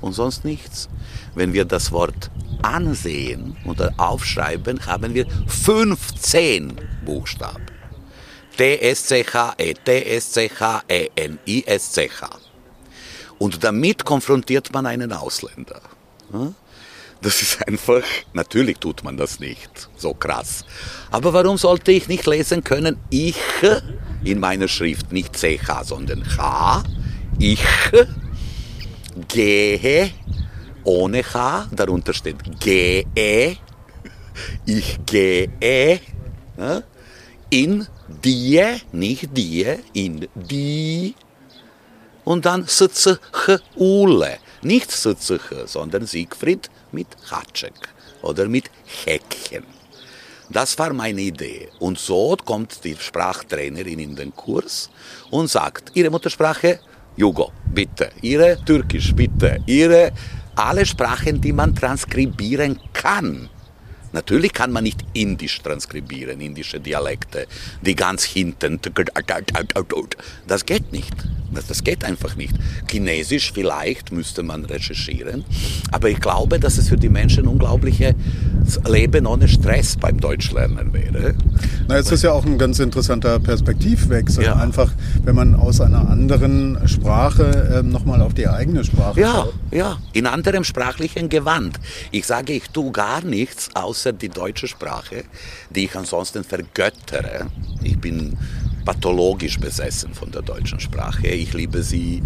Und 0.00 0.12
sonst 0.12 0.44
nichts. 0.44 0.88
Wenn 1.34 1.52
wir 1.52 1.64
das 1.64 1.90
Wort 1.90 2.30
ansehen 2.62 3.56
oder 3.64 3.92
aufschreiben, 3.96 4.86
haben 4.86 5.14
wir 5.14 5.26
15 5.46 6.76
Buchstaben. 7.04 7.66
T-S-C-H-E, 8.56 9.74
T-S-C-H-E, 9.74 11.10
N-I-S-C-H. 11.16 12.47
Und 13.38 13.62
damit 13.62 14.04
konfrontiert 14.04 14.72
man 14.72 14.86
einen 14.86 15.12
Ausländer. 15.12 15.80
Das 17.20 17.42
ist 17.42 17.66
einfach, 17.66 18.02
natürlich 18.32 18.78
tut 18.78 19.02
man 19.02 19.16
das 19.16 19.40
nicht, 19.40 19.88
so 19.96 20.14
krass. 20.14 20.64
Aber 21.10 21.32
warum 21.32 21.56
sollte 21.58 21.90
ich 21.90 22.08
nicht 22.08 22.26
lesen 22.26 22.62
können, 22.62 22.96
ich 23.10 23.36
in 24.22 24.38
meiner 24.38 24.68
Schrift, 24.68 25.12
nicht 25.12 25.34
CH, 25.36 25.84
sondern 25.84 26.24
H, 26.36 26.84
ich 27.38 27.64
gehe 29.28 30.10
ohne 30.84 31.22
H, 31.22 31.68
darunter 31.72 32.14
steht 32.14 32.36
gehe, 32.60 33.04
ich 34.64 34.98
gehe 35.06 36.00
in 37.50 37.86
die, 38.24 38.62
nicht 38.92 39.36
die, 39.36 39.66
in 39.92 40.28
die 40.34 41.14
und 42.28 42.44
dann 42.44 42.66
Ule. 43.76 44.36
Nicht 44.60 44.90
sitze 44.92 45.40
sondern 45.64 46.04
Siegfried 46.04 46.68
mit 46.92 47.06
Hatschek 47.30 47.88
oder 48.20 48.46
mit 48.48 48.70
Häkchen. 49.04 49.64
Das 50.50 50.78
war 50.78 50.92
meine 50.92 51.22
Idee. 51.22 51.68
Und 51.78 51.98
so 51.98 52.36
kommt 52.44 52.84
die 52.84 52.96
Sprachtrainerin 52.96 53.98
in 53.98 54.14
den 54.14 54.34
Kurs 54.34 54.90
und 55.30 55.48
sagt, 55.48 55.92
Ihre 55.94 56.10
Muttersprache, 56.10 56.80
Jugo, 57.16 57.50
bitte. 57.72 58.10
Ihre 58.20 58.62
Türkisch, 58.62 59.14
bitte. 59.14 59.60
Ihre, 59.64 60.12
alle 60.54 60.84
Sprachen, 60.84 61.40
die 61.40 61.54
man 61.54 61.74
transkribieren 61.74 62.78
kann. 62.92 63.48
Natürlich 64.12 64.52
kann 64.52 64.72
man 64.72 64.84
nicht 64.84 65.04
Indisch 65.12 65.60
transkribieren, 65.60 66.40
indische 66.40 66.80
Dialekte, 66.80 67.46
die 67.82 67.94
ganz 67.94 68.24
hinten. 68.24 68.80
Das 70.46 70.64
geht 70.66 70.92
nicht. 70.92 71.14
Das 71.66 71.82
geht 71.82 72.04
einfach 72.04 72.36
nicht. 72.36 72.54
Chinesisch 72.90 73.52
vielleicht 73.52 74.12
müsste 74.12 74.42
man 74.42 74.64
recherchieren, 74.64 75.44
aber 75.90 76.10
ich 76.10 76.20
glaube, 76.20 76.60
dass 76.60 76.76
es 76.76 76.88
für 76.88 76.96
die 76.96 77.08
Menschen 77.08 77.44
ein 77.44 77.48
unglaubliches 77.48 78.14
Leben 78.86 79.26
ohne 79.26 79.48
Stress 79.48 79.96
beim 79.96 80.20
Deutschlernen 80.20 80.92
wäre. 80.92 81.34
Na, 81.88 81.96
jetzt 81.96 82.12
ist 82.12 82.22
ja 82.22 82.32
auch 82.32 82.44
ein 82.44 82.58
ganz 82.58 82.78
interessanter 82.80 83.40
Perspektivwechsel. 83.40 84.44
Ja. 84.44 84.56
Einfach, 84.56 84.92
wenn 85.24 85.34
man 85.34 85.54
aus 85.54 85.80
einer 85.80 86.08
anderen 86.08 86.86
Sprache 86.86 87.78
äh, 87.78 87.82
nochmal 87.82 88.20
auf 88.20 88.34
die 88.34 88.46
eigene 88.46 88.84
Sprache 88.84 89.20
ja, 89.20 89.32
schaut. 89.32 89.54
Ja, 89.70 89.98
in 90.12 90.26
anderem 90.26 90.64
sprachlichen 90.64 91.30
Gewand. 91.30 91.80
Ich 92.10 92.26
sage, 92.26 92.52
ich 92.52 92.68
tue 92.68 92.92
gar 92.92 93.22
nichts 93.22 93.70
außer 93.98 94.12
die 94.12 94.28
deutsche 94.28 94.68
Sprache, 94.68 95.24
die 95.70 95.86
ich 95.86 95.96
ansonsten 95.96 96.44
vergöttere. 96.44 97.50
Ich 97.82 97.98
bin 97.98 98.36
pathologisch 98.84 99.58
besessen 99.58 100.14
von 100.14 100.30
der 100.30 100.42
deutschen 100.42 100.78
Sprache. 100.78 101.26
Ich 101.26 101.52
liebe 101.52 101.82
sie 101.82 102.22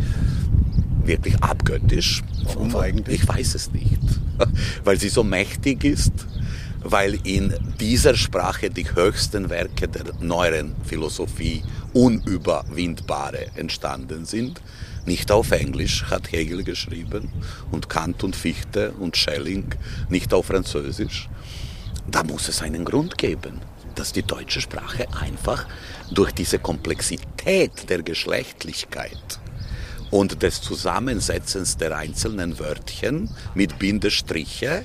wirklich 1.03 1.43
abgöttisch. 1.43 2.23
Warum 2.45 2.77
eigentlich? 2.77 3.23
Ich 3.23 3.29
weiß 3.29 3.55
es 3.55 3.73
nicht. 3.73 4.03
Weil 4.85 4.99
sie 5.01 5.09
so 5.09 5.25
mächtig 5.25 5.85
ist, 5.85 6.13
weil 6.85 7.17
in 7.25 7.55
dieser 7.79 8.17
Sprache 8.17 8.69
die 8.69 8.93
höchsten 8.93 9.49
Werke 9.51 9.87
der 9.87 10.03
neueren 10.21 10.75
Philosophie 10.85 11.63
unüberwindbare 11.93 13.53
entstanden 13.55 14.25
sind. 14.25 14.61
Nicht 15.05 15.33
auf 15.33 15.51
Englisch 15.51 16.05
hat 16.05 16.31
Hegel 16.31 16.63
geschrieben 16.63 17.31
und 17.71 17.89
Kant 17.89 18.23
und 18.23 18.37
Fichte 18.37 18.93
und 18.93 19.17
Schelling, 19.17 19.75
nicht 20.09 20.33
auf 20.33 20.47
Französisch. 20.47 21.29
Da 22.11 22.23
muss 22.23 22.49
es 22.49 22.63
einen 22.63 22.85
Grund 22.85 23.19
geben 23.19 23.61
dass 23.95 24.13
die 24.13 24.23
deutsche 24.23 24.61
Sprache 24.61 25.07
einfach 25.21 25.67
durch 26.11 26.33
diese 26.33 26.59
Komplexität 26.59 27.89
der 27.89 28.03
Geschlechtlichkeit 28.03 29.41
und 30.11 30.43
des 30.43 30.61
Zusammensetzens 30.61 31.77
der 31.77 31.97
einzelnen 31.97 32.59
Wörtchen 32.59 33.31
mit 33.55 33.79
Bindestriche 33.79 34.85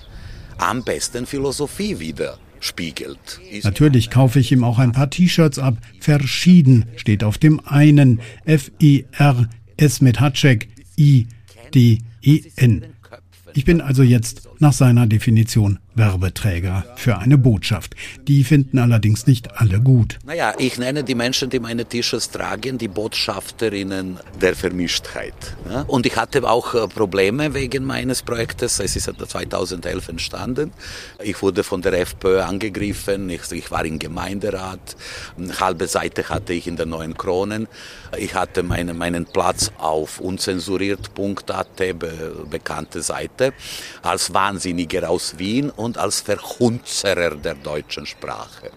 am 0.58 0.84
besten 0.84 1.26
Philosophie 1.26 2.00
wieder 2.00 2.38
spiegelt. 2.60 3.40
Natürlich 3.64 4.10
kaufe 4.10 4.40
ich 4.40 4.52
ihm 4.52 4.64
auch 4.64 4.80
ein 4.80 4.92
paar 4.92 5.10
T-Shirts 5.10 5.60
ab. 5.60 5.78
Verschieden 6.00 6.86
steht 6.96 7.24
auf 7.24 7.38
dem 7.38 7.60
einen. 7.68 8.20
F-I-R, 8.46 9.48
S 9.78 10.02
mit 10.02 10.20
Hatschek, 10.20 10.68
I-D-E-N. 10.98 12.86
Ich 13.54 13.66
bin 13.66 13.82
also 13.82 14.04
jetzt 14.04 14.48
nach 14.60 14.74
seiner 14.74 15.08
Definition 15.08 15.80
Werbeträger 15.98 16.86
für 16.96 17.18
eine 17.18 17.38
Botschaft. 17.38 17.96
Die 18.28 18.44
finden 18.44 18.80
allerdings 18.80 19.28
nicht 19.28 19.60
alle 19.60 19.80
gut. 19.80 20.20
Naja, 20.26 20.54
ich 20.58 20.78
nenne 20.78 21.04
die 21.04 21.16
Menschen, 21.16 21.50
die 21.50 21.60
meine 21.60 21.86
T-Shirts 21.86 22.32
tragen, 22.32 22.78
die 22.78 22.88
Botschafterinnen 22.88 24.18
der 24.42 24.56
Vermischtheit. 24.56 25.34
Und 25.88 26.06
ich 26.06 26.16
hatte 26.16 26.48
auch 26.48 26.74
äh, 26.74 26.88
Probleme 26.88 27.54
wegen 27.54 27.86
meines 27.86 28.22
Projektes. 28.22 28.80
Es 28.80 28.96
ist 28.96 29.12
2011 29.18 30.10
entstanden. 30.10 30.72
Ich 31.24 31.42
wurde 31.42 31.64
von 31.64 31.82
der 31.82 31.94
FPÖ 31.94 32.42
angegriffen. 32.42 33.30
Ich, 33.30 33.52
ich 33.52 33.72
war 33.72 33.86
im 33.86 34.00
Gemeinderat. 34.00 34.96
Eine 35.38 35.60
halbe 35.60 35.88
Seite 35.88 36.28
hatte 36.30 36.54
ich 36.54 36.68
in 36.68 36.76
der 36.76 36.86
Neuen 36.86 37.18
Kronen. 37.18 37.68
Ich 38.18 38.36
hatte 38.36 38.64
meine, 38.64 38.94
meinen 38.94 39.26
Platz 39.26 39.72
auf 39.78 40.20
unzensuriert.at, 40.20 41.76
be, 41.78 42.46
bekannte 42.50 43.02
Seite, 43.02 43.54
als 44.02 44.34
Wahnsinniger 44.34 45.10
aus 45.10 45.38
Wien. 45.38 45.70
Und 45.70 45.87
und 45.88 45.98
als 45.98 46.20
Verhunzerer 46.22 47.36
der 47.36 47.56
deutschen 47.56 48.06
Sprache. 48.06 48.72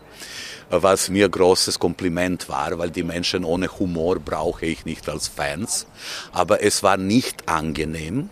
Was 0.71 1.09
mir 1.09 1.29
großes 1.29 1.81
Kompliment 1.81 2.49
war, 2.49 2.79
weil 2.79 2.91
die 2.91 3.03
Menschen 3.03 3.45
ohne 3.45 3.67
Humor 3.79 4.21
brauche 4.21 4.65
ich 4.67 4.85
nicht 4.85 5.09
als 5.09 5.27
Fans. 5.27 5.87
Aber 6.31 6.63
es 6.63 6.85
war 6.85 6.97
nicht 6.97 7.49
angenehm, 7.49 8.31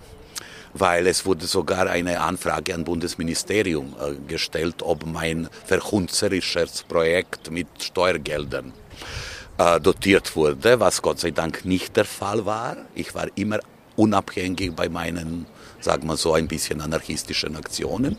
weil 0.74 1.08
es 1.08 1.26
wurde 1.26 1.46
sogar 1.46 1.88
eine 1.88 2.20
Anfrage 2.20 2.72
an 2.74 2.84
Bundesministerium 2.84 3.96
äh, 4.00 4.14
gestellt, 4.28 4.76
ob 4.82 5.04
mein 5.04 5.48
verhunzerisches 5.64 6.84
Projekt 6.84 7.50
mit 7.50 7.66
Steuergeldern 7.80 8.72
äh, 9.58 9.80
dotiert 9.80 10.36
wurde, 10.36 10.78
was 10.78 11.02
Gott 11.02 11.18
sei 11.18 11.32
Dank 11.32 11.64
nicht 11.64 11.96
der 11.96 12.04
Fall 12.04 12.46
war. 12.46 12.76
Ich 12.94 13.12
war 13.16 13.26
immer 13.34 13.58
unabhängig 13.96 14.72
bei 14.76 14.88
meinen, 14.88 15.46
sagen 15.80 16.06
wir 16.06 16.16
so, 16.16 16.34
ein 16.34 16.46
bisschen 16.46 16.80
anarchistischen 16.80 17.56
Aktionen. 17.56 18.16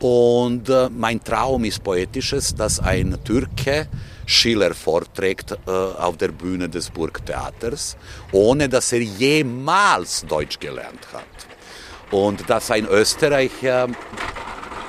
Und 0.00 0.68
äh, 0.68 0.88
mein 0.90 1.22
Traum 1.22 1.64
ist 1.64 1.82
poetisches, 1.82 2.54
dass 2.54 2.80
ein 2.80 3.18
Türke 3.24 3.88
Schiller 4.26 4.74
vorträgt 4.74 5.52
äh, 5.52 5.70
auf 5.70 6.16
der 6.16 6.28
Bühne 6.28 6.68
des 6.68 6.90
Burgtheaters, 6.90 7.96
ohne 8.32 8.68
dass 8.68 8.92
er 8.92 9.00
jemals 9.00 10.26
Deutsch 10.26 10.58
gelernt 10.58 11.06
hat. 11.12 11.24
Und 12.10 12.48
dass 12.50 12.70
ein 12.70 12.86
Österreicher 12.86 13.88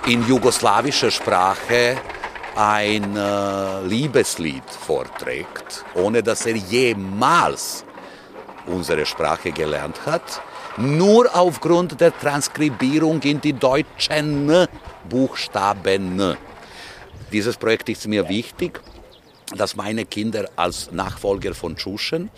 in 0.08 0.28
jugoslawischer 0.28 1.12
Sprache 1.12 1.98
ein 2.56 3.16
äh, 3.16 3.82
Liebeslied 3.86 4.64
vorträgt, 4.70 5.86
ohne 5.94 6.24
dass 6.24 6.46
er 6.46 6.56
jemals 6.56 7.86
unsere 8.66 9.06
Sprache 9.06 9.52
gelernt 9.52 10.06
hat, 10.06 10.42
nur 10.78 11.34
aufgrund 11.36 12.00
der 12.00 12.18
Transkribierung 12.18 13.22
in 13.22 13.42
die 13.42 13.54
deutschen 13.54 14.68
Buchstaben. 15.10 16.38
Dieses 17.32 17.58
Projekt 17.58 17.90
ist 17.90 18.08
mir 18.08 18.28
wichtig, 18.30 18.82
dass 19.56 19.76
meine 19.76 20.06
Kinder 20.06 20.50
als 20.56 20.92
Nachfolger 20.92 21.54
von 21.54 21.76
Tschuschen, 21.78 22.30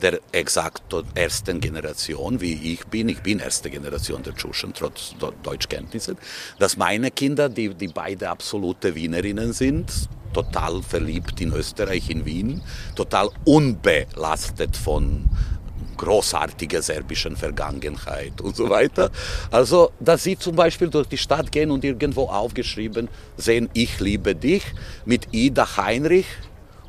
der 0.00 0.20
exakt 0.30 0.82
ersten 1.14 1.60
Generation, 1.60 2.40
wie 2.40 2.72
ich 2.72 2.86
bin, 2.86 3.08
ich 3.08 3.20
bin 3.20 3.40
erste 3.40 3.70
Generation 3.70 4.22
der 4.22 4.34
Tschuschen, 4.34 4.72
trotz 4.72 5.14
Deutschkenntnissen, 5.42 6.16
dass 6.58 6.76
meine 6.76 7.10
Kinder, 7.10 7.48
die, 7.48 7.74
die 7.74 7.88
beide 7.88 8.30
absolute 8.30 8.94
Wienerinnen 8.94 9.52
sind, 9.52 9.90
total 10.32 10.82
verliebt 10.82 11.40
in 11.40 11.52
Österreich, 11.52 12.08
in 12.10 12.24
Wien, 12.24 12.62
total 12.94 13.30
unbelastet 13.44 14.76
von 14.76 15.28
großartige 16.02 16.82
serbischen 16.82 17.36
Vergangenheit 17.36 18.40
und 18.40 18.56
so 18.56 18.68
weiter. 18.68 19.10
Also, 19.52 19.92
dass 20.00 20.24
sie 20.24 20.36
zum 20.36 20.56
Beispiel 20.56 20.88
durch 20.88 21.06
die 21.06 21.16
Stadt 21.16 21.52
gehen 21.52 21.70
und 21.70 21.84
irgendwo 21.84 22.24
aufgeschrieben 22.24 23.08
sehen, 23.36 23.68
ich 23.72 24.00
liebe 24.00 24.34
dich 24.34 24.64
mit 25.04 25.28
Ida 25.30 25.76
Heinrich 25.76 26.26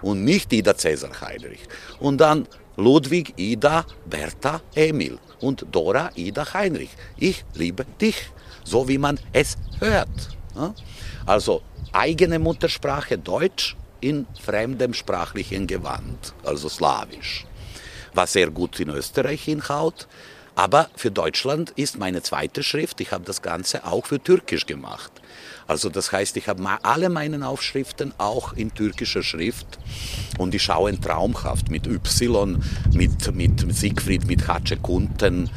und 0.01 0.23
nicht 0.23 0.51
Ida 0.51 0.75
Cäsar 0.75 1.21
Heinrich. 1.21 1.59
Und 1.99 2.17
dann 2.17 2.47
Ludwig, 2.75 3.33
Ida, 3.37 3.85
Bertha, 4.09 4.61
Emil 4.73 5.19
und 5.39 5.67
Dora, 5.71 6.09
Ida 6.15 6.51
Heinrich. 6.55 6.89
Ich 7.15 7.45
liebe 7.53 7.85
dich, 8.01 8.17
so 8.63 8.87
wie 8.87 8.97
man 8.97 9.19
es 9.31 9.57
hört. 9.79 10.09
Also 11.27 11.61
eigene 11.91 12.39
Muttersprache 12.39 13.19
Deutsch 13.19 13.77
in 14.01 14.25
fremdem 14.41 14.95
sprachlichen 14.95 15.67
Gewand, 15.67 16.33
also 16.43 16.67
Slawisch 16.67 17.45
was 18.13 18.33
sehr 18.33 18.49
gut 18.49 18.79
in 18.79 18.89
Österreich 18.89 19.43
hinhaut. 19.43 20.07
Aber 20.55 20.89
für 20.95 21.09
Deutschland 21.09 21.71
ist 21.71 21.97
meine 21.97 22.21
zweite 22.21 22.61
Schrift, 22.61 23.01
ich 23.01 23.11
habe 23.11 23.23
das 23.25 23.41
Ganze 23.41 23.85
auch 23.85 24.05
für 24.05 24.21
Türkisch 24.21 24.67
gemacht. 24.67 25.11
Also 25.65 25.89
das 25.89 26.11
heißt, 26.11 26.37
ich 26.37 26.47
habe 26.47 26.63
alle 26.83 27.09
meine 27.09 27.47
Aufschriften 27.47 28.13
auch 28.17 28.53
in 28.53 28.73
türkischer 28.73 29.23
Schrift 29.23 29.79
und 30.37 30.53
die 30.53 30.59
schauen 30.59 31.01
traumhaft 31.01 31.69
mit 31.69 31.87
Y, 31.87 32.61
mit, 32.91 33.35
mit 33.35 33.75
Siegfried, 33.75 34.27
mit 34.27 34.47
Hatschekunten 34.47 35.49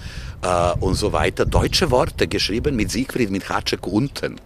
äh, 0.43 0.73
und 0.81 0.95
so 0.95 1.13
weiter. 1.13 1.45
Deutsche 1.45 1.91
Worte 1.91 2.29
geschrieben 2.29 2.77
mit 2.77 2.91
Siegfried, 2.91 3.31
mit 3.31 3.49
Hatschekunten. 3.49 4.41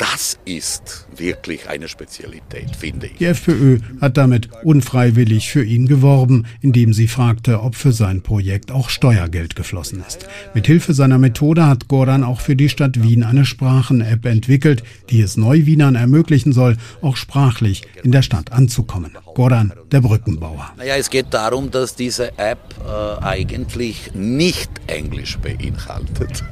Das 0.00 0.38
ist 0.46 1.08
wirklich 1.14 1.68
eine 1.68 1.86
Spezialität, 1.86 2.74
finde 2.74 3.08
ich. 3.08 3.18
Die 3.18 3.26
FPÖ 3.26 3.80
hat 4.00 4.16
damit 4.16 4.48
unfreiwillig 4.64 5.50
für 5.50 5.62
ihn 5.62 5.86
geworben, 5.86 6.46
indem 6.62 6.94
sie 6.94 7.06
fragte, 7.06 7.60
ob 7.60 7.74
für 7.74 7.92
sein 7.92 8.22
Projekt 8.22 8.72
auch 8.72 8.88
Steuergeld 8.88 9.56
geflossen 9.56 10.02
ist. 10.08 10.26
Mit 10.54 10.66
Hilfe 10.66 10.94
seiner 10.94 11.18
Methode 11.18 11.66
hat 11.66 11.86
Goran 11.88 12.24
auch 12.24 12.40
für 12.40 12.56
die 12.56 12.70
Stadt 12.70 13.02
Wien 13.02 13.22
eine 13.22 13.44
Sprachen-App 13.44 14.24
entwickelt, 14.24 14.84
die 15.10 15.20
es 15.20 15.36
Neuwienern 15.36 15.96
ermöglichen 15.96 16.54
soll, 16.54 16.78
auch 17.02 17.16
sprachlich 17.16 17.82
in 18.02 18.10
der 18.10 18.22
Stadt 18.22 18.52
anzukommen. 18.52 19.18
Goran, 19.34 19.74
der 19.92 20.00
Brückenbauer. 20.00 20.72
Naja, 20.78 20.96
es 20.96 21.10
geht 21.10 21.34
darum, 21.34 21.70
dass 21.70 21.94
diese 21.94 22.38
App 22.38 22.74
äh, 22.88 23.22
eigentlich 23.22 24.14
nicht 24.14 24.70
Englisch 24.86 25.36
beinhaltet. 25.36 26.42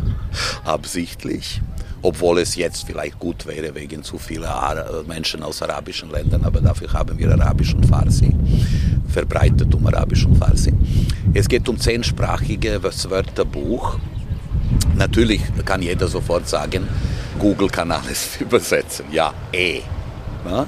Absichtlich 0.64 1.60
obwohl 2.06 2.38
es 2.38 2.54
jetzt 2.54 2.86
vielleicht 2.86 3.18
gut 3.18 3.46
wäre 3.46 3.74
wegen 3.74 4.04
zu 4.04 4.16
vieler 4.16 5.02
Menschen 5.08 5.42
aus 5.42 5.60
arabischen 5.60 6.08
Ländern, 6.08 6.44
aber 6.44 6.60
dafür 6.60 6.92
haben 6.92 7.18
wir 7.18 7.32
Arabisch 7.32 7.74
und 7.74 7.84
Farsi, 7.84 8.32
verbreitet 9.08 9.74
um 9.74 9.84
Arabisch 9.88 10.24
und 10.24 10.36
Farsi. 10.36 10.72
Es 11.34 11.48
geht 11.48 11.68
um 11.68 11.80
zehnsprachiges 11.80 13.10
Wörterbuch. 13.10 13.98
Natürlich 14.94 15.40
kann 15.64 15.82
jeder 15.82 16.06
sofort 16.06 16.48
sagen, 16.48 16.86
Google 17.40 17.68
kann 17.68 17.90
alles 17.90 18.36
übersetzen. 18.40 19.06
Ja, 19.10 19.34
eh. 19.50 19.80
Ja, 20.48 20.64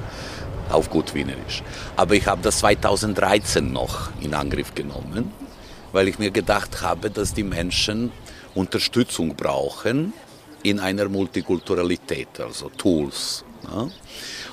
auf 0.71 0.91
gut 0.91 1.15
Wienerisch. 1.15 1.63
Aber 1.95 2.17
ich 2.17 2.27
habe 2.27 2.43
das 2.43 2.59
2013 2.59 3.73
noch 3.73 4.11
in 4.21 4.35
Angriff 4.35 4.75
genommen, 4.75 5.31
weil 5.93 6.09
ich 6.09 6.19
mir 6.19 6.33
gedacht 6.33 6.83
habe, 6.83 7.11
dass 7.11 7.33
die 7.33 7.45
Menschen 7.45 8.11
Unterstützung 8.57 9.37
brauchen 9.37 10.13
in 10.63 10.81
einer 10.81 11.09
Multikulturalität, 11.09 12.41
also 12.41 12.71
Tools. 12.71 13.45
Ja? 13.65 13.89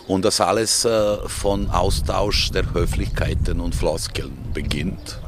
Und 0.07 0.23
das 0.23 0.39
alles 0.41 0.85
äh, 0.85 1.17
von 1.27 1.69
Austausch 1.69 2.51
der 2.51 2.73
Höflichkeiten 2.73 3.59
und 3.59 3.73
Floskeln 3.73 4.37
beginnt. 4.53 5.19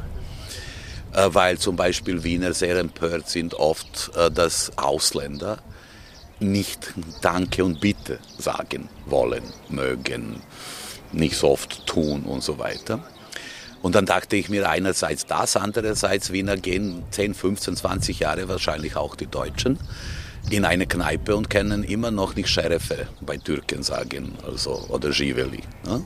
Äh, 1.14 1.30
weil 1.34 1.58
zum 1.58 1.76
Beispiel 1.76 2.24
Wiener 2.24 2.54
sehr 2.54 2.78
empört 2.78 3.28
sind 3.30 3.56
oft, 3.56 4.12
äh, 4.16 4.30
dass 4.30 4.78
Ausländer 4.78 5.58
nicht 6.40 6.94
Danke 7.22 7.64
und 7.66 7.82
Bitte 7.82 8.20
sagen 8.38 8.90
wollen, 9.08 9.44
mögen, 9.70 10.42
nicht 11.12 11.36
so 11.36 11.50
oft 11.50 11.88
tun 11.88 12.24
und 12.24 12.44
so 12.44 12.60
weiter. 12.60 13.04
Und 13.82 13.96
dann 13.96 14.06
dachte 14.06 14.36
ich 14.36 14.50
mir 14.50 14.70
einerseits 14.70 15.26
das, 15.26 15.56
andererseits 15.56 16.32
Wiener 16.32 16.58
gehen 16.58 17.04
10, 17.12 17.34
15, 17.34 17.76
20 17.78 18.20
Jahre 18.20 18.48
wahrscheinlich 18.48 18.96
auch 18.96 19.16
die 19.16 19.28
Deutschen 19.28 19.80
in 20.50 20.66
eine 20.66 20.86
Kneipe 20.86 21.36
und 21.36 21.50
können 21.50 21.84
immer 21.84 22.12
noch 22.12 22.36
nicht 22.36 22.50
Schärfe 22.50 23.08
bei 23.22 23.38
Türken 23.38 23.84
sagen, 23.84 24.34
also, 24.46 24.86
oder 24.90 25.10
Giveli. 25.10 25.64
Ja? 25.86 26.02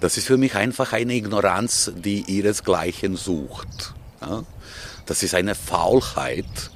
Das 0.00 0.16
ist 0.16 0.26
für 0.26 0.38
mich 0.38 0.54
einfach 0.54 0.92
eine 0.92 1.14
Ignoranz, 1.14 1.92
die 1.96 2.24
ihresgleichen 2.26 3.16
sucht. 3.16 3.94
Ja? 4.20 4.44
Das 5.06 5.22
ist 5.22 5.34
eine 5.34 5.54
Faulheit 5.54 6.70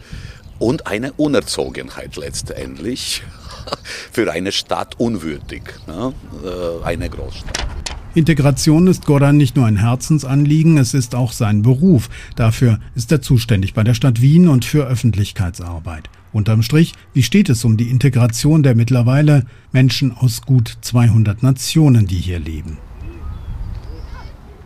und 0.58 0.86
eine 0.86 1.12
Unerzogenheit 1.12 2.16
letztendlich 2.16 3.22
für 4.12 4.30
eine 4.30 4.52
Stadt 4.52 4.98
unwürdig, 4.98 5.62
ja? 5.86 6.08
Äh, 6.08 6.84
eine 6.84 7.08
Großstadt. 7.08 7.66
Integration 8.14 8.86
ist 8.86 9.04
Goran 9.04 9.36
nicht 9.36 9.56
nur 9.56 9.66
ein 9.66 9.76
Herzensanliegen, 9.76 10.78
es 10.78 10.94
ist 10.94 11.14
auch 11.14 11.32
sein 11.32 11.60
Beruf. 11.60 12.08
Dafür 12.34 12.80
ist 12.94 13.12
er 13.12 13.20
zuständig 13.20 13.74
bei 13.74 13.84
der 13.84 13.92
Stadt 13.92 14.22
Wien 14.22 14.48
und 14.48 14.64
für 14.64 14.86
Öffentlichkeitsarbeit. 14.86 16.08
Unterm 16.36 16.62
Strich, 16.62 16.92
wie 17.14 17.22
steht 17.22 17.48
es 17.48 17.64
um 17.64 17.76
die 17.76 17.90
Integration 17.90 18.62
der 18.62 18.74
mittlerweile 18.74 19.46
Menschen 19.72 20.12
aus 20.12 20.42
gut 20.42 20.78
200 20.82 21.42
Nationen, 21.42 22.06
die 22.06 22.18
hier 22.18 22.38
leben? 22.38 22.78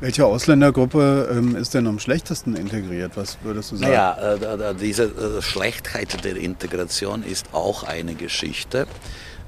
Welche 0.00 0.24
Ausländergruppe 0.26 1.28
ähm, 1.30 1.56
ist 1.56 1.74
denn 1.74 1.86
am 1.86 1.98
schlechtesten 1.98 2.56
integriert? 2.56 3.12
Was 3.16 3.38
würdest 3.42 3.72
du 3.72 3.76
sagen? 3.76 3.92
Naja, 3.92 4.70
äh, 4.70 4.74
diese 4.74 5.04
äh, 5.04 5.42
Schlechtheit 5.42 6.24
der 6.24 6.36
Integration 6.36 7.22
ist 7.22 7.52
auch 7.52 7.84
eine 7.84 8.14
Geschichte 8.14 8.86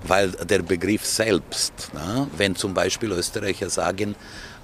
weil 0.04 0.30
der 0.32 0.62
Begriff 0.62 1.06
selbst, 1.06 1.90
na, 1.92 2.26
wenn 2.36 2.56
zum 2.56 2.74
Beispiel 2.74 3.12
Österreicher 3.12 3.70
sagen, 3.70 4.14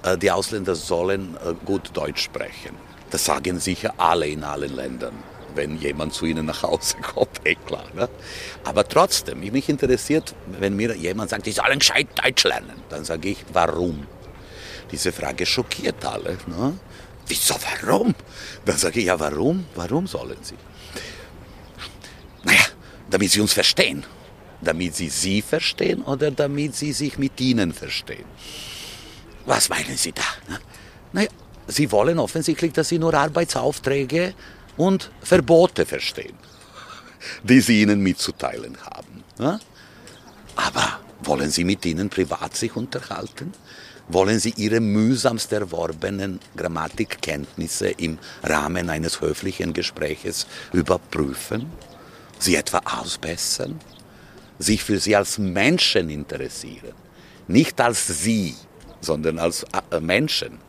äh, 0.03 0.17
die 0.17 0.31
Ausländer 0.31 0.75
sollen 0.75 1.37
äh, 1.45 1.53
gut 1.65 1.91
Deutsch 1.93 2.23
sprechen, 2.23 2.75
das 3.09 3.25
sagen 3.25 3.59
sicher 3.59 3.93
alle 3.97 4.27
in 4.27 4.43
allen 4.43 4.75
Ländern, 4.75 5.13
wenn 5.59 5.77
jemand 5.77 6.13
zu 6.13 6.25
ihnen 6.25 6.45
nach 6.45 6.63
Hause 6.63 6.95
kommt, 7.13 7.41
eh 7.45 7.55
klar. 7.55 7.85
Ne? 7.93 8.07
Aber 8.63 8.87
trotzdem, 8.87 9.41
mich 9.41 9.67
interessiert, 9.67 10.33
wenn 10.59 10.75
mir 10.75 10.95
jemand 10.95 11.29
sagt, 11.31 11.45
die 11.45 11.51
sollen 11.51 11.79
gescheit 11.79 12.07
Deutsch 12.15 12.45
lernen, 12.45 12.81
dann 12.89 13.03
sage 13.03 13.29
ich, 13.33 13.39
warum? 13.51 14.07
Diese 14.91 15.11
Frage 15.11 15.45
schockiert 15.45 16.03
alle. 16.05 16.37
Ne? 16.47 16.79
Wieso, 17.27 17.55
warum? 17.69 18.15
Dann 18.65 18.77
sage 18.77 18.99
ich, 19.01 19.07
ja, 19.07 19.19
warum? 19.19 19.65
Warum 19.75 20.07
sollen 20.07 20.41
sie? 20.41 20.55
Naja, 22.43 22.65
damit 23.09 23.29
sie 23.31 23.41
uns 23.41 23.53
verstehen 23.53 24.05
damit 24.61 24.93
sie 24.93 25.07
sie 25.07 25.41
verstehen 25.41 26.01
oder 26.01 26.31
damit 26.31 26.75
sie 26.75 26.91
sich 26.91 27.17
mit 27.17 27.39
ihnen 27.39 27.71
verstehen. 27.73 28.25
Was 29.45 29.69
meinen 29.69 29.95
Sie 29.95 30.11
da? 30.11 30.29
Naja, 31.13 31.29
Sie 31.67 31.91
wollen 31.91 32.19
offensichtlich, 32.19 32.73
dass 32.73 32.89
Sie 32.89 32.99
nur 32.99 33.13
Arbeitsaufträge 33.13 34.33
und 34.79 35.11
Verbote 35.21 35.85
verstehen, 35.85 36.35
die 37.43 37.61
Sie 37.61 37.81
ihnen 37.83 38.01
mitzuteilen 38.01 38.75
haben. 38.83 39.23
Aber 40.55 40.99
wollen 41.21 41.51
Sie 41.51 41.63
mit 41.63 41.85
ihnen 41.85 42.09
privat 42.09 42.55
sich 42.55 42.75
unterhalten? 42.75 43.53
Wollen 44.07 44.39
Sie 44.39 44.55
Ihre 44.57 44.79
mühsamst 44.79 45.53
erworbenen 45.53 46.39
Grammatikkenntnisse 46.57 47.89
im 47.89 48.17
Rahmen 48.41 48.89
eines 48.89 49.21
höflichen 49.21 49.73
Gespräches 49.73 50.47
überprüfen? 50.73 51.71
Sie 52.39 52.55
etwa 52.55 52.79
ausbessern? 52.79 53.79
sich 54.59 54.83
für 54.83 54.99
sie 54.99 55.15
als 55.15 55.37
Menschen 55.37 56.09
interessieren. 56.09 56.93
Nicht 57.47 57.79
als 57.81 58.05
sie, 58.05 58.55
sondern 59.01 59.39
als 59.39 59.65
äh, 59.89 59.99
Menschen. 59.99 60.59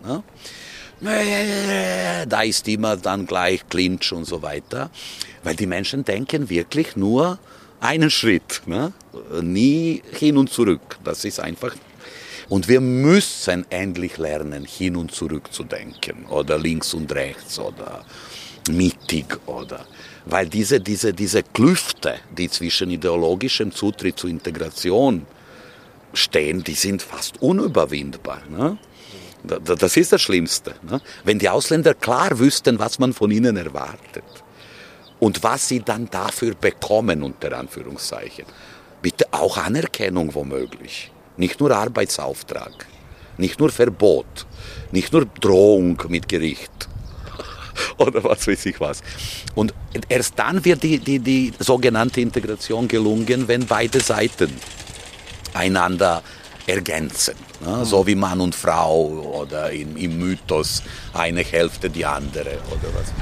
Da 1.00 2.42
ist 2.42 2.68
immer 2.68 2.96
dann 2.96 3.26
gleich 3.26 3.68
Clinch 3.68 4.12
und 4.12 4.26
so 4.26 4.42
weiter, 4.42 4.90
weil 5.42 5.56
die 5.56 5.66
Menschen 5.66 6.04
denken 6.04 6.50
wirklich 6.50 6.96
nur 6.96 7.38
einen 7.80 8.10
Schritt, 8.10 8.62
ne? 8.66 8.92
nie 9.40 10.02
hin 10.12 10.36
und 10.36 10.50
zurück. 10.50 10.98
Das 11.02 11.24
ist 11.24 11.40
einfach. 11.40 11.74
Und 12.48 12.68
wir 12.68 12.80
müssen 12.80 13.64
endlich 13.70 14.18
lernen, 14.18 14.64
hin 14.64 14.96
und 14.96 15.12
zurück 15.12 15.52
zu 15.52 15.64
denken 15.64 16.26
oder 16.28 16.58
links 16.58 16.92
und 16.94 17.10
rechts 17.12 17.58
oder 17.58 18.04
mittig 18.68 19.38
oder 19.46 19.86
weil 20.26 20.48
diese, 20.48 20.80
diese, 20.80 21.12
diese 21.12 21.42
Klüfte, 21.42 22.16
die 22.36 22.48
zwischen 22.50 22.90
ideologischem 22.90 23.72
Zutritt 23.72 24.18
zur 24.18 24.30
Integration 24.30 25.26
stehen, 26.12 26.62
die 26.62 26.74
sind 26.74 27.02
fast 27.02 27.40
unüberwindbar. 27.42 28.42
Ne? 28.48 28.78
Das 29.42 29.96
ist 29.96 30.12
das 30.12 30.20
Schlimmste. 30.20 30.74
Ne? 30.82 31.00
Wenn 31.24 31.38
die 31.38 31.48
Ausländer 31.48 31.94
klar 31.94 32.38
wüssten, 32.38 32.78
was 32.78 32.98
man 32.98 33.12
von 33.12 33.30
ihnen 33.30 33.56
erwartet 33.56 34.24
und 35.18 35.42
was 35.42 35.68
sie 35.68 35.80
dann 35.80 36.08
dafür 36.10 36.54
bekommen, 36.54 37.22
unter 37.22 37.56
Anführungszeichen. 37.56 38.44
Bitte 39.02 39.26
auch 39.30 39.56
Anerkennung 39.56 40.34
womöglich. 40.34 41.10
Nicht 41.36 41.60
nur 41.60 41.70
Arbeitsauftrag, 41.70 42.86
nicht 43.38 43.58
nur 43.60 43.70
Verbot, 43.70 44.46
nicht 44.92 45.12
nur 45.12 45.24
Drohung 45.24 46.02
mit 46.08 46.28
Gericht, 46.28 46.88
oder 47.96 48.22
was 48.24 48.46
weiß 48.46 48.66
ich 48.66 48.78
was. 48.80 49.02
Und 49.54 49.72
erst 50.08 50.38
dann 50.38 50.62
wird 50.64 50.82
die, 50.82 50.98
die, 50.98 51.18
die 51.18 51.52
sogenannte 51.58 52.20
Integration 52.20 52.88
gelungen, 52.88 53.48
wenn 53.48 53.66
beide 53.66 54.00
Seiten 54.00 54.52
einander 55.54 56.22
ergänzen. 56.70 57.34
Ne? 57.64 57.84
So 57.84 58.06
wie 58.06 58.14
Mann 58.14 58.40
und 58.40 58.54
Frau 58.54 59.06
oder 59.40 59.70
im, 59.70 59.96
im 59.96 60.18
Mythos 60.18 60.82
eine 61.12 61.42
Hälfte 61.42 61.90
die 61.90 62.06
andere 62.06 62.58
oder 62.70 62.88
was. 62.94 63.12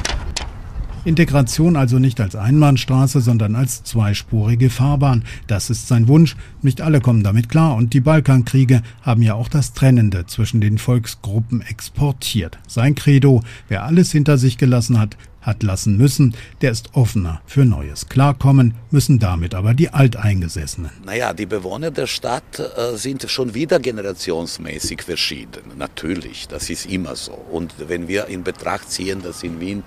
Integration 1.04 1.76
also 1.76 1.98
nicht 1.98 2.20
als 2.20 2.36
Einbahnstraße, 2.36 3.20
sondern 3.20 3.56
als 3.56 3.82
zweispurige 3.82 4.68
Fahrbahn. 4.68 5.24
Das 5.46 5.70
ist 5.70 5.88
sein 5.88 6.06
Wunsch. 6.08 6.36
Nicht 6.60 6.82
alle 6.82 7.00
kommen 7.00 7.22
damit 7.22 7.48
klar 7.48 7.76
und 7.76 7.94
die 7.94 8.00
Balkankriege 8.00 8.82
haben 9.00 9.22
ja 9.22 9.34
auch 9.34 9.48
das 9.48 9.72
Trennende 9.72 10.26
zwischen 10.26 10.60
den 10.60 10.76
Volksgruppen 10.76 11.62
exportiert. 11.62 12.58
Sein 12.66 12.94
Credo, 12.94 13.42
wer 13.68 13.84
alles 13.84 14.12
hinter 14.12 14.36
sich 14.38 14.58
gelassen 14.58 14.98
hat, 14.98 15.16
hat 15.40 15.62
lassen 15.62 15.96
müssen, 15.96 16.34
der 16.60 16.72
ist 16.72 16.94
offener 16.94 17.40
für 17.46 17.64
Neues. 17.64 18.08
Klarkommen 18.08 18.74
müssen 18.90 19.18
damit 19.18 19.54
aber 19.54 19.74
die 19.74 19.90
Alteingesessenen. 19.90 20.90
Naja, 21.04 21.32
die 21.32 21.46
Bewohner 21.46 21.90
der 21.90 22.06
Stadt 22.06 22.58
äh, 22.58 22.96
sind 22.96 23.28
schon 23.30 23.54
wieder 23.54 23.78
generationsmäßig 23.78 25.02
verschieden. 25.02 25.62
Natürlich, 25.76 26.48
das 26.48 26.70
ist 26.70 26.86
immer 26.86 27.16
so. 27.16 27.32
Und 27.32 27.74
wenn 27.88 28.08
wir 28.08 28.26
in 28.26 28.42
Betracht 28.42 28.90
ziehen, 28.90 29.22
dass 29.22 29.42
in 29.42 29.60
Wien 29.60 29.84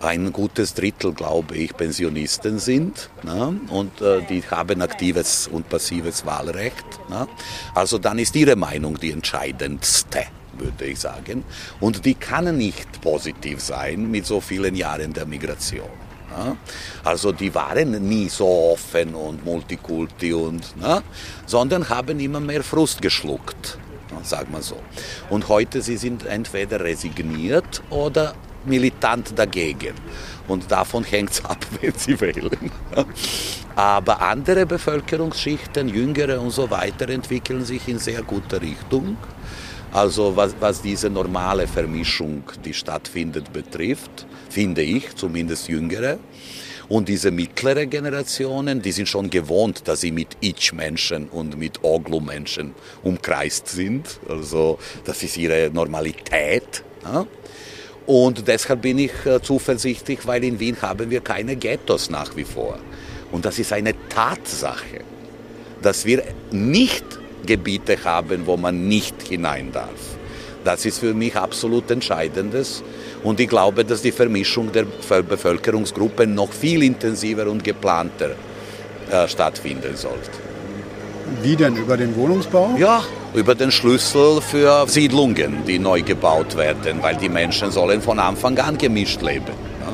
ein 0.00 0.32
gutes 0.32 0.74
Drittel, 0.74 1.12
glaube 1.12 1.56
ich, 1.56 1.76
Pensionisten 1.76 2.58
sind 2.58 3.10
ne? 3.22 3.60
und 3.68 4.00
äh, 4.00 4.22
die 4.28 4.42
haben 4.50 4.80
aktives 4.82 5.46
und 5.46 5.68
passives 5.68 6.24
Wahlrecht. 6.24 6.86
Ne? 7.08 7.28
Also 7.74 7.98
dann 7.98 8.18
ist 8.18 8.34
ihre 8.34 8.56
Meinung 8.56 8.98
die 8.98 9.10
entscheidendste 9.10 10.24
würde 10.60 10.84
ich 10.84 11.00
sagen. 11.00 11.44
Und 11.80 12.04
die 12.04 12.14
kann 12.14 12.56
nicht 12.56 13.00
positiv 13.00 13.60
sein 13.60 14.10
mit 14.10 14.26
so 14.26 14.40
vielen 14.40 14.74
Jahren 14.74 15.12
der 15.12 15.26
Migration. 15.26 15.88
Ne? 16.36 16.56
Also 17.04 17.32
die 17.32 17.54
waren 17.54 17.90
nie 18.08 18.28
so 18.28 18.46
offen 18.72 19.14
und 19.14 19.44
multikulti 19.44 20.32
und, 20.32 20.76
ne? 20.76 21.02
sondern 21.46 21.88
haben 21.88 22.20
immer 22.20 22.40
mehr 22.40 22.62
Frust 22.62 23.02
geschluckt, 23.02 23.78
ne? 24.12 24.18
sag 24.22 24.50
mal 24.50 24.62
so. 24.62 24.76
Und 25.28 25.48
heute 25.48 25.82
sie 25.82 25.96
sind 25.96 26.24
entweder 26.24 26.80
resigniert 26.80 27.82
oder 27.90 28.34
militant 28.64 29.38
dagegen. 29.38 29.94
Und 30.46 30.70
davon 30.70 31.04
hängt 31.04 31.30
es 31.30 31.44
ab, 31.44 31.64
wenn 31.80 31.94
sie 31.94 32.20
wählen. 32.20 32.70
Aber 33.76 34.20
andere 34.20 34.66
Bevölkerungsschichten, 34.66 35.88
jüngere 35.88 36.40
und 36.40 36.50
so 36.50 36.70
weiter, 36.70 37.08
entwickeln 37.08 37.64
sich 37.64 37.88
in 37.88 37.98
sehr 37.98 38.22
guter 38.22 38.60
Richtung. 38.60 39.16
Also 39.92 40.36
was, 40.36 40.54
was 40.60 40.82
diese 40.82 41.10
normale 41.10 41.66
Vermischung, 41.66 42.44
die 42.64 42.74
stattfindet, 42.74 43.52
betrifft, 43.52 44.26
finde 44.48 44.82
ich, 44.82 45.14
zumindest 45.16 45.68
jüngere. 45.68 46.18
Und 46.88 47.08
diese 47.08 47.30
mittlere 47.30 47.86
Generationen, 47.86 48.82
die 48.82 48.90
sind 48.92 49.08
schon 49.08 49.30
gewohnt, 49.30 49.86
dass 49.86 50.00
sie 50.00 50.10
mit 50.10 50.36
Ich-Menschen 50.40 51.28
und 51.28 51.56
mit 51.56 51.84
Oglu-Menschen 51.84 52.74
umkreist 53.04 53.68
sind. 53.68 54.18
Also 54.28 54.78
das 55.04 55.22
ist 55.22 55.36
ihre 55.36 55.70
Normalität. 55.72 56.82
Ja? 57.04 57.26
Und 58.06 58.48
deshalb 58.48 58.82
bin 58.82 58.98
ich 58.98 59.12
äh, 59.24 59.40
zuversichtlich, 59.40 60.26
weil 60.26 60.42
in 60.42 60.58
Wien 60.58 60.76
haben 60.82 61.10
wir 61.10 61.20
keine 61.20 61.54
Ghettos 61.54 62.10
nach 62.10 62.34
wie 62.34 62.42
vor. 62.42 62.78
Und 63.30 63.44
das 63.44 63.60
ist 63.60 63.72
eine 63.72 63.94
Tatsache, 64.08 65.04
dass 65.82 66.04
wir 66.04 66.24
nicht 66.50 67.19
Gebiete 67.46 68.04
haben, 68.04 68.46
wo 68.46 68.56
man 68.56 68.88
nicht 68.88 69.22
hinein 69.22 69.72
darf. 69.72 70.18
Das 70.64 70.84
ist 70.84 70.98
für 70.98 71.14
mich 71.14 71.36
absolut 71.36 71.90
Entscheidendes. 71.90 72.82
Und 73.22 73.40
ich 73.40 73.48
glaube, 73.48 73.84
dass 73.84 74.02
die 74.02 74.12
Vermischung 74.12 74.70
der 74.72 74.84
Bevölkerungsgruppen 75.22 76.34
noch 76.34 76.52
viel 76.52 76.82
intensiver 76.82 77.46
und 77.46 77.64
geplanter 77.64 78.30
äh, 79.10 79.26
stattfinden 79.26 79.96
sollte. 79.96 80.30
Wie 81.42 81.56
denn? 81.56 81.76
Über 81.76 81.96
den 81.96 82.14
Wohnungsbau? 82.16 82.74
Ja, 82.76 83.02
über 83.34 83.54
den 83.54 83.70
Schlüssel 83.70 84.40
für 84.40 84.86
Siedlungen, 84.88 85.64
die 85.66 85.78
neu 85.78 86.02
gebaut 86.02 86.56
werden, 86.56 87.02
weil 87.02 87.16
die 87.16 87.28
Menschen 87.28 87.70
sollen 87.70 88.02
von 88.02 88.18
Anfang 88.18 88.58
an 88.58 88.76
gemischt 88.76 89.22
leben. 89.22 89.54
Ja? 89.80 89.92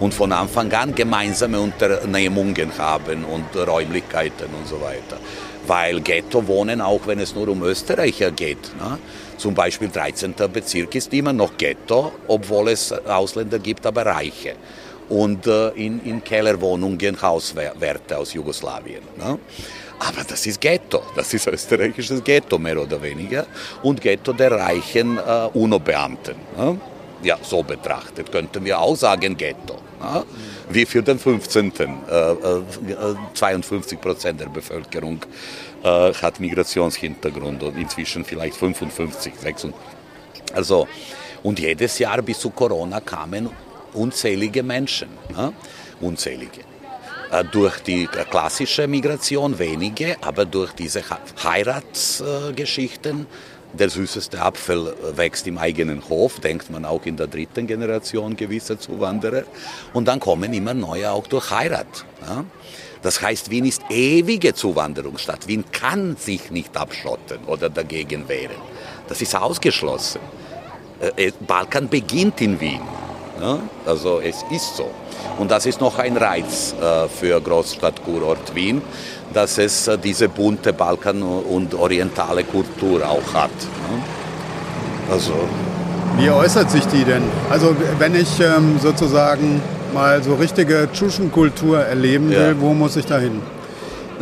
Und 0.00 0.14
von 0.14 0.32
Anfang 0.32 0.72
an 0.72 0.94
gemeinsame 0.94 1.60
Unternehmungen 1.60 2.72
haben 2.78 3.24
und 3.24 3.54
Räumlichkeiten 3.54 4.46
und 4.58 4.66
so 4.66 4.80
weiter. 4.80 5.18
Weil 5.66 6.00
Ghetto 6.00 6.46
wohnen, 6.46 6.80
auch 6.80 7.06
wenn 7.06 7.20
es 7.20 7.34
nur 7.34 7.48
um 7.48 7.62
Österreicher 7.62 8.30
geht. 8.30 8.76
Ne? 8.78 8.98
Zum 9.36 9.54
Beispiel 9.54 9.88
13. 9.88 10.34
Bezirk 10.52 10.94
ist 10.94 11.12
immer 11.12 11.32
noch 11.32 11.56
Ghetto, 11.56 12.12
obwohl 12.28 12.68
es 12.68 12.92
Ausländer 12.92 13.58
gibt, 13.58 13.86
aber 13.86 14.06
Reiche. 14.06 14.56
und 15.12 15.46
äh, 15.46 15.68
in, 15.70 16.00
in 16.04 16.24
Kellerwohnungen 16.24 17.20
Hauswerte 17.20 18.18
aus 18.18 18.32
Jugoslawien. 18.32 19.02
Ne? 19.18 19.38
Aber 19.98 20.24
das 20.26 20.46
ist 20.46 20.60
Ghetto, 20.60 21.02
das 21.14 21.32
ist 21.34 21.46
österreichisches 21.46 22.24
Ghetto 22.24 22.58
mehr 22.58 22.80
oder 22.80 23.00
weniger 23.00 23.46
und 23.82 24.00
Ghetto 24.00 24.32
der 24.32 24.52
reichen 24.52 25.18
äh, 25.18 25.48
UNO-Beamten. 25.52 26.34
Ne? 26.56 26.80
Ja, 27.22 27.38
so 27.42 27.62
betrachtet 27.62 28.32
könnten 28.32 28.64
wir 28.64 28.80
auch 28.80 28.96
sagen 28.96 29.36
Ghetto. 29.36 29.76
Ne? 30.00 30.24
Wie 30.74 30.86
für 30.86 31.02
den 31.02 31.18
15. 31.18 31.72
Äh, 31.76 31.92
52 33.34 33.98
äh, 33.98 34.00
Prozent 34.00 34.40
der 34.40 34.48
Bevölkerung 34.48 35.20
äh, 35.82 36.12
hat 36.14 36.40
Migrationshintergrund 36.40 37.62
und 37.62 37.76
inzwischen 37.76 38.24
vielleicht 38.24 38.56
55, 38.56 39.34
56. 39.34 39.74
Also, 40.54 40.88
und 41.42 41.58
jedes 41.58 41.98
Jahr 41.98 42.22
bis 42.22 42.40
zu 42.40 42.50
Corona 42.50 43.00
kamen 43.00 43.50
unzählige 43.92 44.62
Menschen. 44.62 45.08
Ne? 45.36 45.52
Unzählige. 46.00 46.60
Äh, 47.30 47.44
durch 47.44 47.80
die 47.80 48.06
klassische 48.06 48.86
Migration 48.86 49.58
wenige, 49.58 50.16
aber 50.22 50.46
durch 50.46 50.72
diese 50.72 51.02
Heiratsgeschichten, 51.42 53.26
der 53.72 53.88
süßeste 53.88 54.40
Apfel 54.40 54.94
wächst 55.16 55.46
im 55.46 55.58
eigenen 55.58 56.08
Hof, 56.08 56.40
denkt 56.40 56.70
man 56.70 56.84
auch 56.84 57.06
in 57.06 57.16
der 57.16 57.26
dritten 57.26 57.66
Generation 57.66 58.36
gewisser 58.36 58.78
Zuwanderer. 58.78 59.44
Und 59.92 60.08
dann 60.08 60.20
kommen 60.20 60.52
immer 60.52 60.74
neue 60.74 61.10
auch 61.10 61.26
durch 61.26 61.50
Heirat. 61.50 62.04
Das 63.02 63.20
heißt, 63.20 63.50
Wien 63.50 63.64
ist 63.64 63.82
ewige 63.90 64.54
Zuwanderungsstadt. 64.54 65.48
Wien 65.48 65.64
kann 65.72 66.16
sich 66.16 66.50
nicht 66.50 66.76
abschotten 66.76 67.38
oder 67.46 67.68
dagegen 67.68 68.28
wehren. 68.28 68.56
Das 69.08 69.20
ist 69.20 69.34
ausgeschlossen. 69.34 70.20
Äh, 71.00 71.26
äh, 71.26 71.32
Balkan 71.40 71.88
beginnt 71.88 72.40
in 72.40 72.60
Wien. 72.60 72.80
Also 73.86 74.20
es 74.20 74.44
ist 74.50 74.76
so. 74.76 74.90
Und 75.38 75.50
das 75.50 75.66
ist 75.66 75.80
noch 75.80 75.98
ein 75.98 76.16
Reiz 76.16 76.74
äh, 76.80 77.08
für 77.08 77.40
Großstadtkurort 77.40 78.54
Wien, 78.54 78.82
dass 79.32 79.58
es 79.58 79.88
äh, 79.88 79.98
diese 79.98 80.28
bunte 80.28 80.72
Balkan- 80.72 81.22
und 81.22 81.74
orientale 81.74 82.44
Kultur 82.44 83.02
auch 83.08 83.34
hat. 83.34 83.50
Ne? 83.50 84.02
Also. 85.10 85.32
Wie 86.18 86.30
äußert 86.30 86.70
sich 86.70 86.86
die 86.86 87.04
denn? 87.04 87.22
Also 87.50 87.74
wenn 87.98 88.14
ich 88.14 88.40
ähm, 88.40 88.78
sozusagen 88.80 89.62
mal 89.94 90.22
so 90.22 90.34
richtige 90.34 90.88
Tschuschenkultur 90.92 91.80
erleben 91.80 92.30
will, 92.30 92.54
ja. 92.54 92.60
wo 92.60 92.74
muss 92.74 92.96
ich 92.96 93.06
da 93.06 93.18
hin? 93.18 93.40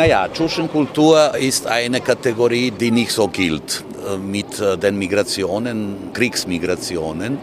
Naja, 0.01 0.29
Tschuschenkultur 0.33 1.37
ist 1.37 1.67
eine 1.67 2.01
Kategorie, 2.01 2.71
die 2.71 2.91
nicht 2.91 3.13
so 3.13 3.29
gilt. 3.29 3.85
Äh, 4.09 4.17
mit 4.17 4.59
den 4.83 4.97
Migrationen, 4.97 6.11
Kriegsmigrationen, 6.15 7.37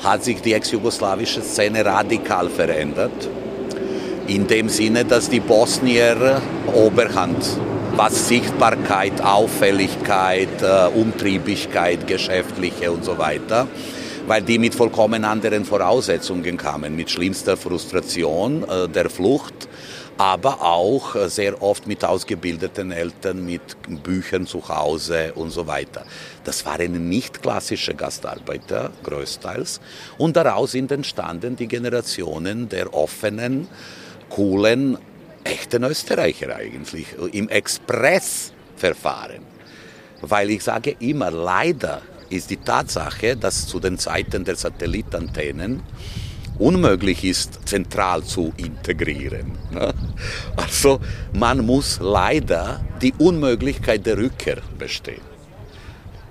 hat 0.00 0.22
sich 0.22 0.40
die 0.40 0.52
ex-jugoslawische 0.52 1.42
Szene 1.42 1.84
radikal 1.84 2.48
verändert. 2.50 3.28
In 4.28 4.46
dem 4.46 4.68
Sinne, 4.68 5.04
dass 5.04 5.28
die 5.28 5.40
Bosnier 5.40 6.40
Oberhand, 6.72 7.44
was 7.96 8.28
Sichtbarkeit, 8.28 9.20
Auffälligkeit, 9.20 10.62
äh, 10.62 10.96
Umtriebigkeit, 10.96 12.06
geschäftliche 12.06 12.92
und 12.92 13.04
so 13.04 13.18
weiter, 13.18 13.66
weil 14.28 14.42
die 14.42 14.60
mit 14.60 14.76
vollkommen 14.76 15.24
anderen 15.24 15.64
Voraussetzungen 15.64 16.56
kamen, 16.58 16.94
mit 16.94 17.10
schlimmster 17.10 17.56
Frustration 17.56 18.62
äh, 18.62 18.88
der 18.88 19.10
Flucht 19.10 19.68
aber 20.16 20.62
auch 20.62 21.16
äh, 21.16 21.28
sehr 21.28 21.62
oft 21.62 21.86
mit 21.86 22.04
ausgebildeten 22.04 22.92
Eltern, 22.92 23.44
mit 23.44 23.62
Büchern 24.02 24.46
zu 24.46 24.68
Hause 24.68 25.32
und 25.34 25.50
so 25.50 25.66
weiter. 25.66 26.04
Das 26.44 26.64
waren 26.64 27.08
nicht 27.08 27.42
klassische 27.42 27.94
Gastarbeiter, 27.94 28.92
größtenteils. 29.02 29.80
Und 30.18 30.36
daraus 30.36 30.72
sind 30.72 30.92
entstanden 30.92 31.56
die 31.56 31.68
Generationen 31.68 32.68
der 32.68 32.94
offenen, 32.94 33.66
coolen, 34.28 34.98
echten 35.42 35.84
Österreicher 35.84 36.54
eigentlich, 36.54 37.06
im 37.32 37.48
Expressverfahren. 37.48 39.42
Weil 40.20 40.50
ich 40.50 40.62
sage 40.62 40.96
immer, 41.00 41.30
leider 41.30 42.02
ist 42.30 42.50
die 42.50 42.56
Tatsache, 42.56 43.36
dass 43.36 43.66
zu 43.66 43.80
den 43.80 43.98
Zeiten 43.98 44.44
der 44.44 44.56
Satellitantennen 44.56 45.82
unmöglich 46.58 47.24
ist, 47.24 47.60
zentral 47.66 48.22
zu 48.22 48.52
integrieren. 48.56 49.52
Ne? 49.70 49.92
Also 50.56 51.00
man 51.32 51.64
muss 51.64 51.98
leider 52.00 52.84
die 53.02 53.12
Unmöglichkeit 53.18 54.06
der 54.06 54.18
Rückkehr 54.18 54.58
bestehen, 54.78 55.22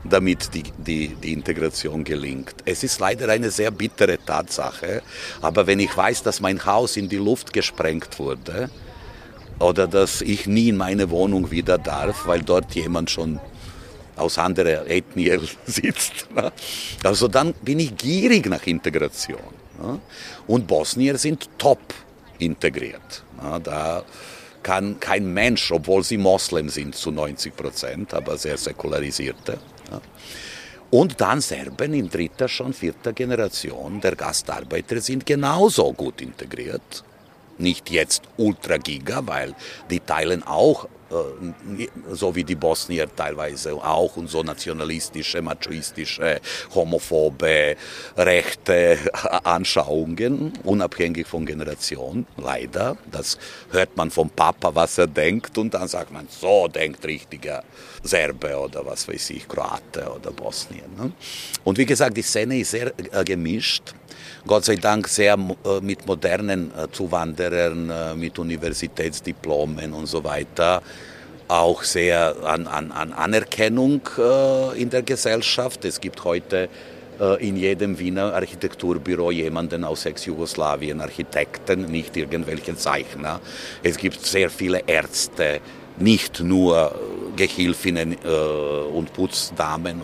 damit 0.04 0.54
die, 0.54 0.64
die, 0.78 1.10
die 1.16 1.34
Integration 1.34 2.04
gelingt. 2.04 2.56
Es 2.66 2.84
ist 2.84 3.00
leider 3.00 3.30
eine 3.30 3.52
sehr 3.52 3.72
bittere 3.72 4.18
Tatsache, 4.24 5.02
aber 5.42 5.68
wenn 5.68 5.80
ich 5.80 5.96
weiß, 5.96 6.24
dass 6.24 6.40
mein 6.40 6.66
Haus 6.66 6.98
in 6.98 7.10
die 7.10 7.18
Luft 7.18 7.54
gesprengt 7.54 8.20
wurde, 8.20 8.70
oder 9.60 9.88
dass 9.88 10.22
ich 10.22 10.48
nie 10.48 10.70
in 10.70 10.78
meine 10.78 11.10
Wohnung 11.10 11.52
wieder 11.52 11.78
darf, 11.78 12.28
weil 12.28 12.42
dort 12.42 12.74
jemand 12.76 13.10
schon 13.10 13.40
aus 14.16 14.38
anderer 14.38 14.88
Ethnie 14.88 15.40
sitzt. 15.66 16.28
Ne? 16.36 16.52
Also 17.04 17.28
dann 17.28 17.54
bin 17.62 17.80
ich 17.80 17.96
gierig 17.96 18.46
nach 18.48 18.66
Integration. 18.66 19.63
Und 20.48 20.68
Bosnier 20.68 21.18
sind 21.18 21.50
top 21.58 21.94
integriert. 22.40 23.24
Da 23.64 24.04
kann 24.62 25.00
kein 25.00 25.34
Mensch, 25.34 25.72
obwohl 25.72 26.04
sie 26.04 26.18
Moslem 26.18 26.70
sind 26.70 26.96
zu 26.96 27.12
90 27.12 27.56
Prozent, 27.56 28.14
aber 28.14 28.38
sehr 28.38 28.58
säkularisierte. 28.58 29.60
Und 30.90 31.20
dann 31.22 31.42
Serben 31.42 31.94
in 31.94 32.10
dritter, 32.10 32.48
schon 32.48 32.72
vierter 32.72 33.14
Generation 33.14 34.00
der 34.00 34.16
Gastarbeiter 34.16 35.02
sind 35.02 35.26
genauso 35.26 35.92
gut 35.92 36.22
integriert. 36.22 37.04
Nicht 37.58 37.90
jetzt 37.90 38.24
ultra 38.38 38.78
giga, 38.78 39.22
weil 39.26 39.56
die 39.90 40.00
teilen 40.00 40.44
auch 40.44 40.88
so 42.12 42.36
wie 42.36 42.44
die 42.44 42.56
Bosnier 42.56 43.08
teilweise 43.14 43.74
auch 43.74 44.18
und 44.18 44.30
so 44.30 44.44
nationalistische, 44.44 45.42
machoistische, 45.42 46.42
homophobe, 46.74 47.76
rechte 48.18 48.98
Anschauungen, 49.44 50.54
unabhängig 50.64 51.28
von 51.28 51.46
Generation, 51.46 52.26
leider. 52.38 52.98
Das 53.12 53.38
hört 53.72 53.96
man 53.98 54.12
vom 54.12 54.30
Papa, 54.30 54.74
was 54.74 54.98
er 54.98 55.08
denkt 55.08 55.58
und 55.58 55.74
dann 55.74 55.88
sagt 55.88 56.12
man, 56.12 56.28
so 56.30 56.68
denkt 56.68 57.06
richtiger 57.06 57.64
Serbe 58.04 58.58
oder 58.58 58.86
was 58.86 59.08
weiß 59.08 59.30
ich, 59.32 59.48
Kroate 59.48 60.12
oder 60.12 60.32
Bosnien. 60.32 60.96
Ne? 60.98 61.12
Und 61.64 61.78
wie 61.78 61.86
gesagt, 61.86 62.18
die 62.18 62.22
Szene 62.22 62.60
ist 62.60 62.72
sehr 62.72 62.92
äh, 62.98 63.24
gemischt. 63.24 63.94
Gott 64.46 64.66
sei 64.66 64.76
Dank 64.76 65.08
sehr 65.08 65.34
äh, 65.36 65.80
mit 65.82 66.06
modernen 66.06 66.72
Zuwanderern, 66.92 68.20
mit 68.20 68.38
Universitätsdiplomen 68.38 69.94
und 69.94 70.08
so 70.08 70.24
weiter 70.24 70.82
auch 71.48 71.84
sehr 71.84 72.36
an, 72.44 72.68
an, 72.68 72.92
an 72.92 73.14
Anerkennung 73.14 74.02
äh, 74.18 74.82
in 74.82 74.90
der 74.90 75.04
Gesellschaft. 75.04 75.86
Es 75.86 76.00
gibt 76.00 76.24
heute 76.24 76.70
äh, 77.20 77.48
in 77.48 77.58
jedem 77.58 78.00
Wiener 78.00 78.34
Architekturbüro 78.34 79.32
jemanden 79.32 79.84
aus 79.84 80.06
Ex-Jugoslawien, 80.06 81.02
Architekten, 81.02 81.86
nicht 81.86 82.18
irgendwelche 82.18 82.76
Zeichner. 82.76 83.40
Es 83.84 83.98
gibt 83.98 84.26
sehr 84.26 84.50
viele 84.50 84.84
Ärzte, 84.88 85.60
nicht 86.00 86.40
nur 86.40 86.96
Gehilfinnen 87.36 88.14
äh, 88.24 88.28
und 88.28 89.14
Putzdamen. 89.14 90.02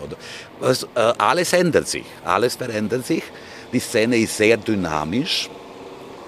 Äh, 0.62 1.00
alles 1.18 1.52
ändert 1.52 1.88
sich, 1.88 2.04
alles 2.24 2.54
verändert 2.56 3.06
sich. 3.06 3.24
Die 3.72 3.80
Szene 3.80 4.16
ist 4.16 4.36
sehr 4.36 4.56
dynamisch 4.56 5.48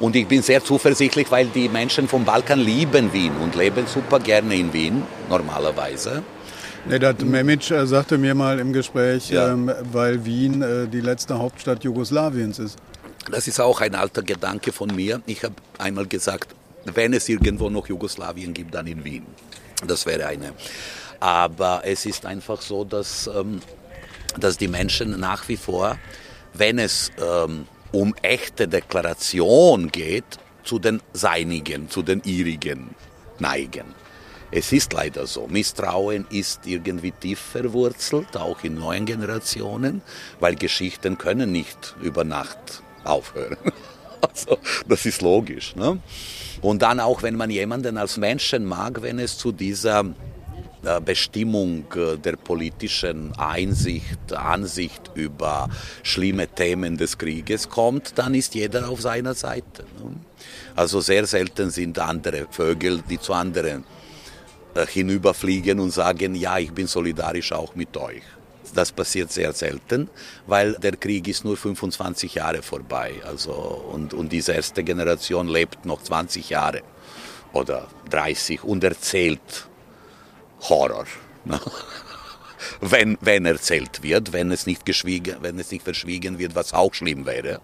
und 0.01 0.17
ich 0.17 0.27
bin 0.27 0.43
sehr 0.43 0.63
zuversichtlich, 0.63 1.31
weil 1.31 1.47
die 1.47 1.69
Menschen 1.69 2.09
vom 2.09 2.25
Balkan 2.25 2.59
lieben 2.59 3.13
Wien 3.13 3.33
und 3.43 3.55
leben 3.55 3.87
super 3.87 4.21
gerne 4.21 4.55
in 4.55 4.73
Wien, 4.73 5.03
normalerweise. 5.29 6.23
Nedat 6.85 7.23
Memic 7.23 7.71
äh, 7.71 7.87
sagte 7.87 8.19
mir 8.19 8.35
mal 8.35 8.59
im 8.59 8.73
Gespräch, 8.73 9.31
ja. 9.31 9.53
ähm, 9.53 9.71
weil 9.93 10.25
Wien 10.25 10.63
äh, 10.63 10.89
die 10.89 11.01
letzte 11.01 11.39
Hauptstadt 11.39 11.85
Jugoslawiens 11.85 12.59
ist. 12.59 12.79
Das 13.31 13.47
ist 13.47 13.61
auch 13.61 13.81
ein 13.81 13.95
alter 13.95 14.23
Gedanke 14.23 14.73
von 14.73 14.93
mir. 14.93 15.23
Ich 15.27 15.45
habe 15.45 15.55
einmal 15.79 16.07
gesagt, 16.07 16.57
wenn 16.85 17.13
es 17.13 17.29
irgendwo 17.29 17.71
noch 17.71 17.89
Jugoslawien 17.89 18.53
gibt, 18.53 18.75
dann 18.75 18.89
in 18.89 19.05
Wien. 19.05 19.25
Das 19.87 20.07
wäre 20.07 20.27
eine. 20.27 20.53
Aber 21.21 21.83
es 21.85 22.05
ist 22.05 22.27
einfach 22.27 22.61
so, 22.61 22.83
dass, 22.83 23.29
ähm, 23.29 23.61
dass 24.41 24.57
die 24.57 24.67
Menschen 24.67 25.21
nach 25.21 25.49
wie 25.49 25.57
vor, 25.57 25.97
wenn 26.55 26.79
es 26.79 27.11
ähm, 27.21 27.67
um 27.93 28.15
echte 28.23 28.69
Deklaration 28.69 29.91
geht, 29.91 30.25
zu 30.65 30.79
den 30.79 31.01
Seinigen, 31.13 31.91
zu 31.91 32.03
den 32.03 32.23
ihrigen 32.25 32.95
neigen. 33.39 33.95
Es 34.51 34.71
ist 34.71 34.93
leider 34.93 35.27
so. 35.27 35.49
Misstrauen 35.49 36.27
ist 36.31 36.67
irgendwie 36.67 37.13
tief 37.13 37.39
verwurzelt, 37.39 38.37
auch 38.37 38.63
in 38.63 38.75
neuen 38.75 39.07
Generationen, 39.07 40.03
weil 40.41 40.57
Geschichten 40.57 41.17
können 41.17 41.53
nicht 41.53 41.97
über 42.03 42.25
Nacht 42.25 42.83
aufhören. 43.05 43.57
Also, 44.25 44.57
das 44.87 45.05
ist 45.05 45.21
logisch. 45.21 45.75
Ne? 45.75 46.01
Und 46.61 46.83
dann 46.83 47.01
auch, 47.01 47.25
wenn 47.25 47.35
man 47.35 47.51
jemanden 47.51 47.99
als 47.99 48.19
Menschen 48.19 48.65
mag, 48.65 49.03
wenn 49.03 49.19
es 49.19 49.37
zu 49.37 49.51
dieser 49.51 50.05
Bestimmung 51.05 51.85
äh, 51.95 52.17
der 52.19 52.37
politischen 52.37 53.33
Einsicht, 53.39 54.33
Ansicht 54.33 55.11
über 55.15 55.69
schlimme 56.03 56.49
Themen 56.49 56.97
des 56.97 57.17
Krieges 57.19 57.69
kommt, 57.69 58.19
dann 58.19 58.35
ist 58.35 58.55
jeder 58.55 58.89
auf 58.89 59.01
seiner 59.01 59.35
Seite. 59.35 59.85
Ne? 59.99 60.17
Also 60.75 61.01
sehr 61.01 61.27
selten 61.27 61.71
sind 61.71 61.99
andere 61.99 62.47
Vögel, 62.51 63.03
die 63.09 63.21
zu 63.21 63.33
anderen 63.33 63.85
äh, 64.75 64.87
hinüberfliegen 64.87 65.79
und 65.79 65.91
sagen, 65.91 66.35
ja, 66.35 66.59
ich 66.59 66.73
bin 66.73 66.87
solidarisch 66.87 67.53
auch 67.53 67.75
mit 67.75 67.97
euch. 67.97 68.23
Das 68.75 68.91
passiert 68.91 69.31
sehr 69.31 69.53
selten, 69.53 70.09
weil 70.47 70.73
der 70.75 70.97
Krieg 70.97 71.29
ist 71.29 71.45
nur 71.45 71.57
25 71.57 72.37
Jahre 72.37 72.63
vorbei. 72.63 73.15
Also, 73.25 73.53
und, 73.53 74.15
und 74.15 74.33
diese 74.33 74.53
erste 74.53 74.83
Generation 74.83 75.47
lebt 75.47 75.85
noch 75.85 76.03
20 76.03 76.49
Jahre 76.49 76.81
oder 77.53 77.87
30 78.11 78.65
und 78.65 78.83
erzählt 78.83 79.69
Horror. 80.69 81.07
Ne? 81.45 81.61
wenn, 82.81 83.19
wenn 83.21 83.47
erzählt 83.47 84.03
wird, 84.03 84.33
wenn 84.33 84.51
es, 84.51 84.67
nicht 84.67 84.85
geschwiegen, 84.85 85.37
wenn 85.41 85.59
es 85.59 85.71
nicht 85.71 85.85
verschwiegen 85.85 86.39
wird, 86.39 86.55
was 86.55 86.73
auch 86.73 86.95
schlimm 86.95 87.27
wäre. 87.27 87.61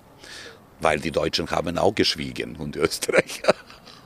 Weil 0.81 1.01
die 1.01 1.11
Deutschen 1.11 1.51
haben 1.51 1.79
auch 1.79 1.95
geschwiegen 1.95 2.57
und 2.57 2.75
die 2.75 2.81
Österreicher. 2.81 3.55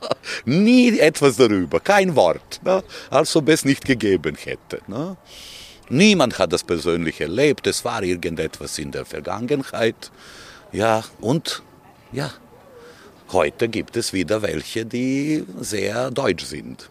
Nie 0.45 0.99
etwas 0.99 1.37
darüber, 1.37 1.79
kein 1.79 2.15
Wort. 2.15 2.61
Ne? 2.63 2.83
Als 3.09 3.35
ob 3.35 3.49
es 3.49 3.63
nicht 3.63 3.85
gegeben 3.85 4.35
hätte. 4.35 4.79
Ne? 4.87 5.17
Niemand 5.89 6.39
hat 6.39 6.53
das 6.53 6.63
persönlich 6.63 7.21
erlebt, 7.21 7.67
es 7.67 7.85
war 7.85 8.03
irgendetwas 8.03 8.77
in 8.79 8.91
der 8.91 9.05
Vergangenheit. 9.05 10.11
Ja, 10.71 11.03
und 11.21 11.61
ja, 12.11 12.31
heute 13.31 13.69
gibt 13.69 13.95
es 13.95 14.13
wieder 14.13 14.41
welche, 14.41 14.85
die 14.85 15.43
sehr 15.59 16.09
deutsch 16.09 16.45
sind. 16.45 16.89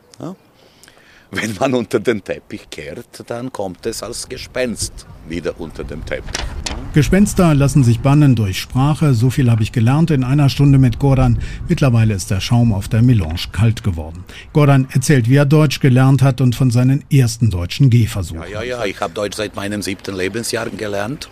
Wenn 1.34 1.56
man 1.58 1.72
unter 1.72 1.98
den 1.98 2.22
Teppich 2.22 2.68
kehrt, 2.68 3.24
dann 3.26 3.50
kommt 3.50 3.86
es 3.86 4.02
als 4.02 4.28
Gespenst 4.28 5.06
wieder 5.26 5.58
unter 5.58 5.82
den 5.82 6.04
Teppich. 6.04 6.44
Gespenster 6.92 7.54
lassen 7.54 7.84
sich 7.84 8.00
bannen 8.00 8.34
durch 8.34 8.60
Sprache, 8.60 9.14
so 9.14 9.30
viel 9.30 9.50
habe 9.50 9.62
ich 9.62 9.72
gelernt 9.72 10.10
in 10.10 10.24
einer 10.24 10.50
Stunde 10.50 10.76
mit 10.78 10.98
Gordon. 10.98 11.38
Mittlerweile 11.70 12.12
ist 12.12 12.30
der 12.30 12.40
Schaum 12.40 12.74
auf 12.74 12.88
der 12.88 13.00
Melange 13.00 13.48
kalt 13.50 13.82
geworden. 13.82 14.24
Gordon 14.52 14.86
erzählt, 14.92 15.26
wie 15.30 15.36
er 15.36 15.46
Deutsch 15.46 15.80
gelernt 15.80 16.20
hat 16.20 16.42
und 16.42 16.54
von 16.54 16.70
seinen 16.70 17.02
ersten 17.10 17.48
deutschen 17.48 17.88
Gehversuchen. 17.88 18.42
Ja, 18.42 18.60
ja, 18.60 18.80
ja, 18.80 18.84
ich 18.84 19.00
habe 19.00 19.14
Deutsch 19.14 19.38
seit 19.38 19.56
meinem 19.56 19.80
siebten 19.80 20.14
Lebensjahr 20.14 20.68
gelernt. 20.68 21.30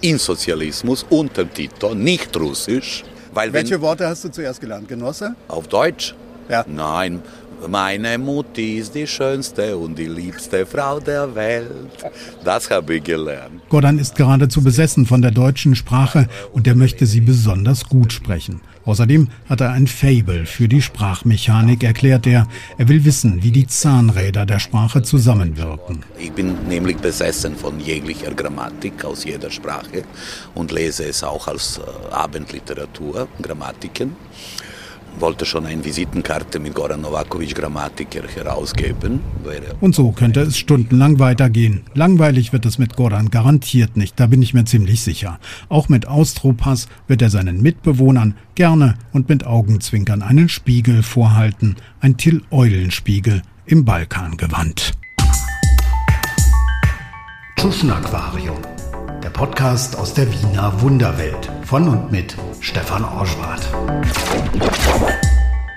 In 0.00 0.18
Sozialismus, 0.18 1.04
unter 1.10 1.52
Tito, 1.52 1.92
nicht 1.92 2.36
Russisch. 2.38 3.02
Weil 3.34 3.52
Welche 3.52 3.80
Worte 3.80 4.06
hast 4.06 4.22
du 4.22 4.28
zuerst 4.28 4.60
gelernt? 4.60 4.86
Genosse? 4.86 5.34
Auf 5.48 5.66
Deutsch? 5.66 6.14
Ja. 6.48 6.64
Nein, 6.68 7.20
meine 7.68 8.18
Mutti 8.18 8.78
ist 8.78 8.94
die 8.94 9.06
schönste 9.06 9.76
und 9.76 9.98
die 9.98 10.06
liebste 10.06 10.66
Frau 10.66 11.00
der 11.00 11.34
Welt. 11.34 11.90
Das 12.44 12.70
habe 12.70 12.96
ich 12.96 13.04
gelernt. 13.04 13.60
Gordon 13.68 13.98
ist 13.98 14.14
geradezu 14.14 14.62
besessen 14.62 15.06
von 15.06 15.22
der 15.22 15.30
deutschen 15.30 15.74
Sprache 15.74 16.28
und 16.52 16.66
er 16.66 16.74
möchte 16.74 17.06
sie 17.06 17.20
besonders 17.20 17.88
gut 17.88 18.12
sprechen. 18.12 18.60
Außerdem 18.84 19.28
hat 19.48 19.60
er 19.60 19.72
ein 19.72 19.86
Fable 19.86 20.46
für 20.46 20.66
die 20.66 20.80
Sprachmechanik, 20.80 21.84
erklärt 21.84 22.26
er. 22.26 22.48
Er 22.78 22.88
will 22.88 23.04
wissen, 23.04 23.42
wie 23.42 23.50
die 23.50 23.66
Zahnräder 23.66 24.46
der 24.46 24.58
Sprache 24.58 25.02
zusammenwirken. 25.02 26.04
Ich 26.18 26.32
bin 26.32 26.56
nämlich 26.66 26.96
besessen 26.96 27.56
von 27.56 27.78
jeglicher 27.78 28.32
Grammatik 28.32 29.04
aus 29.04 29.24
jeder 29.24 29.50
Sprache 29.50 30.04
und 30.54 30.72
lese 30.72 31.04
es 31.04 31.22
auch 31.22 31.46
als 31.46 31.78
äh, 31.78 32.12
Abendliteratur, 32.12 33.28
Grammatiken 33.42 34.16
wollte 35.18 35.44
schon 35.44 35.66
eine 35.66 35.84
Visitenkarte 35.84 36.58
mit 36.58 36.74
Goran 36.74 37.00
Novakovic 37.00 37.54
Grammatiker 37.54 38.22
herausgeben. 38.28 39.20
Und 39.80 39.94
so 39.94 40.12
könnte 40.12 40.40
es 40.40 40.58
stundenlang 40.58 41.18
weitergehen. 41.18 41.82
Langweilig 41.94 42.52
wird 42.52 42.66
es 42.66 42.78
mit 42.78 42.96
Goran 42.96 43.30
garantiert 43.30 43.96
nicht, 43.96 44.18
da 44.20 44.26
bin 44.26 44.42
ich 44.42 44.54
mir 44.54 44.64
ziemlich 44.64 45.00
sicher. 45.02 45.38
Auch 45.68 45.88
mit 45.88 46.06
Austropass 46.06 46.88
wird 47.08 47.22
er 47.22 47.30
seinen 47.30 47.60
Mitbewohnern 47.62 48.34
gerne 48.54 48.94
und 49.12 49.28
mit 49.28 49.46
Augenzwinkern 49.46 50.22
einen 50.22 50.48
Spiegel 50.48 51.02
vorhalten. 51.02 51.76
Ein 52.00 52.16
Till-Eulen-Spiegel 52.16 53.42
im 53.66 53.84
Balkangewand. 53.84 54.92
Tschuschen 57.56 57.90
Aquarium, 57.90 58.56
der 59.22 59.30
Podcast 59.30 59.96
aus 59.96 60.14
der 60.14 60.30
Wiener 60.32 60.80
Wunderwelt 60.80 61.50
von 61.64 61.88
und 61.88 62.10
mit 62.10 62.36
Stefan 62.60 63.04
Orschwart. 63.04 63.68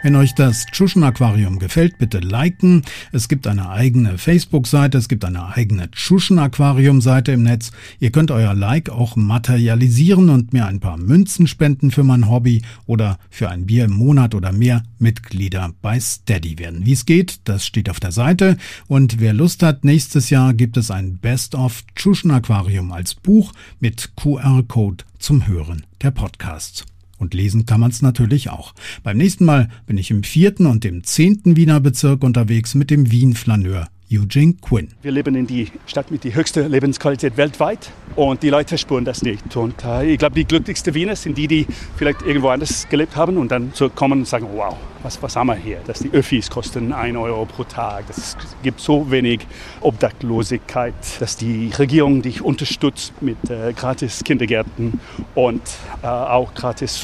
Wenn 0.03 0.17
euch 0.17 0.35
das 0.35 0.65
Tschuschen 0.65 1.01
Aquarium 1.05 1.59
gefällt, 1.59 1.97
bitte 1.97 2.19
liken. 2.19 2.81
Es 3.13 3.29
gibt 3.29 3.47
eine 3.47 3.69
eigene 3.69 4.17
Facebook-Seite, 4.17 4.97
es 4.97 5.07
gibt 5.07 5.23
eine 5.23 5.55
eigene 5.55 5.89
Tschuschen 5.91 6.39
Aquarium-Seite 6.39 7.31
im 7.31 7.43
Netz. 7.43 7.71
Ihr 8.01 8.11
könnt 8.11 8.29
euer 8.29 8.53
Like 8.53 8.89
auch 8.89 9.15
materialisieren 9.15 10.29
und 10.29 10.51
mir 10.51 10.65
ein 10.65 10.81
paar 10.81 10.97
Münzen 10.97 11.47
spenden 11.47 11.89
für 11.89 12.03
mein 12.03 12.29
Hobby 12.29 12.63
oder 12.85 13.17
für 13.29 13.49
ein 13.49 13.65
Bier 13.65 13.85
im 13.85 13.93
Monat 13.93 14.35
oder 14.35 14.51
mehr 14.51 14.83
Mitglieder 14.99 15.71
bei 15.81 15.97
Steady 16.01 16.59
werden. 16.59 16.85
Wie 16.85 16.91
es 16.91 17.05
geht, 17.05 17.39
das 17.45 17.65
steht 17.65 17.89
auf 17.89 18.01
der 18.01 18.11
Seite. 18.11 18.57
Und 18.87 19.21
wer 19.21 19.31
Lust 19.31 19.63
hat, 19.63 19.85
nächstes 19.85 20.29
Jahr 20.29 20.53
gibt 20.53 20.75
es 20.75 20.91
ein 20.91 21.17
Best-of 21.19 21.81
Tschuschen 21.95 22.31
Aquarium 22.31 22.91
als 22.91 23.15
Buch 23.15 23.53
mit 23.79 24.17
QR-Code 24.17 25.05
zum 25.17 25.47
Hören 25.47 25.85
der 26.01 26.11
Podcasts. 26.11 26.83
Und 27.23 27.33
lesen 27.33 27.65
kann 27.65 27.79
man 27.79 27.89
es 27.89 28.01
natürlich 28.01 28.49
auch. 28.49 28.73
Beim 29.01 29.15
nächsten 29.15 29.45
Mal 29.45 29.69
bin 29.87 29.97
ich 29.97 30.11
im 30.11 30.23
vierten 30.23 30.65
und 30.65 30.83
dem 30.83 31.05
zehnten 31.05 31.55
Wiener 31.55 31.79
Bezirk 31.79 32.21
unterwegs 32.21 32.75
mit 32.75 32.91
dem 32.91 33.11
Wien-Flaneur 33.11 33.87
Eugene 34.13 34.53
Quinn. 34.61 34.89
Wir 35.01 35.11
leben 35.11 35.35
in 35.35 35.47
die 35.47 35.71
Stadt 35.85 36.11
mit 36.11 36.23
der 36.23 36.35
höchsten 36.35 36.69
Lebensqualität 36.69 37.35
weltweit 37.37 37.89
und 38.15 38.43
die 38.43 38.49
Leute 38.49 38.77
spüren 38.77 39.05
das 39.05 39.23
nicht. 39.23 39.55
Und 39.55 39.83
äh, 39.83 40.11
ich 40.11 40.19
glaube, 40.19 40.35
die 40.35 40.45
glücklichsten 40.45 40.93
Wiener 40.93 41.15
sind 41.15 41.37
die, 41.37 41.47
die 41.47 41.67
vielleicht 41.95 42.21
irgendwo 42.21 42.49
anders 42.49 42.87
gelebt 42.89 43.15
haben 43.15 43.37
und 43.37 43.51
dann 43.51 43.73
zurückkommen 43.73 44.19
und 44.19 44.27
sagen, 44.27 44.47
wow, 44.53 44.75
was, 45.01 45.21
was 45.21 45.35
haben 45.35 45.47
wir 45.47 45.55
hier? 45.55 45.79
Dass 45.87 45.99
die 45.99 46.11
Öffis 46.11 46.49
kosten 46.49 46.93
1 46.93 47.17
Euro 47.17 47.45
pro 47.45 47.63
Tag, 47.63 48.05
es 48.09 48.37
gibt 48.61 48.79
so 48.79 49.09
wenig 49.09 49.41
Obdachlosigkeit, 49.81 50.93
dass 51.19 51.35
die 51.35 51.71
Regierung 51.77 52.21
dich 52.21 52.41
unterstützt 52.41 53.13
mit 53.21 53.37
äh, 53.49 53.73
gratis 53.73 54.23
Kindergärten 54.23 54.99
und 55.35 55.61
äh, 56.01 56.07
auch 56.07 56.53
gratis 56.53 56.97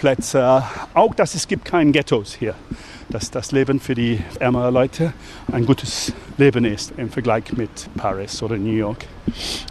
Uni-Plätze. 0.00 0.62
Auch, 0.94 1.14
dass 1.14 1.34
es 1.34 1.46
gibt 1.46 1.64
keine 1.64 1.92
Ghettos 1.92 2.34
hier 2.34 2.54
dass 3.12 3.28
das 3.28 3.50
Leben 3.50 3.80
für 3.80 3.96
die 3.96 4.20
ärmeren 4.38 4.72
Leute 4.72 5.12
ein 5.50 5.66
gutes 5.66 6.12
Leben 6.38 6.64
ist 6.64 6.92
im 6.96 7.10
Vergleich 7.10 7.52
mit 7.54 7.92
Paris 7.96 8.40
oder 8.40 8.56
New 8.56 8.70
York. 8.70 9.04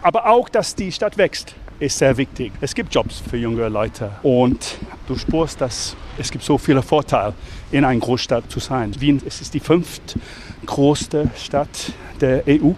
Aber 0.02 0.28
auch, 0.28 0.50
dass 0.50 0.76
die 0.76 0.92
Stadt 0.92 1.18
wächst, 1.18 1.56
ist 1.80 1.98
sehr 1.98 2.18
wichtig. 2.18 2.52
Es 2.60 2.76
gibt 2.76 2.94
Jobs 2.94 3.24
für 3.30 3.38
junge 3.38 3.70
Leute 3.70 4.12
und 4.24 4.78
du 5.08 5.18
spürst, 5.18 5.62
dass 5.62 5.96
es 6.18 6.30
gibt 6.30 6.44
so 6.44 6.58
viele 6.58 6.82
Vorteile, 6.82 7.34
in 7.72 7.86
einer 7.86 8.02
Großstadt 8.02 8.52
zu 8.52 8.60
sein. 8.60 8.94
Wien 9.00 9.22
es 9.26 9.40
ist 9.40 9.54
die 9.54 9.62
fünftgrößte 9.62 11.32
Stadt 11.38 11.94
der 12.20 12.44
EU, 12.46 12.72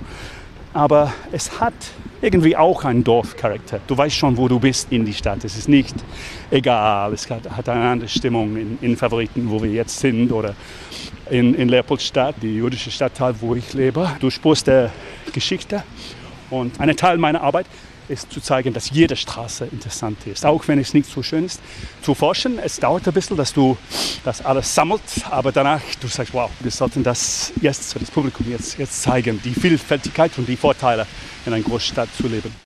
aber 0.76 1.12
es 1.32 1.60
hat 1.60 1.74
irgendwie 2.22 2.56
auch 2.56 2.86
einen 2.86 3.04
Dorfcharakter. 3.04 3.80
Du 3.88 3.98
weißt 3.98 4.16
schon, 4.16 4.38
wo 4.38 4.48
du 4.48 4.60
bist 4.60 4.92
in 4.92 5.06
die 5.06 5.14
Stadt. 5.14 5.44
Es 5.44 5.58
ist 5.58 5.68
nicht 5.68 5.96
egal. 6.52 7.14
Es 7.14 7.30
hat, 7.30 7.50
hat 7.50 7.68
eine 7.68 7.84
andere 7.84 8.10
Stimmung 8.10 8.56
in, 8.56 8.78
in, 8.82 8.96
Favoriten, 8.96 9.50
wo 9.50 9.62
wir 9.62 9.72
jetzt 9.72 10.00
sind 10.00 10.32
oder 10.32 10.54
in, 11.30 11.56
in 11.56 11.70
Leopoldstadt, 11.70 12.36
die 12.42 12.56
jüdische 12.56 12.92
Stadtteil, 12.92 13.34
wo 13.40 13.56
ich 13.56 13.74
lebe. 13.74 14.10
Du 14.20 14.30
spürst 14.30 14.68
der 14.68 14.92
Geschichte 15.34 15.84
und 16.50 16.80
ein 16.80 16.96
Teil 16.96 17.18
meiner 17.18 17.42
Arbeit 17.42 17.66
ist 18.08 18.32
zu 18.32 18.42
zeigen, 18.42 18.74
dass 18.74 18.90
jede 18.92 19.16
Straße 19.16 19.66
interessant 19.66 20.26
ist, 20.28 20.46
auch 20.46 20.68
wenn 20.68 20.80
es 20.80 20.94
nicht 20.94 21.10
so 21.10 21.24
schön 21.24 21.46
ist 21.46 21.60
zu 22.02 22.14
forschen. 22.14 22.60
Es 22.60 22.78
dauert 22.78 23.08
ein 23.08 23.14
bisschen, 23.14 23.38
dass 23.38 23.54
du 23.54 23.78
das 24.24 24.44
alles 24.44 24.74
sammelt, 24.74 25.02
aber 25.30 25.52
danach 25.52 25.82
du 26.00 26.08
sagst, 26.08 26.34
wow, 26.34 26.50
wir 26.60 26.72
sollten 26.72 27.04
das 27.04 27.54
jetzt 27.62 27.94
für 27.94 28.00
das 28.00 28.12
Publikum 28.12 28.50
jetzt, 28.50 28.78
jetzt 28.78 29.02
zeigen, 29.02 29.42
die 29.44 29.54
Vielfältigkeit 29.54 30.38
und 30.38 30.48
die 30.48 30.58
Vorteile 30.58 31.08
in 31.46 31.54
einer 31.54 31.64
Großstadt 31.64 32.10
zu 32.16 32.28
leben. 32.28 32.54